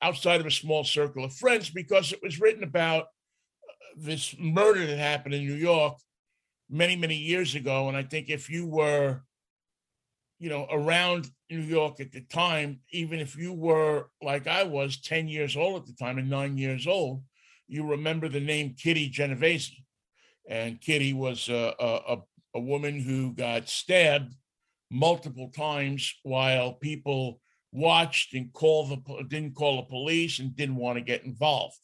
outside 0.00 0.40
of 0.40 0.46
a 0.46 0.50
small 0.50 0.84
circle 0.84 1.24
of 1.24 1.34
friends 1.34 1.70
because 1.70 2.12
it 2.12 2.20
was 2.22 2.40
written 2.40 2.64
about 2.64 3.04
uh, 3.04 3.06
this 3.96 4.34
murder 4.38 4.86
that 4.86 4.98
happened 4.98 5.34
in 5.34 5.46
New 5.46 5.54
York 5.54 5.98
many, 6.70 6.96
many 6.96 7.16
years 7.16 7.54
ago. 7.54 7.88
And 7.88 7.96
I 7.96 8.02
think 8.02 8.28
if 8.28 8.48
you 8.48 8.66
were 8.66 9.22
you 10.38 10.50
know, 10.50 10.66
around 10.70 11.28
New 11.50 11.60
York 11.60 12.00
at 12.00 12.12
the 12.12 12.22
time, 12.22 12.80
even 12.90 13.18
if 13.18 13.36
you 13.36 13.52
were 13.52 14.08
like 14.22 14.46
I 14.46 14.64
was 14.64 15.00
10 15.00 15.28
years 15.28 15.56
old 15.56 15.82
at 15.82 15.86
the 15.86 15.94
time 15.94 16.18
and 16.18 16.28
nine 16.28 16.58
years 16.58 16.86
old, 16.86 17.22
you 17.68 17.86
remember 17.86 18.28
the 18.28 18.40
name 18.40 18.74
Kitty 18.78 19.08
Genovese. 19.08 19.72
And 20.48 20.80
Kitty 20.80 21.12
was 21.14 21.48
a, 21.48 21.74
a, 21.78 22.16
a 22.54 22.60
woman 22.60 23.00
who 23.00 23.32
got 23.32 23.68
stabbed 23.68 24.34
multiple 24.90 25.50
times 25.50 26.14
while 26.22 26.74
people 26.74 27.40
watched 27.72 28.34
and 28.34 28.52
called 28.52 28.90
the 28.90 29.24
didn't 29.24 29.54
call 29.54 29.76
the 29.76 29.82
police 29.82 30.38
and 30.38 30.54
didn't 30.54 30.76
want 30.76 30.96
to 30.96 31.04
get 31.04 31.24
involved. 31.24 31.78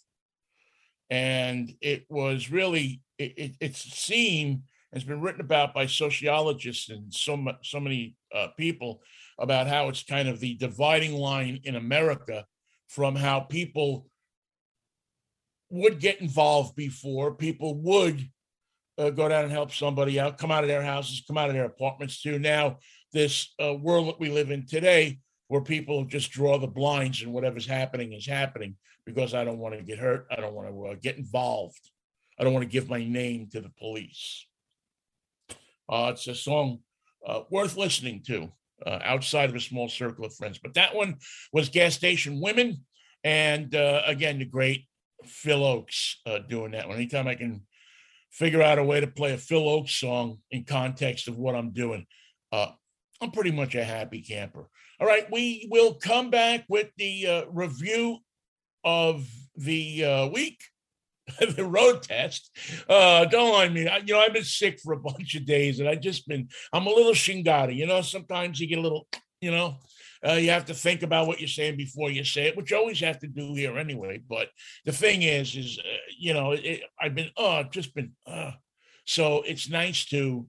And 1.10 1.74
it 1.80 2.06
was 2.08 2.50
really 2.50 3.02
it, 3.18 3.34
it, 3.36 3.56
it's 3.60 3.80
seen 3.80 4.62
has 4.92 5.04
been 5.04 5.20
written 5.20 5.40
about 5.40 5.74
by 5.74 5.86
sociologists 5.86 6.88
and 6.88 7.12
so 7.12 7.52
so 7.62 7.80
many 7.80 8.16
uh, 8.34 8.48
people 8.56 9.02
about 9.38 9.66
how 9.66 9.88
it's 9.88 10.02
kind 10.02 10.28
of 10.28 10.40
the 10.40 10.54
dividing 10.54 11.14
line 11.14 11.60
in 11.64 11.76
America 11.76 12.44
from 12.88 13.14
how 13.16 13.40
people 13.40 14.06
would 15.70 16.00
get 16.00 16.20
involved 16.20 16.74
before 16.74 17.34
people 17.34 17.76
would 17.76 18.28
uh, 18.98 19.10
go 19.10 19.28
down 19.28 19.44
and 19.44 19.52
help 19.52 19.72
somebody 19.72 20.18
out, 20.18 20.36
come 20.36 20.50
out 20.50 20.64
of 20.64 20.68
their 20.68 20.82
houses, 20.82 21.22
come 21.26 21.38
out 21.38 21.48
of 21.48 21.54
their 21.54 21.64
apartments 21.64 22.20
to 22.22 22.38
now 22.38 22.78
this 23.12 23.54
uh, 23.62 23.74
world 23.74 24.08
that 24.08 24.20
we 24.20 24.28
live 24.28 24.50
in 24.50 24.66
today 24.66 25.18
where 25.48 25.60
people 25.60 26.04
just 26.04 26.30
draw 26.30 26.58
the 26.58 26.66
blinds 26.66 27.22
and 27.22 27.32
whatever's 27.32 27.66
happening 27.66 28.12
is 28.12 28.26
happening 28.26 28.76
because 29.04 29.34
I 29.34 29.44
don't 29.44 29.58
want 29.58 29.74
to 29.74 29.82
get 29.82 29.98
hurt. 29.98 30.26
I 30.30 30.36
don't 30.36 30.54
want 30.54 30.68
to 30.68 30.86
uh, 30.86 30.94
get 31.00 31.16
involved. 31.16 31.90
I 32.38 32.44
don't 32.44 32.52
want 32.52 32.62
to 32.62 32.70
give 32.70 32.88
my 32.88 33.04
name 33.04 33.48
to 33.52 33.60
the 33.60 33.70
police. 33.78 34.46
Uh, 35.88 36.10
it's 36.12 36.28
a 36.28 36.34
song 36.34 36.80
uh, 37.26 37.42
worth 37.50 37.76
listening 37.76 38.22
to 38.26 38.50
uh, 38.86 38.98
outside 39.04 39.50
of 39.50 39.56
a 39.56 39.60
small 39.60 39.88
circle 39.88 40.24
of 40.24 40.34
friends. 40.34 40.58
But 40.58 40.74
that 40.74 40.94
one 40.94 41.16
was 41.52 41.68
Gas 41.68 41.94
Station 41.94 42.40
Women. 42.40 42.84
And 43.24 43.74
uh, 43.74 44.02
again, 44.06 44.38
the 44.38 44.44
great 44.44 44.86
Phil 45.24 45.60
Ochs 45.60 46.14
uh, 46.26 46.38
doing 46.38 46.72
that 46.72 46.88
one. 46.88 46.96
Anytime 46.96 47.28
I 47.28 47.34
can 47.34 47.62
figure 48.30 48.62
out 48.62 48.78
a 48.78 48.84
way 48.84 49.00
to 49.00 49.06
play 49.06 49.32
a 49.32 49.38
Phil 49.38 49.62
Ochs 49.62 49.90
song 49.90 50.38
in 50.50 50.64
context 50.64 51.28
of 51.28 51.36
what 51.36 51.54
I'm 51.54 51.72
doing, 51.72 52.06
uh, 52.52 52.68
I'm 53.20 53.30
pretty 53.30 53.52
much 53.52 53.74
a 53.74 53.84
happy 53.84 54.22
camper. 54.22 54.68
All 54.98 55.06
right, 55.06 55.30
we 55.30 55.68
will 55.70 55.94
come 55.94 56.30
back 56.30 56.64
with 56.68 56.88
the 56.96 57.46
review 57.50 58.18
of 58.84 59.28
the 59.56 60.30
week 60.32 60.62
the 61.56 61.64
road 61.64 62.02
test. 62.02 62.50
Uh, 62.88 63.24
don't 63.26 63.52
mind 63.52 63.74
me. 63.74 63.88
I, 63.88 63.98
you 63.98 64.14
know, 64.14 64.20
I've 64.20 64.32
been 64.32 64.44
sick 64.44 64.80
for 64.80 64.92
a 64.92 65.00
bunch 65.00 65.34
of 65.34 65.46
days, 65.46 65.80
and 65.80 65.88
I 65.88 65.94
just 65.94 66.26
been. 66.28 66.48
I'm 66.72 66.86
a 66.86 66.90
little 66.90 67.12
shingada. 67.12 67.74
You 67.74 67.86
know, 67.86 68.02
sometimes 68.02 68.60
you 68.60 68.66
get 68.66 68.78
a 68.78 68.82
little. 68.82 69.06
You 69.40 69.50
know, 69.50 69.78
uh, 70.26 70.34
you 70.34 70.50
have 70.50 70.66
to 70.66 70.74
think 70.74 71.02
about 71.02 71.26
what 71.26 71.40
you're 71.40 71.48
saying 71.48 71.76
before 71.76 72.10
you 72.10 72.24
say 72.24 72.48
it, 72.48 72.56
which 72.56 72.70
you 72.70 72.76
always 72.76 73.00
have 73.00 73.18
to 73.20 73.26
do 73.26 73.54
here 73.54 73.78
anyway. 73.78 74.20
But 74.28 74.48
the 74.84 74.92
thing 74.92 75.22
is, 75.22 75.56
is 75.56 75.78
uh, 75.78 75.96
you 76.18 76.34
know, 76.34 76.52
it, 76.52 76.82
I've 77.00 77.14
been 77.14 77.30
oh, 77.36 77.52
I've 77.52 77.70
just 77.70 77.94
been 77.94 78.12
uh, 78.26 78.52
so 79.04 79.42
it's 79.46 79.68
nice 79.68 80.04
to 80.06 80.46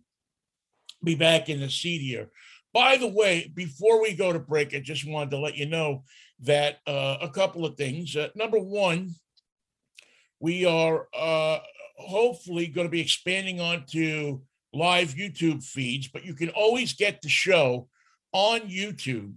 be 1.04 1.16
back 1.16 1.50
in 1.50 1.60
the 1.60 1.70
seat 1.70 2.00
here. 2.00 2.30
By 2.74 2.98
the 2.98 3.08
way, 3.08 3.52
before 3.54 4.02
we 4.02 4.14
go 4.14 4.32
to 4.32 4.40
break, 4.40 4.76
I 4.76 4.80
just 4.80 5.08
wanted 5.08 5.32
to 5.32 5.40
let 5.40 5.58
you 5.58 5.66
know 5.66 6.04
that 6.42 6.78
uh, 6.88 7.18
a 7.22 7.30
couple 7.30 7.66
of 7.66 7.76
things. 7.76 8.16
Uh, 8.16 8.30
number 8.36 8.60
one, 8.60 9.16
we 10.42 10.66
are 10.66 11.08
uh, 11.18 11.60
hopefully 11.96 12.68
going 12.68 12.88
to 12.88 12.92
be 12.92 13.00
expanding 13.00 13.62
onto 13.62 14.42
live 14.74 15.10
YouTube 15.10 15.64
feeds, 15.64 16.08
but 16.08 16.26
you 16.26 16.34
can 16.34 16.50
always 16.50 16.94
get 16.94 17.22
the 17.22 17.30
show 17.30 17.88
on 18.34 18.62
YouTube. 18.62 19.36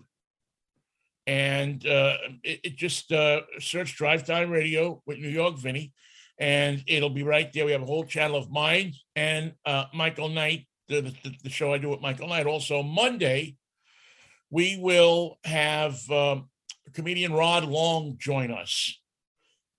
And 1.26 1.86
uh, 1.86 2.16
it, 2.42 2.60
it, 2.64 2.76
just 2.76 3.12
uh, 3.12 3.42
search 3.58 3.96
Drive 3.96 4.26
Time 4.26 4.50
Radio 4.50 5.02
with 5.06 5.18
New 5.18 5.28
York 5.28 5.58
Vinny, 5.58 5.92
and 6.38 6.82
it'll 6.86 7.10
be 7.10 7.22
right 7.22 7.52
there. 7.52 7.66
We 7.66 7.72
have 7.72 7.82
a 7.82 7.86
whole 7.86 8.04
channel 8.04 8.36
of 8.36 8.50
mine 8.50 8.94
and 9.14 9.52
uh, 9.64 9.84
Michael 9.94 10.30
Knight, 10.30 10.66
the, 10.88 11.02
the, 11.22 11.34
the, 11.44 11.50
show 11.50 11.72
I 11.72 11.78
do 11.78 11.90
with 11.90 12.00
Michael 12.00 12.28
Knight. 12.28 12.46
Also, 12.46 12.82
Monday, 12.82 13.56
we 14.50 14.78
will 14.78 15.38
have 15.44 15.98
um, 16.10 16.48
comedian 16.92 17.32
Rod 17.32 17.64
Long 17.64 18.16
join 18.18 18.50
us 18.50 18.98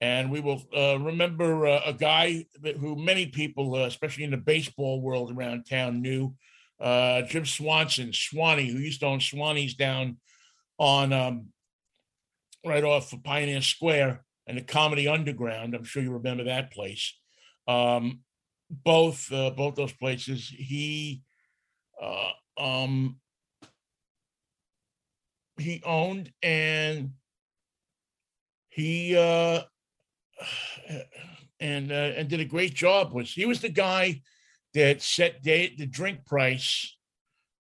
and 0.02 0.30
we 0.30 0.42
will 0.42 0.62
uh, 0.76 1.00
remember 1.00 1.68
uh, 1.68 1.82
a 1.86 1.94
guy 1.94 2.46
that, 2.62 2.78
who 2.78 2.96
many 2.96 3.28
people, 3.28 3.76
uh, 3.76 3.86
especially 3.86 4.24
in 4.24 4.32
the 4.32 4.38
baseball 4.38 5.02
world 5.02 5.32
around 5.32 5.66
town, 5.66 6.02
knew 6.02 6.34
uh, 6.80 7.22
Jim 7.24 7.46
Swanson, 7.46 8.12
Swanee, 8.12 8.70
who 8.70 8.80
used 8.80 9.00
to 9.00 9.06
own 9.06 9.20
Swanee's 9.20 9.76
down 9.76 10.18
on 10.78 11.14
um, 11.14 11.48
right 12.66 12.84
off 12.84 13.14
of 13.14 13.24
Pioneer 13.24 13.62
Square 13.62 14.24
and 14.48 14.58
the 14.58 14.62
Comedy 14.62 15.08
Underground. 15.08 15.74
I'm 15.74 15.86
sure 15.86 16.04
you 16.04 16.12
remember 16.12 16.44
that 16.46 16.72
place. 16.72 17.18
Um, 17.68 18.20
both 18.70 19.32
uh, 19.32 19.52
both 19.52 19.76
those 19.76 19.94
places. 19.94 20.48
He 20.50 21.22
uh, 22.02 22.32
um, 22.58 23.18
he 25.58 25.82
owned 25.86 26.32
and 26.44 27.12
he 28.70 29.16
uh, 29.16 29.62
and 31.60 31.92
uh, 31.92 32.14
and 32.16 32.28
did 32.28 32.40
a 32.40 32.46
great 32.46 32.74
job. 32.74 33.14
Was 33.14 33.34
he 33.34 33.46
was 33.46 33.62
the 33.62 33.70
guy 33.70 34.22
that 34.74 35.02
set 35.02 35.42
day, 35.42 35.74
the 35.78 35.86
drink 35.86 36.26
price 36.26 36.96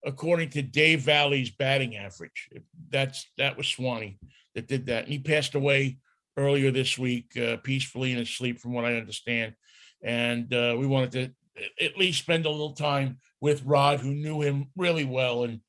according 0.04 0.48
to 0.50 0.62
Dave 0.62 1.02
Valle's 1.02 1.50
batting 1.50 1.96
average. 1.96 2.48
That's 2.88 3.30
that 3.36 3.56
was 3.56 3.68
Swanee 3.68 4.18
that 4.54 4.68
did 4.68 4.86
that, 4.86 5.04
and 5.04 5.12
he 5.12 5.18
passed 5.18 5.54
away 5.54 5.98
earlier 6.36 6.70
this 6.70 6.98
week, 6.98 7.36
uh, 7.36 7.56
peacefully 7.58 8.12
in 8.12 8.18
his 8.18 8.30
sleep, 8.30 8.60
from 8.60 8.72
what 8.72 8.84
I 8.84 8.96
understand. 8.96 9.54
And 10.02 10.52
uh, 10.54 10.76
we 10.78 10.86
wanted 10.86 11.12
to 11.12 11.84
at 11.84 11.98
least 11.98 12.20
spend 12.20 12.46
a 12.46 12.50
little 12.50 12.72
time 12.72 13.18
with 13.40 13.64
Rod, 13.64 14.00
who 14.00 14.14
knew 14.14 14.40
him 14.40 14.70
really 14.76 15.04
well, 15.04 15.44
and 15.44 15.60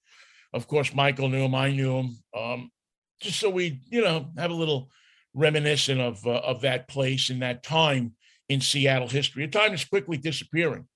of 0.53 0.67
course 0.67 0.93
Michael 0.93 1.29
knew 1.29 1.43
him. 1.43 1.55
I 1.55 1.71
knew 1.71 1.97
him, 1.97 2.17
um, 2.37 2.71
just 3.19 3.39
so 3.39 3.49
we, 3.49 3.81
you 3.89 4.01
know, 4.01 4.29
have 4.37 4.51
a 4.51 4.55
little 4.55 4.89
reminiscent 5.33 6.01
of 6.01 6.25
uh, 6.25 6.31
of 6.31 6.61
that 6.61 6.87
place 6.87 7.29
and 7.29 7.41
that 7.41 7.63
time 7.63 8.13
in 8.49 8.61
Seattle 8.61 9.07
history. 9.07 9.43
A 9.45 9.47
time 9.47 9.73
is 9.73 9.85
quickly 9.85 10.17
disappearing. 10.17 10.87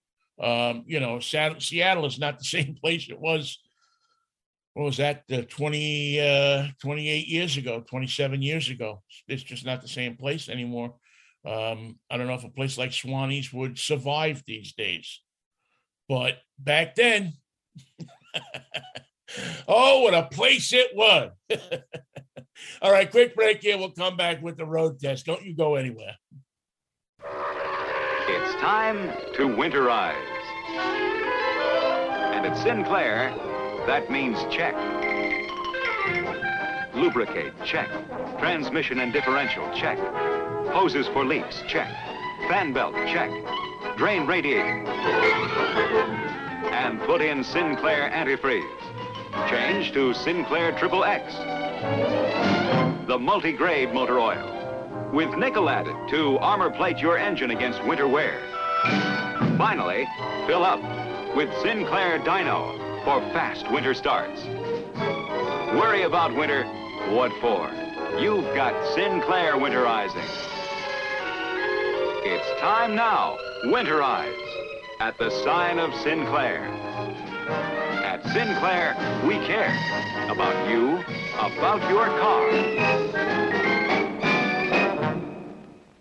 Um, 0.41 0.83
you 0.87 0.99
know, 0.99 1.19
Seattle 1.19 2.05
is 2.05 2.19
not 2.19 2.39
the 2.39 2.45
same 2.55 2.75
place 2.75 3.09
it 3.09 3.19
was. 3.19 3.59
What 4.73 4.83
was 4.83 4.97
that? 4.97 5.23
Uh, 5.31 5.43
20, 5.43 6.19
uh, 6.19 6.67
28 6.81 7.27
years 7.27 7.55
ago, 7.55 7.81
27 7.89 8.41
years 8.41 8.69
ago. 8.69 9.01
It's 9.25 9.43
just 9.43 9.65
not 9.65 9.81
the 9.81 9.87
same 9.87 10.17
place 10.17 10.49
anymore. 10.49 10.95
Um, 11.45 11.97
I 12.11 12.17
don't 12.17 12.27
know 12.27 12.33
if 12.33 12.43
a 12.43 12.49
place 12.49 12.77
like 12.77 12.91
Swanee's 12.91 13.53
would 13.53 13.79
survive 13.79 14.43
these 14.45 14.73
days. 14.73 15.21
But 16.09 16.39
back 16.59 16.95
then, 16.95 17.33
oh, 19.67 20.01
what 20.01 20.13
a 20.13 20.23
place 20.23 20.73
it 20.73 20.93
was. 20.93 21.31
All 22.81 22.91
right, 22.91 23.09
quick 23.09 23.35
break 23.35 23.61
here. 23.61 23.77
We'll 23.77 23.91
come 23.91 24.17
back 24.17 24.41
with 24.41 24.57
the 24.57 24.65
road 24.65 24.99
test. 24.99 25.25
Don't 25.25 25.43
you 25.43 25.55
go 25.55 25.75
anywhere. 25.75 26.15
It's 28.27 28.55
time 28.55 29.09
to 29.35 29.47
winterize. 29.47 30.15
And 32.33 32.45
at 32.45 32.57
Sinclair, 32.57 33.33
that 33.87 34.09
means 34.09 34.37
check. 34.49 34.75
Lubricate, 36.95 37.53
check. 37.65 37.89
Transmission 38.39 38.99
and 38.99 39.11
differential, 39.11 39.69
check. 39.73 39.97
Hoses 40.71 41.07
for 41.07 41.25
leaks, 41.25 41.61
check. 41.67 41.89
Fan 42.47 42.73
belt, 42.73 42.95
check. 43.07 43.29
Drain 43.97 44.25
radiator. 44.25 44.85
And 46.71 46.99
put 47.01 47.21
in 47.21 47.43
Sinclair 47.43 48.09
antifreeze. 48.09 48.63
Change 49.49 49.91
to 49.93 50.13
Sinclair 50.13 50.71
Triple 50.77 51.03
X. 51.03 51.35
The 53.07 53.17
multi-grade 53.19 53.93
motor 53.93 54.19
oil 54.19 54.51
with 55.13 55.33
nickel 55.37 55.69
added 55.69 55.95
to 56.09 56.37
armor 56.39 56.69
plate 56.69 56.97
your 56.97 57.17
engine 57.17 57.51
against 57.51 57.83
winter 57.85 58.07
wear. 58.07 58.41
Finally, 59.57 60.05
fill 60.45 60.63
up 60.63 60.81
with 61.35 61.49
Sinclair 61.61 62.17
Dino 62.19 63.01
for 63.05 63.21
fast 63.31 63.71
winter 63.71 63.93
starts. 63.93 64.43
Worry 65.77 66.03
about 66.03 66.35
winter? 66.35 66.63
What 67.13 67.31
for? 67.39 67.69
You've 68.19 68.53
got 68.55 68.73
Sinclair 68.95 69.53
winterizing. 69.53 70.27
It's 72.27 72.59
time 72.59 72.95
now, 72.95 73.37
winterize, 73.65 74.33
at 74.99 75.17
the 75.17 75.29
sign 75.43 75.79
of 75.79 75.93
Sinclair. 76.01 76.63
At 78.35 78.47
Sinclair, 78.47 78.95
we 79.25 79.35
care 79.45 79.71
about 80.29 80.69
you, 80.69 80.97
about 81.39 81.89
your 81.89 82.05
car. 82.19 82.49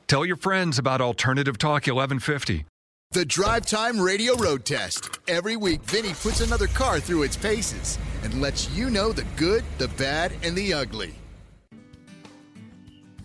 Tell 0.09 0.24
your 0.26 0.37
friends 0.37 0.78
about 0.78 1.01
Alternative 1.01 1.57
Talk 1.57 1.87
1150. 1.87 2.66
The 3.12 3.24
Drive 3.24 3.66
Time 3.66 4.01
Radio 4.01 4.35
Road 4.37 4.64
Test. 4.64 5.20
Every 5.28 5.57
week, 5.57 5.82
Vinny 5.85 6.12
puts 6.14 6.41
another 6.41 6.66
car 6.66 6.99
through 6.99 7.22
its 7.22 7.37
paces 7.37 7.99
and 8.24 8.41
lets 8.41 8.68
you 8.70 8.91
know 8.91 9.12
the 9.12 9.24
good, 9.37 9.62
the 9.78 9.89
bad, 9.89 10.32
and 10.43 10.57
the 10.57 10.74
ugly. 10.74 11.14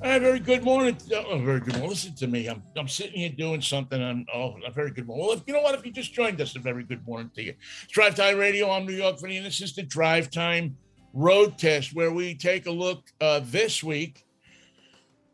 A 0.02 0.18
very 0.18 0.40
good 0.40 0.64
morning. 0.64 0.98
Oh, 1.14 1.40
very 1.40 1.60
good 1.60 1.74
morning. 1.74 1.90
Listen 1.90 2.16
to 2.16 2.28
me. 2.28 2.48
I'm, 2.48 2.64
I'm 2.78 2.88
sitting 2.88 3.20
here 3.20 3.32
doing 3.32 3.60
something. 3.60 4.02
I'm 4.02 4.26
oh, 4.34 4.56
a 4.66 4.72
very 4.72 4.92
good 4.92 5.06
morning. 5.06 5.26
Well, 5.28 5.36
if, 5.36 5.44
you 5.46 5.54
know 5.54 5.62
what? 5.62 5.76
If 5.76 5.86
you 5.86 5.92
just 5.92 6.14
joined 6.14 6.40
us, 6.40 6.56
a 6.56 6.60
very 6.60 6.86
good 6.86 7.06
morning 7.06 7.30
to 7.36 7.44
you. 7.44 7.54
It's 7.84 7.92
Drive 7.92 8.16
Time 8.16 8.38
Radio. 8.38 8.72
I'm 8.72 8.86
New 8.86 8.94
York 8.94 9.20
Vinny, 9.20 9.36
and 9.36 9.46
this 9.46 9.60
is 9.60 9.76
the 9.76 9.84
Drive 9.84 10.32
Time 10.32 10.78
Road 11.14 11.58
Test, 11.58 11.94
where 11.94 12.14
we 12.14 12.34
take 12.34 12.66
a 12.66 12.72
look 12.72 13.12
uh, 13.20 13.42
this 13.44 13.84
week 13.84 14.24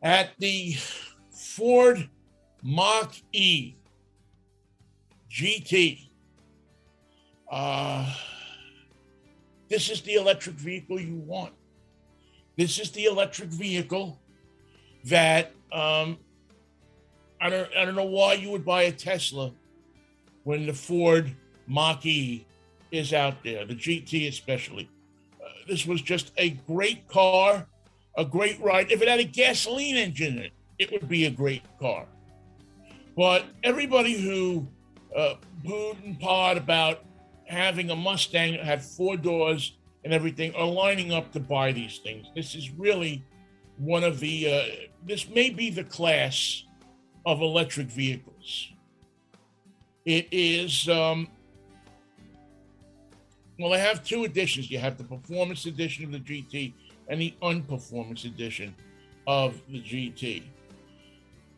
at 0.02 0.32
the 0.40 0.76
Ford 1.32 2.10
Mach 2.64 3.14
E 3.34 3.76
GT. 5.30 6.10
Uh, 7.52 8.12
this 9.70 9.92
is 9.92 10.02
the 10.02 10.16
electric 10.16 10.56
vehicle 10.56 11.00
you 11.00 11.18
want. 11.18 11.54
This 12.58 12.80
is 12.80 12.90
the 12.90 13.06
electric 13.06 13.50
vehicle 13.50 14.20
that 15.06 15.52
um, 15.72 16.18
I 17.40 17.50
don't 17.50 17.70
I 17.78 17.86
don't 17.86 17.96
know 17.96 18.06
why 18.06 18.34
you 18.34 18.50
would 18.52 18.66
buy 18.66 18.84
a 18.84 18.92
Tesla 18.92 19.52
when 20.44 20.66
the 20.66 20.74
Ford 20.74 21.32
Mach 21.68 22.06
E 22.06 22.46
is 22.92 23.14
out 23.14 23.44
there, 23.44 23.66
the 23.66 23.76
GT 23.76 24.28
especially. 24.28 24.90
Uh, 25.44 25.48
this 25.68 25.86
was 25.86 26.02
just 26.02 26.32
a 26.38 26.52
great 26.68 27.08
car, 27.08 27.68
a 28.18 28.26
great 28.26 28.60
ride. 28.62 28.92
If 28.92 29.02
it 29.02 29.08
had 29.08 29.20
a 29.20 29.26
gasoline 29.26 29.96
engine 29.96 30.38
in 30.38 30.44
it, 30.44 30.54
it 30.80 30.92
would 30.92 31.08
be 31.10 31.26
a 31.26 31.32
great 31.32 31.64
car. 31.80 32.06
But 33.16 33.46
everybody 33.64 34.20
who 34.22 34.68
uh, 35.16 35.36
booed 35.64 35.98
and 36.04 36.20
pawed 36.20 36.58
about 36.58 37.04
having 37.46 37.90
a 37.90 37.96
Mustang 37.96 38.54
that 38.54 38.64
had 38.64 38.84
four 38.84 39.18
doors 39.18 39.78
and 40.04 40.14
everything 40.14 40.54
are 40.56 40.68
lining 40.68 41.12
up 41.12 41.32
to 41.32 41.40
buy 41.40 41.72
these 41.72 42.00
things. 42.00 42.28
This 42.36 42.56
is 42.56 42.72
really 42.72 43.24
one 43.78 44.04
of 44.04 44.20
the, 44.20 44.52
uh, 44.52 44.88
this 45.06 45.30
may 45.30 45.50
be 45.50 45.70
the 45.70 45.84
class 45.84 46.64
of 47.26 47.42
electric 47.42 47.88
vehicles. 47.88 48.72
It 50.06 50.28
is, 50.32 50.88
um, 50.88 51.28
well, 53.60 53.74
I 53.74 53.78
have 53.78 54.04
two 54.04 54.24
editions. 54.24 54.70
You 54.70 54.80
have 54.80 54.98
the 54.98 55.04
performance 55.04 55.66
edition 55.66 56.06
of 56.06 56.12
the 56.12 56.20
GT 56.20 56.74
and 57.08 57.20
the 57.20 57.34
unperformance 57.42 58.26
edition 58.26 58.76
of 59.28 59.60
the 59.70 59.82
GT 59.82 60.44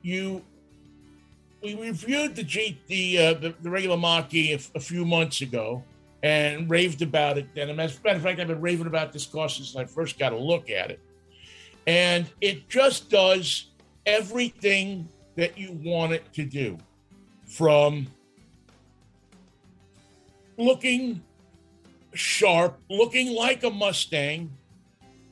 you 0.07 0.41
we 1.61 1.75
reviewed 1.75 2.35
the 2.35 2.43
G 2.43 2.79
the 2.87 3.17
uh, 3.17 3.33
the, 3.33 3.53
the, 3.61 3.69
regular 3.69 3.97
Mach-E 3.97 4.53
a, 4.53 4.59
a 4.75 4.79
few 4.79 5.03
months 5.03 5.41
ago 5.41 5.83
and 6.23 6.69
raved 6.69 7.01
about 7.01 7.37
it. 7.37 7.47
And 7.55 7.69
as 7.79 7.97
a 7.97 8.01
matter 8.03 8.17
of 8.17 8.21
fact, 8.23 8.39
I've 8.39 8.47
been 8.47 8.61
raving 8.61 8.87
about 8.87 9.11
this 9.11 9.25
car 9.25 9.49
since 9.49 9.75
I 9.75 9.85
first 9.85 10.17
got 10.17 10.33
a 10.33 10.37
look 10.37 10.69
at 10.69 10.91
it. 10.91 10.99
And 11.87 12.29
it 12.41 12.69
just 12.69 13.09
does 13.09 13.71
everything 14.05 15.07
that 15.35 15.57
you 15.57 15.71
want 15.83 16.11
it 16.11 16.31
to 16.33 16.43
do 16.43 16.77
from 17.45 18.07
looking 20.57 21.23
sharp, 22.13 22.77
looking 22.89 23.33
like 23.33 23.63
a 23.63 23.69
Mustang. 23.69 24.51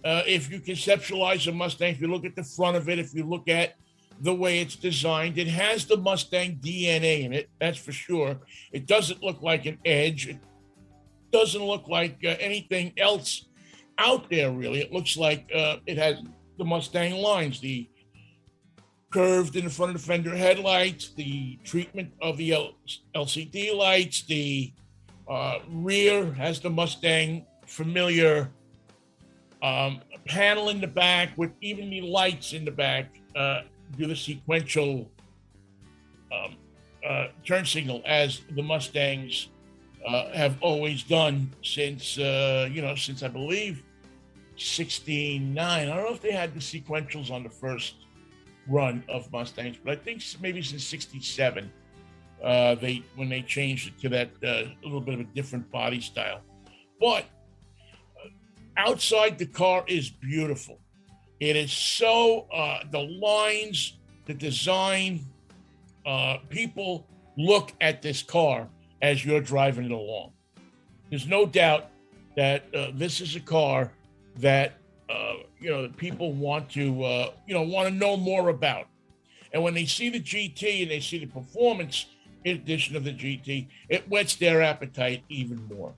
Uh, 0.04 0.22
if 0.26 0.50
you 0.52 0.60
conceptualize 0.60 1.48
a 1.48 1.52
Mustang, 1.52 1.92
if 1.92 2.00
you 2.00 2.08
look 2.08 2.26
at 2.26 2.36
the 2.36 2.44
front 2.44 2.78
of 2.78 2.88
it, 2.88 3.00
if 3.00 3.14
you 3.14 3.26
look 3.26 3.50
at 3.50 3.76
the 4.22 4.34
way 4.34 4.62
it's 4.62 4.76
designed. 4.76 5.38
It 5.38 5.48
has 5.48 5.86
the 5.86 5.98
Mustang 5.98 6.58
DNA 6.58 7.24
in 7.24 7.34
it, 7.34 7.50
that's 7.60 7.78
for 7.78 7.92
sure. 7.92 8.38
It 8.72 8.86
doesn't 8.86 9.22
look 9.22 9.42
like 9.42 9.66
an 9.66 9.78
Edge. 9.84 10.28
It 10.28 10.40
doesn't 11.32 11.62
look 11.62 11.88
like 11.88 12.18
uh, 12.24 12.36
anything 12.40 12.94
else 12.98 13.46
out 13.98 14.30
there, 14.30 14.52
really. 14.52 14.80
It 14.80 14.94
looks 14.94 15.18
like 15.18 15.50
uh, 15.54 15.78
it 15.86 15.98
has 15.98 16.22
the 16.58 16.66
Mustang 16.66 17.14
lines, 17.16 17.60
the 17.60 17.88
curved 19.12 19.56
in 19.56 19.66
the 19.66 19.70
front 19.70 19.96
of 19.96 20.02
the 20.02 20.08
fender 20.08 20.36
headlights, 20.36 21.12
the 21.16 21.58
treatment 21.64 22.12
of 22.22 22.38
the 22.38 22.54
L- 22.54 22.76
LCD 23.16 23.74
lights, 23.76 24.24
the 24.24 24.74
uh, 25.30 25.60
rear 25.70 26.34
has 26.34 26.60
the 26.60 26.70
Mustang 26.70 27.46
familiar 27.66 28.52
um, 29.62 30.02
panel 30.26 30.70
in 30.70 30.82
the 30.82 30.88
back 30.88 31.30
with 31.38 31.52
even 31.62 31.90
the 31.90 32.02
lights 32.02 32.54
in 32.54 32.66
the 32.66 32.72
back. 32.72 33.20
Uh, 33.36 33.62
do 33.98 34.08
the 34.08 34.16
sequential 34.16 35.10
um, 36.32 36.56
uh, 37.08 37.28
turn 37.46 37.66
signal 37.66 38.02
as 38.06 38.42
the 38.56 38.62
Mustangs 38.62 39.50
uh, 40.08 40.32
have 40.34 40.58
always 40.62 41.04
done 41.04 41.50
since 41.64 42.18
uh, 42.18 42.68
you 42.72 42.82
know 42.82 42.96
since 42.96 43.24
I 43.24 43.28
believe 43.28 43.84
'69. 44.58 45.58
I 45.60 45.86
don't 45.86 46.06
know 46.06 46.14
if 46.14 46.22
they 46.22 46.32
had 46.32 46.54
the 46.54 46.60
sequentials 46.60 47.32
on 47.32 47.44
the 47.44 47.50
first 47.50 47.96
run 48.68 49.04
of 49.10 49.32
Mustangs, 49.32 49.78
but 49.84 49.94
I 49.94 49.96
think 50.02 50.24
maybe 50.42 50.62
since 50.62 50.84
'67 50.84 51.72
uh, 52.44 52.76
they 52.76 53.04
when 53.16 53.30
they 53.30 53.42
changed 53.42 53.88
it 53.88 54.00
to 54.00 54.10
that 54.10 54.30
uh, 54.44 54.70
little 54.84 55.02
bit 55.02 55.16
of 55.16 55.20
a 55.22 55.24
different 55.24 55.70
body 55.72 56.02
style. 56.02 56.42
But 57.00 57.26
uh, 58.24 58.30
outside 58.78 59.38
the 59.38 59.48
car 59.48 59.84
is 59.88 60.10
beautiful. 60.10 60.80
It 61.40 61.56
is 61.56 61.72
so 61.72 62.48
uh, 62.54 62.84
the 62.92 63.02
lines, 63.02 63.98
the 64.26 64.34
design. 64.34 65.26
Uh, 66.06 66.38
people 66.50 67.08
look 67.36 67.74
at 67.82 68.02
this 68.04 68.22
car 68.22 68.70
as 69.02 69.26
you're 69.26 69.42
driving 69.42 69.86
it 69.86 69.92
along. 69.92 70.34
There's 71.10 71.28
no 71.28 71.46
doubt 71.46 71.90
that 72.36 72.66
this 72.94 73.22
is 73.22 73.36
a 73.36 73.40
car 73.40 73.92
that 74.40 74.74
uh, 75.10 75.36
you 75.60 75.70
know 75.70 75.90
people 75.98 76.34
want 76.34 76.70
to 76.72 77.04
uh, 77.04 77.32
you 77.48 77.54
know 77.54 77.64
want 77.64 77.90
to 77.90 77.94
know 77.94 78.18
more 78.18 78.50
about. 78.50 78.88
And 79.54 79.64
when 79.64 79.74
they 79.74 79.86
see 79.86 80.10
the 80.10 80.20
GT 80.20 80.82
and 80.82 80.92
they 80.92 81.00
see 81.00 81.20
the 81.20 81.28
performance 81.28 82.08
edition 82.46 82.96
of 82.96 83.04
the 83.04 83.14
GT, 83.14 83.68
it 83.90 84.08
whets 84.10 84.36
their 84.36 84.62
appetite 84.62 85.24
even 85.30 85.66
more. 85.68 85.94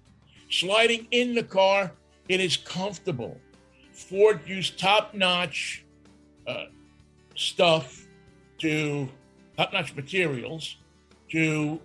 Sliding 0.49 1.07
in 1.11 1.33
the 1.33 1.43
car, 1.43 1.91
it 2.29 2.39
is 2.39 2.55
comfortable. 2.55 3.37
Ford 3.91 4.41
used 4.45 4.79
top-notch 4.79 5.83
uh, 6.45 6.65
stuff 7.35 8.05
to 8.59 9.09
top-notch 9.57 9.95
materials 9.95 10.77
to 11.29 11.81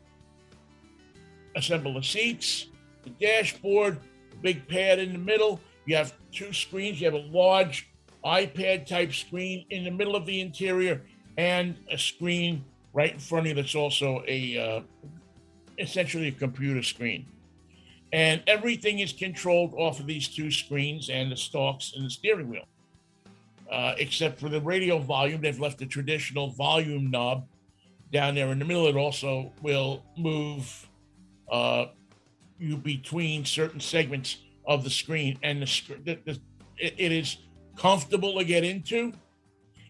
assemble 1.56 1.94
the 1.94 2.02
seats, 2.02 2.66
the 3.02 3.10
dashboard, 3.10 3.98
the 4.30 4.36
big 4.36 4.68
pad 4.68 4.98
in 4.98 5.12
the 5.12 5.18
middle. 5.18 5.60
You 5.84 5.96
have 5.96 6.14
two 6.30 6.52
screens. 6.52 7.00
You 7.00 7.10
have 7.10 7.14
a 7.14 7.26
large 7.26 7.90
iPad 8.24 8.86
type 8.86 9.12
screen 9.12 9.64
in 9.70 9.84
the 9.84 9.90
middle 9.90 10.14
of 10.14 10.26
the 10.26 10.40
interior 10.40 11.02
and 11.36 11.76
a 11.90 11.98
screen 11.98 12.64
right 12.92 13.14
in 13.14 13.18
front 13.18 13.46
of 13.46 13.48
you 13.48 13.54
that's 13.62 13.74
also 13.74 14.22
a 14.28 14.58
uh, 14.58 14.80
essentially 15.78 16.28
a 16.28 16.32
computer 16.32 16.82
screen. 16.82 17.26
And 18.12 18.42
everything 18.46 18.98
is 18.98 19.12
controlled 19.12 19.72
off 19.74 19.98
of 19.98 20.06
these 20.06 20.28
two 20.28 20.50
screens 20.50 21.08
and 21.08 21.32
the 21.32 21.36
stalks 21.36 21.94
and 21.96 22.04
the 22.04 22.10
steering 22.10 22.48
wheel. 22.50 22.66
Uh, 23.70 23.94
except 23.96 24.38
for 24.38 24.50
the 24.50 24.60
radio 24.60 24.98
volume, 24.98 25.40
they've 25.40 25.58
left 25.58 25.78
the 25.78 25.86
traditional 25.86 26.50
volume 26.50 27.10
knob 27.10 27.46
down 28.12 28.34
there 28.34 28.48
in 28.48 28.58
the 28.58 28.64
middle. 28.66 28.86
It 28.86 28.96
also 28.96 29.50
will 29.62 30.02
move 30.18 30.86
uh, 31.50 31.86
you 32.58 32.76
between 32.76 33.46
certain 33.46 33.80
segments 33.80 34.36
of 34.66 34.84
the 34.84 34.90
screen, 34.90 35.38
and 35.42 35.62
the, 35.62 35.82
the, 36.04 36.18
the 36.24 36.40
it, 36.78 36.94
it 36.98 37.12
is 37.12 37.38
comfortable 37.76 38.38
to 38.38 38.44
get 38.44 38.64
into, 38.64 39.12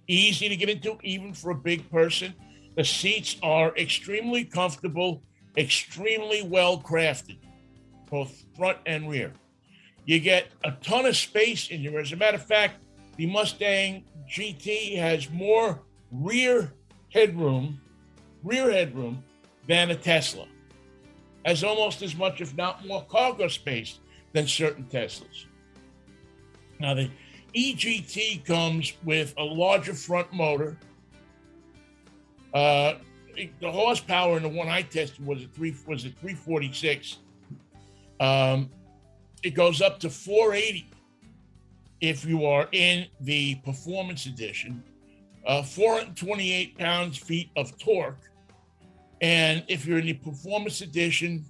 easy 0.06 0.48
to 0.48 0.56
get 0.56 0.68
into, 0.68 0.98
even 1.02 1.32
for 1.32 1.50
a 1.50 1.54
big 1.54 1.90
person. 1.90 2.34
The 2.76 2.84
seats 2.84 3.36
are 3.42 3.76
extremely 3.76 4.44
comfortable, 4.44 5.22
extremely 5.56 6.42
well 6.42 6.80
crafted, 6.80 7.38
both 8.10 8.44
front 8.56 8.78
and 8.86 9.08
rear. 9.08 9.32
You 10.04 10.20
get 10.20 10.48
a 10.64 10.72
ton 10.72 11.06
of 11.06 11.16
space 11.16 11.68
in 11.68 11.80
here. 11.80 11.98
As 11.98 12.12
a 12.12 12.16
matter 12.16 12.36
of 12.36 12.46
fact, 12.46 12.76
the 13.16 13.26
Mustang 13.26 14.04
GT 14.28 14.96
has 14.96 15.30
more 15.30 15.82
rear 16.10 16.72
headroom, 17.10 17.80
rear 18.42 18.70
headroom 18.72 19.22
than 19.68 19.90
a 19.90 19.94
Tesla. 19.94 20.46
Has 21.44 21.62
almost 21.62 22.02
as 22.02 22.16
much, 22.16 22.40
if 22.40 22.56
not 22.56 22.86
more, 22.86 23.04
cargo 23.04 23.48
space 23.48 23.98
than 24.32 24.46
certain 24.46 24.84
Teslas. 24.84 25.46
Now, 26.80 26.94
the 26.94 27.10
EGT 27.54 28.44
comes 28.44 28.94
with 29.04 29.34
a 29.38 29.44
larger 29.44 29.94
front 29.94 30.32
motor. 30.32 30.78
Uh, 32.54 32.94
the 33.60 33.70
horsepower 33.70 34.36
in 34.36 34.42
the 34.42 34.48
one 34.48 34.68
I 34.68 34.82
tested 34.82 35.24
was 35.24 35.44
a 35.44 35.48
three 35.48 35.74
was 35.86 36.04
a 36.04 36.10
346. 36.10 37.18
Um, 38.20 38.70
it 39.42 39.50
goes 39.50 39.80
up 39.82 39.98
to 40.00 40.10
480 40.10 40.90
if 42.00 42.24
you 42.24 42.44
are 42.44 42.68
in 42.72 43.06
the 43.20 43.56
performance 43.56 44.26
edition. 44.26 44.82
Uh, 45.46 45.62
428 45.62 46.78
pounds 46.78 47.18
feet 47.18 47.50
of 47.56 47.76
torque, 47.78 48.30
and 49.20 49.64
if 49.66 49.84
you're 49.86 49.98
in 49.98 50.06
the 50.06 50.12
performance 50.12 50.82
edition, 50.82 51.44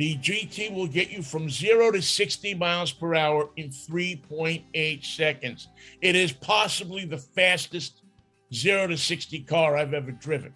the 0.00 0.16
GT 0.16 0.72
will 0.72 0.86
get 0.86 1.10
you 1.10 1.20
from 1.20 1.50
zero 1.50 1.90
to 1.90 2.00
60 2.00 2.54
miles 2.54 2.90
per 2.90 3.14
hour 3.14 3.50
in 3.56 3.68
3.8 3.68 5.04
seconds. 5.04 5.68
It 6.00 6.16
is 6.16 6.32
possibly 6.32 7.04
the 7.04 7.18
fastest 7.18 8.00
zero 8.50 8.86
to 8.86 8.96
60 8.96 9.40
car 9.40 9.76
I've 9.76 9.92
ever 9.92 10.10
driven. 10.10 10.54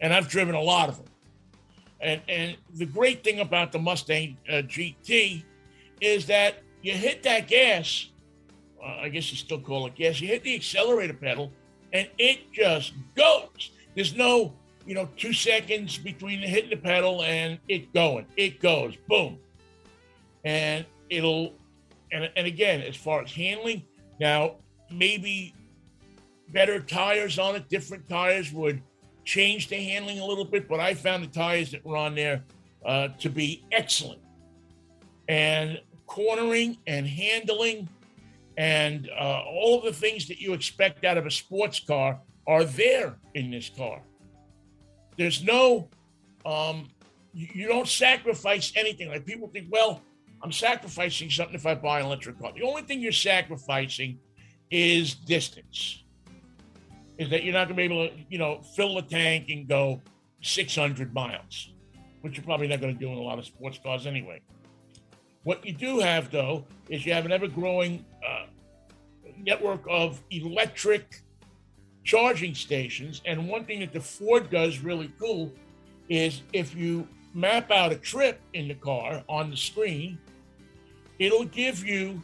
And 0.00 0.14
I've 0.14 0.30
driven 0.30 0.54
a 0.54 0.62
lot 0.62 0.88
of 0.88 0.96
them. 0.96 1.06
And, 2.00 2.22
and 2.26 2.56
the 2.72 2.86
great 2.86 3.22
thing 3.22 3.40
about 3.40 3.70
the 3.70 3.78
Mustang 3.78 4.38
uh, 4.48 4.62
GT 4.62 5.44
is 6.00 6.24
that 6.24 6.62
you 6.80 6.94
hit 6.94 7.22
that 7.24 7.48
gas, 7.48 8.08
uh, 8.82 9.00
I 9.02 9.10
guess 9.10 9.30
you 9.30 9.36
still 9.36 9.60
call 9.60 9.86
it 9.88 9.94
gas, 9.94 10.22
you 10.22 10.28
hit 10.28 10.42
the 10.42 10.54
accelerator 10.54 11.12
pedal, 11.12 11.52
and 11.92 12.08
it 12.16 12.50
just 12.50 12.94
goes. 13.14 13.72
There's 13.94 14.16
no 14.16 14.54
you 14.86 14.94
know, 14.94 15.08
two 15.16 15.32
seconds 15.32 15.98
between 15.98 16.40
hitting 16.40 16.70
the 16.70 16.76
pedal 16.76 17.22
and 17.22 17.58
it 17.68 17.92
going. 17.92 18.26
It 18.36 18.60
goes, 18.60 18.96
boom. 19.08 19.38
And 20.44 20.86
it'll, 21.10 21.54
and, 22.12 22.30
and 22.36 22.46
again, 22.46 22.80
as 22.82 22.96
far 22.96 23.22
as 23.22 23.32
handling, 23.32 23.82
now 24.20 24.56
maybe 24.90 25.54
better 26.50 26.80
tires 26.80 27.38
on 27.38 27.56
it, 27.56 27.68
different 27.68 28.08
tires 28.08 28.52
would 28.52 28.80
change 29.24 29.68
the 29.68 29.76
handling 29.76 30.20
a 30.20 30.24
little 30.24 30.44
bit, 30.44 30.68
but 30.68 30.78
I 30.78 30.94
found 30.94 31.24
the 31.24 31.28
tires 31.28 31.72
that 31.72 31.84
were 31.84 31.96
on 31.96 32.14
there 32.14 32.44
uh, 32.84 33.08
to 33.18 33.28
be 33.28 33.64
excellent. 33.72 34.20
And 35.28 35.80
cornering 36.06 36.78
and 36.86 37.04
handling 37.04 37.88
and 38.56 39.10
uh, 39.10 39.42
all 39.44 39.78
of 39.78 39.84
the 39.84 39.92
things 39.92 40.28
that 40.28 40.40
you 40.40 40.52
expect 40.52 41.04
out 41.04 41.18
of 41.18 41.26
a 41.26 41.30
sports 41.30 41.80
car 41.80 42.20
are 42.46 42.64
there 42.64 43.16
in 43.34 43.50
this 43.50 43.68
car. 43.68 44.00
There's 45.16 45.42
no, 45.42 45.88
um, 46.44 46.88
you, 47.32 47.68
don't 47.68 47.88
sacrifice 47.88 48.72
anything. 48.76 49.08
Like 49.08 49.26
people 49.26 49.48
think, 49.48 49.68
well, 49.70 50.02
I'm 50.42 50.52
sacrificing 50.52 51.30
something 51.30 51.54
if 51.54 51.66
I 51.66 51.74
buy 51.74 52.00
an 52.00 52.06
electric 52.06 52.38
car. 52.38 52.52
The 52.54 52.62
only 52.62 52.82
thing 52.82 53.00
you're 53.00 53.12
sacrificing 53.12 54.18
is 54.70 55.14
distance. 55.14 56.02
Is 57.18 57.30
that 57.30 57.44
you're 57.44 57.54
not 57.54 57.68
going 57.68 57.76
to 57.76 57.88
be 57.88 57.94
able 57.94 58.08
to, 58.08 58.14
you 58.28 58.38
know, 58.38 58.60
fill 58.74 58.94
the 58.96 59.02
tank 59.02 59.46
and 59.48 59.66
go 59.66 60.02
600 60.42 61.14
miles, 61.14 61.72
which 62.20 62.36
you're 62.36 62.44
probably 62.44 62.68
not 62.68 62.80
going 62.80 62.92
to 62.92 63.00
do 63.00 63.10
in 63.10 63.16
a 63.16 63.22
lot 63.22 63.38
of 63.38 63.46
sports 63.46 63.78
cars 63.82 64.06
anyway. 64.06 64.42
What 65.44 65.64
you 65.64 65.72
do 65.72 66.00
have, 66.00 66.30
though, 66.30 66.66
is 66.90 67.06
you 67.06 67.12
have 67.14 67.24
an 67.24 67.32
ever 67.32 67.48
growing 67.48 68.04
uh, 68.26 68.46
network 69.38 69.82
of 69.88 70.22
electric 70.30 71.22
charging 72.06 72.54
stations. 72.54 73.20
And 73.26 73.48
one 73.48 73.64
thing 73.64 73.80
that 73.80 73.92
the 73.92 74.00
Ford 74.00 74.48
does 74.48 74.78
really 74.78 75.12
cool 75.18 75.52
is 76.08 76.40
if 76.52 76.74
you 76.74 77.06
map 77.34 77.70
out 77.70 77.92
a 77.92 77.96
trip 77.96 78.40
in 78.54 78.68
the 78.68 78.74
car 78.74 79.22
on 79.28 79.50
the 79.50 79.56
screen, 79.56 80.16
it'll 81.18 81.44
give 81.44 81.84
you 81.84 82.22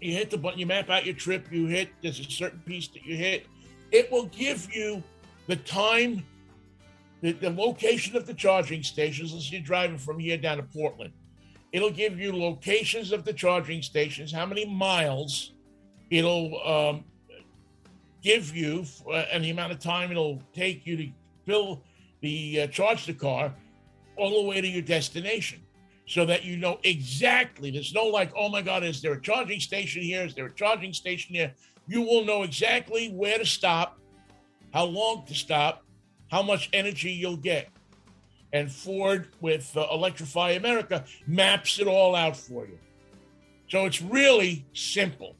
you 0.00 0.12
hit 0.12 0.30
the 0.30 0.38
button, 0.38 0.60
you 0.60 0.66
map 0.66 0.90
out 0.90 1.06
your 1.06 1.14
trip, 1.14 1.50
you 1.50 1.66
hit 1.66 1.88
there's 2.02 2.20
a 2.20 2.24
certain 2.24 2.60
piece 2.60 2.88
that 2.88 3.04
you 3.04 3.16
hit, 3.16 3.46
it 3.90 4.10
will 4.12 4.26
give 4.26 4.72
you 4.72 5.02
the 5.46 5.56
time, 5.56 6.24
the, 7.20 7.32
the 7.32 7.50
location 7.50 8.16
of 8.16 8.26
the 8.26 8.34
charging 8.34 8.82
stations. 8.82 9.32
Let's 9.32 9.48
say 9.48 9.56
you're 9.56 9.64
driving 9.64 9.98
from 9.98 10.18
here 10.18 10.36
down 10.36 10.58
to 10.58 10.62
Portland. 10.62 11.12
It'll 11.72 11.90
give 11.90 12.18
you 12.18 12.32
locations 12.32 13.12
of 13.12 13.24
the 13.24 13.32
charging 13.32 13.82
stations, 13.82 14.32
how 14.32 14.46
many 14.46 14.66
miles. 14.66 15.52
It'll 16.10 16.58
um, 16.66 17.04
give 18.22 18.54
you 18.54 18.84
uh, 19.06 19.24
and 19.32 19.44
the 19.44 19.50
amount 19.50 19.72
of 19.72 19.78
time 19.78 20.10
it'll 20.10 20.42
take 20.54 20.86
you 20.86 20.96
to 20.96 21.08
fill 21.46 21.82
the 22.20 22.62
uh, 22.62 22.66
charge 22.68 23.06
the 23.06 23.14
car 23.14 23.54
all 24.16 24.42
the 24.42 24.48
way 24.48 24.60
to 24.60 24.66
your 24.66 24.82
destination 24.82 25.60
so 26.06 26.24
that 26.24 26.44
you 26.44 26.56
know 26.56 26.78
exactly 26.84 27.70
there's 27.70 27.94
no 27.94 28.04
like 28.04 28.32
oh 28.36 28.48
my 28.48 28.62
god 28.62 28.82
is 28.82 29.00
there 29.00 29.12
a 29.12 29.20
charging 29.20 29.60
station 29.60 30.02
here? 30.02 30.22
Is 30.22 30.34
there 30.34 30.46
a 30.46 30.54
charging 30.54 30.92
station 30.92 31.34
here? 31.34 31.52
You 31.86 32.02
will 32.02 32.24
know 32.24 32.42
exactly 32.42 33.08
where 33.10 33.38
to 33.38 33.46
stop 33.46 33.98
how 34.72 34.84
long 34.84 35.24
to 35.26 35.34
stop 35.34 35.84
how 36.30 36.42
much 36.42 36.68
energy 36.72 37.10
you'll 37.10 37.36
get. 37.36 37.68
And 38.52 38.70
ford 38.70 39.28
with 39.40 39.76
uh, 39.76 39.86
electrify 39.92 40.52
america 40.52 41.04
maps 41.26 41.78
it 41.78 41.86
all 41.86 42.14
out 42.14 42.36
for 42.36 42.66
you. 42.66 42.78
So 43.68 43.84
it's 43.84 44.00
really 44.00 44.64
simple. 44.72 45.36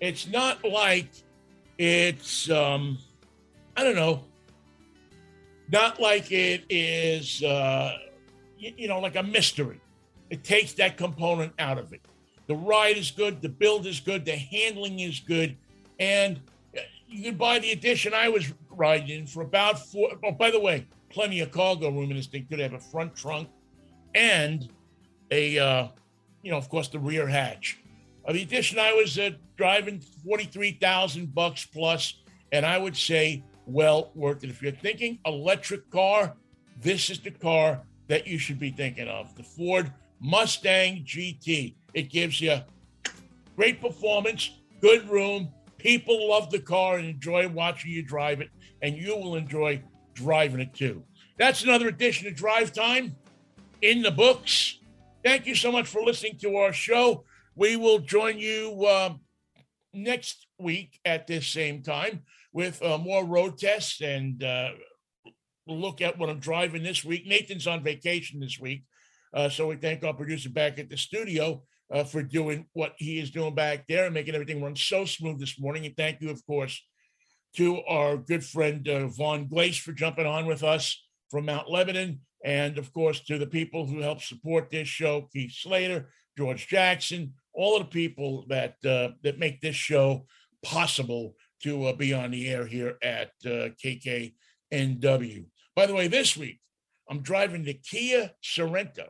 It's 0.00 0.26
not 0.26 0.64
like 0.64 1.08
it's 1.78 2.50
um 2.50 2.98
i 3.76 3.84
don't 3.84 3.96
know. 3.96 4.24
Not 5.70 6.00
like 6.00 6.30
it 6.30 6.64
is 6.70 7.42
uh 7.42 7.96
you, 8.58 8.72
you 8.76 8.88
know 8.88 9.00
like 9.00 9.16
a 9.16 9.22
mystery. 9.22 9.80
It 10.30 10.42
takes 10.42 10.72
that 10.74 10.96
component 10.96 11.52
out 11.58 11.78
of 11.78 11.92
it. 11.92 12.00
The 12.46 12.56
ride 12.56 12.96
is 12.96 13.10
good 13.10 13.42
the 13.42 13.48
build 13.48 13.86
is 13.86 14.00
good 14.00 14.24
the 14.24 14.36
handling 14.36 15.00
is 15.00 15.20
good 15.20 15.56
and 15.98 16.40
you 17.08 17.22
can 17.22 17.36
buy 17.36 17.58
the 17.58 17.70
edition 17.70 18.12
i 18.12 18.28
was 18.28 18.52
riding 18.70 19.20
in 19.20 19.26
for 19.26 19.42
about 19.42 19.78
four 19.78 20.10
oh 20.24 20.32
by 20.32 20.50
the 20.50 20.60
way 20.60 20.86
plenty 21.16 21.40
of 21.40 21.50
cargo 21.50 21.90
room 21.90 22.10
in 22.10 22.16
this 22.16 22.26
thing. 22.26 22.46
Could 22.48 22.60
have 22.60 22.74
a 22.74 22.78
front 22.78 23.16
trunk 23.16 23.48
and 24.14 24.68
a, 25.30 25.58
uh, 25.58 25.88
you 26.42 26.50
know, 26.50 26.58
of 26.58 26.68
course, 26.68 26.88
the 26.88 26.98
rear 26.98 27.26
hatch. 27.26 27.78
The 28.28 28.42
addition, 28.42 28.78
I 28.78 28.92
was 28.92 29.18
uh, 29.18 29.30
driving 29.56 30.00
43,000 30.00 31.32
bucks 31.32 31.64
plus, 31.64 32.22
and 32.50 32.66
I 32.66 32.76
would 32.76 32.96
say 32.96 33.44
well 33.66 34.10
worth 34.14 34.42
it. 34.42 34.50
If 34.50 34.62
you're 34.62 34.72
thinking 34.72 35.18
electric 35.24 35.88
car, 35.90 36.34
this 36.80 37.08
is 37.08 37.20
the 37.20 37.30
car 37.30 37.82
that 38.08 38.26
you 38.26 38.38
should 38.38 38.58
be 38.58 38.70
thinking 38.70 39.08
of. 39.08 39.34
The 39.36 39.44
Ford 39.44 39.92
Mustang 40.20 41.04
GT. 41.04 41.74
It 41.94 42.10
gives 42.10 42.40
you 42.40 42.58
great 43.54 43.80
performance, 43.80 44.50
good 44.80 45.08
room. 45.08 45.48
People 45.78 46.28
love 46.28 46.50
the 46.50 46.58
car 46.58 46.98
and 46.98 47.06
enjoy 47.06 47.48
watching 47.48 47.92
you 47.92 48.02
drive 48.02 48.40
it, 48.40 48.50
and 48.82 48.96
you 48.96 49.16
will 49.16 49.36
enjoy 49.36 49.82
driving 50.14 50.60
it 50.60 50.74
too. 50.74 51.02
That's 51.38 51.62
another 51.62 51.88
edition 51.88 52.26
of 52.26 52.34
Drive 52.34 52.72
Time 52.72 53.14
in 53.82 54.02
the 54.02 54.10
books. 54.10 54.78
Thank 55.24 55.46
you 55.46 55.54
so 55.54 55.70
much 55.70 55.86
for 55.86 56.02
listening 56.02 56.38
to 56.38 56.56
our 56.56 56.72
show. 56.72 57.24
We 57.56 57.76
will 57.76 58.00
join 58.00 58.38
you 58.38 58.86
um, 58.86 59.20
next 59.94 60.46
week 60.58 61.00
at 61.06 61.26
this 61.26 61.48
same 61.48 61.82
time 61.82 62.22
with 62.52 62.82
uh, 62.82 62.98
more 62.98 63.24
road 63.24 63.56
tests 63.56 64.02
and 64.02 64.44
uh, 64.44 64.72
look 65.66 66.02
at 66.02 66.18
what 66.18 66.28
I'm 66.28 66.38
driving 66.38 66.82
this 66.82 67.02
week. 67.02 67.26
Nathan's 67.26 67.66
on 67.66 67.82
vacation 67.82 68.40
this 68.40 68.60
week. 68.60 68.84
Uh, 69.32 69.48
so 69.48 69.68
we 69.68 69.76
thank 69.76 70.04
our 70.04 70.12
producer 70.12 70.50
back 70.50 70.78
at 70.78 70.90
the 70.90 70.98
studio 70.98 71.62
uh, 71.90 72.04
for 72.04 72.22
doing 72.22 72.66
what 72.74 72.92
he 72.98 73.18
is 73.18 73.30
doing 73.30 73.54
back 73.54 73.86
there 73.86 74.04
and 74.04 74.14
making 74.14 74.34
everything 74.34 74.62
run 74.62 74.76
so 74.76 75.06
smooth 75.06 75.40
this 75.40 75.58
morning. 75.58 75.86
And 75.86 75.96
thank 75.96 76.20
you, 76.20 76.28
of 76.28 76.44
course, 76.46 76.82
to 77.56 77.82
our 77.84 78.18
good 78.18 78.44
friend 78.44 78.86
uh, 78.86 79.06
Vaughn 79.08 79.48
Glace 79.48 79.78
for 79.78 79.92
jumping 79.92 80.26
on 80.26 80.44
with 80.44 80.62
us 80.62 81.02
from 81.30 81.46
Mount 81.46 81.70
Lebanon. 81.70 82.20
And 82.44 82.76
of 82.76 82.92
course, 82.92 83.20
to 83.24 83.38
the 83.38 83.46
people 83.46 83.86
who 83.86 84.00
help 84.00 84.20
support 84.20 84.70
this 84.70 84.88
show, 84.88 85.28
Keith 85.32 85.52
Slater, 85.52 86.10
George 86.36 86.68
Jackson, 86.68 87.32
all 87.56 87.76
of 87.76 87.84
the 87.84 87.90
people 87.90 88.44
that 88.48 88.76
uh, 88.84 89.08
that 89.22 89.38
make 89.38 89.60
this 89.60 89.74
show 89.74 90.26
possible 90.62 91.34
to 91.62 91.86
uh, 91.86 91.92
be 91.94 92.12
on 92.12 92.30
the 92.30 92.48
air 92.48 92.66
here 92.66 92.96
at 93.02 93.30
uh, 93.44 93.70
KKNW. 93.82 95.46
By 95.74 95.86
the 95.86 95.94
way, 95.94 96.06
this 96.06 96.36
week 96.36 96.60
I'm 97.10 97.22
driving 97.22 97.64
the 97.64 97.74
Kia 97.74 98.30
Sorento, 98.44 99.08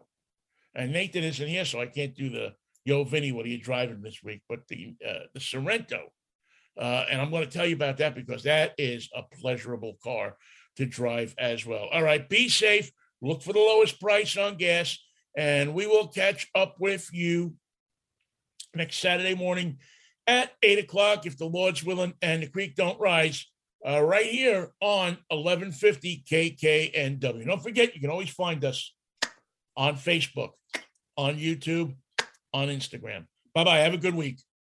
and 0.75 0.93
Nathan 0.93 1.25
isn't 1.25 1.49
here, 1.49 1.65
so 1.65 1.81
I 1.81 1.87
can't 1.87 2.15
do 2.15 2.31
the 2.31 2.55
Yo 2.85 3.05
Vinny. 3.05 3.33
What 3.33 3.47
are 3.47 3.51
you 3.51 3.61
driving 3.61 4.01
this 4.01 4.23
week? 4.23 4.43
But 4.49 4.61
the 4.69 4.95
uh, 5.07 5.27
the 5.35 5.41
Sorento, 5.41 6.05
uh, 6.81 7.05
and 7.11 7.21
I'm 7.21 7.31
going 7.31 7.45
to 7.45 7.51
tell 7.51 7.67
you 7.67 7.75
about 7.75 7.99
that 7.99 8.15
because 8.15 8.45
that 8.45 8.75
is 8.79 9.09
a 9.15 9.23
pleasurable 9.41 9.99
car 10.03 10.37
to 10.77 10.87
drive 10.87 11.35
as 11.39 11.67
well. 11.67 11.89
All 11.93 12.03
right, 12.03 12.29
be 12.29 12.49
safe. 12.49 12.91
Look 13.21 13.43
for 13.43 13.53
the 13.53 13.59
lowest 13.59 14.01
price 14.01 14.37
on 14.37 14.57
gas, 14.57 14.99
and 15.37 15.75
we 15.75 15.87
will 15.87 16.09
catch 16.09 16.49
up 16.55 16.77
with 16.79 17.09
you 17.13 17.55
next 18.77 18.99
Saturday 18.99 19.35
morning 19.35 19.79
at 20.27 20.53
eight 20.63 20.79
o'clock, 20.79 21.27
if 21.27 21.39
the 21.39 21.47
Lord's 21.47 21.85
willing 21.85 22.15
and 22.23 22.43
the 22.43 22.49
creek 22.49 22.75
don't 22.75 23.01
rise, 23.01 23.47
uh, 23.87 24.03
right 24.03 24.27
here 24.27 24.73
on 24.81 25.19
1150 25.29 26.25
KKNW. 26.31 27.47
Don't 27.47 27.63
forget, 27.63 27.95
you 27.95 28.01
can 28.01 28.11
always 28.11 28.31
find 28.31 28.65
us 28.65 28.93
on 29.77 29.95
Facebook, 29.97 30.51
on 31.17 31.37
YouTube, 31.37 31.95
on 32.53 32.69
Instagram. 32.69 33.27
Bye 33.55 33.65
bye. 33.65 33.79
Have 33.79 33.95
a 33.95 33.99
good 33.99 34.15
week. 34.15 34.41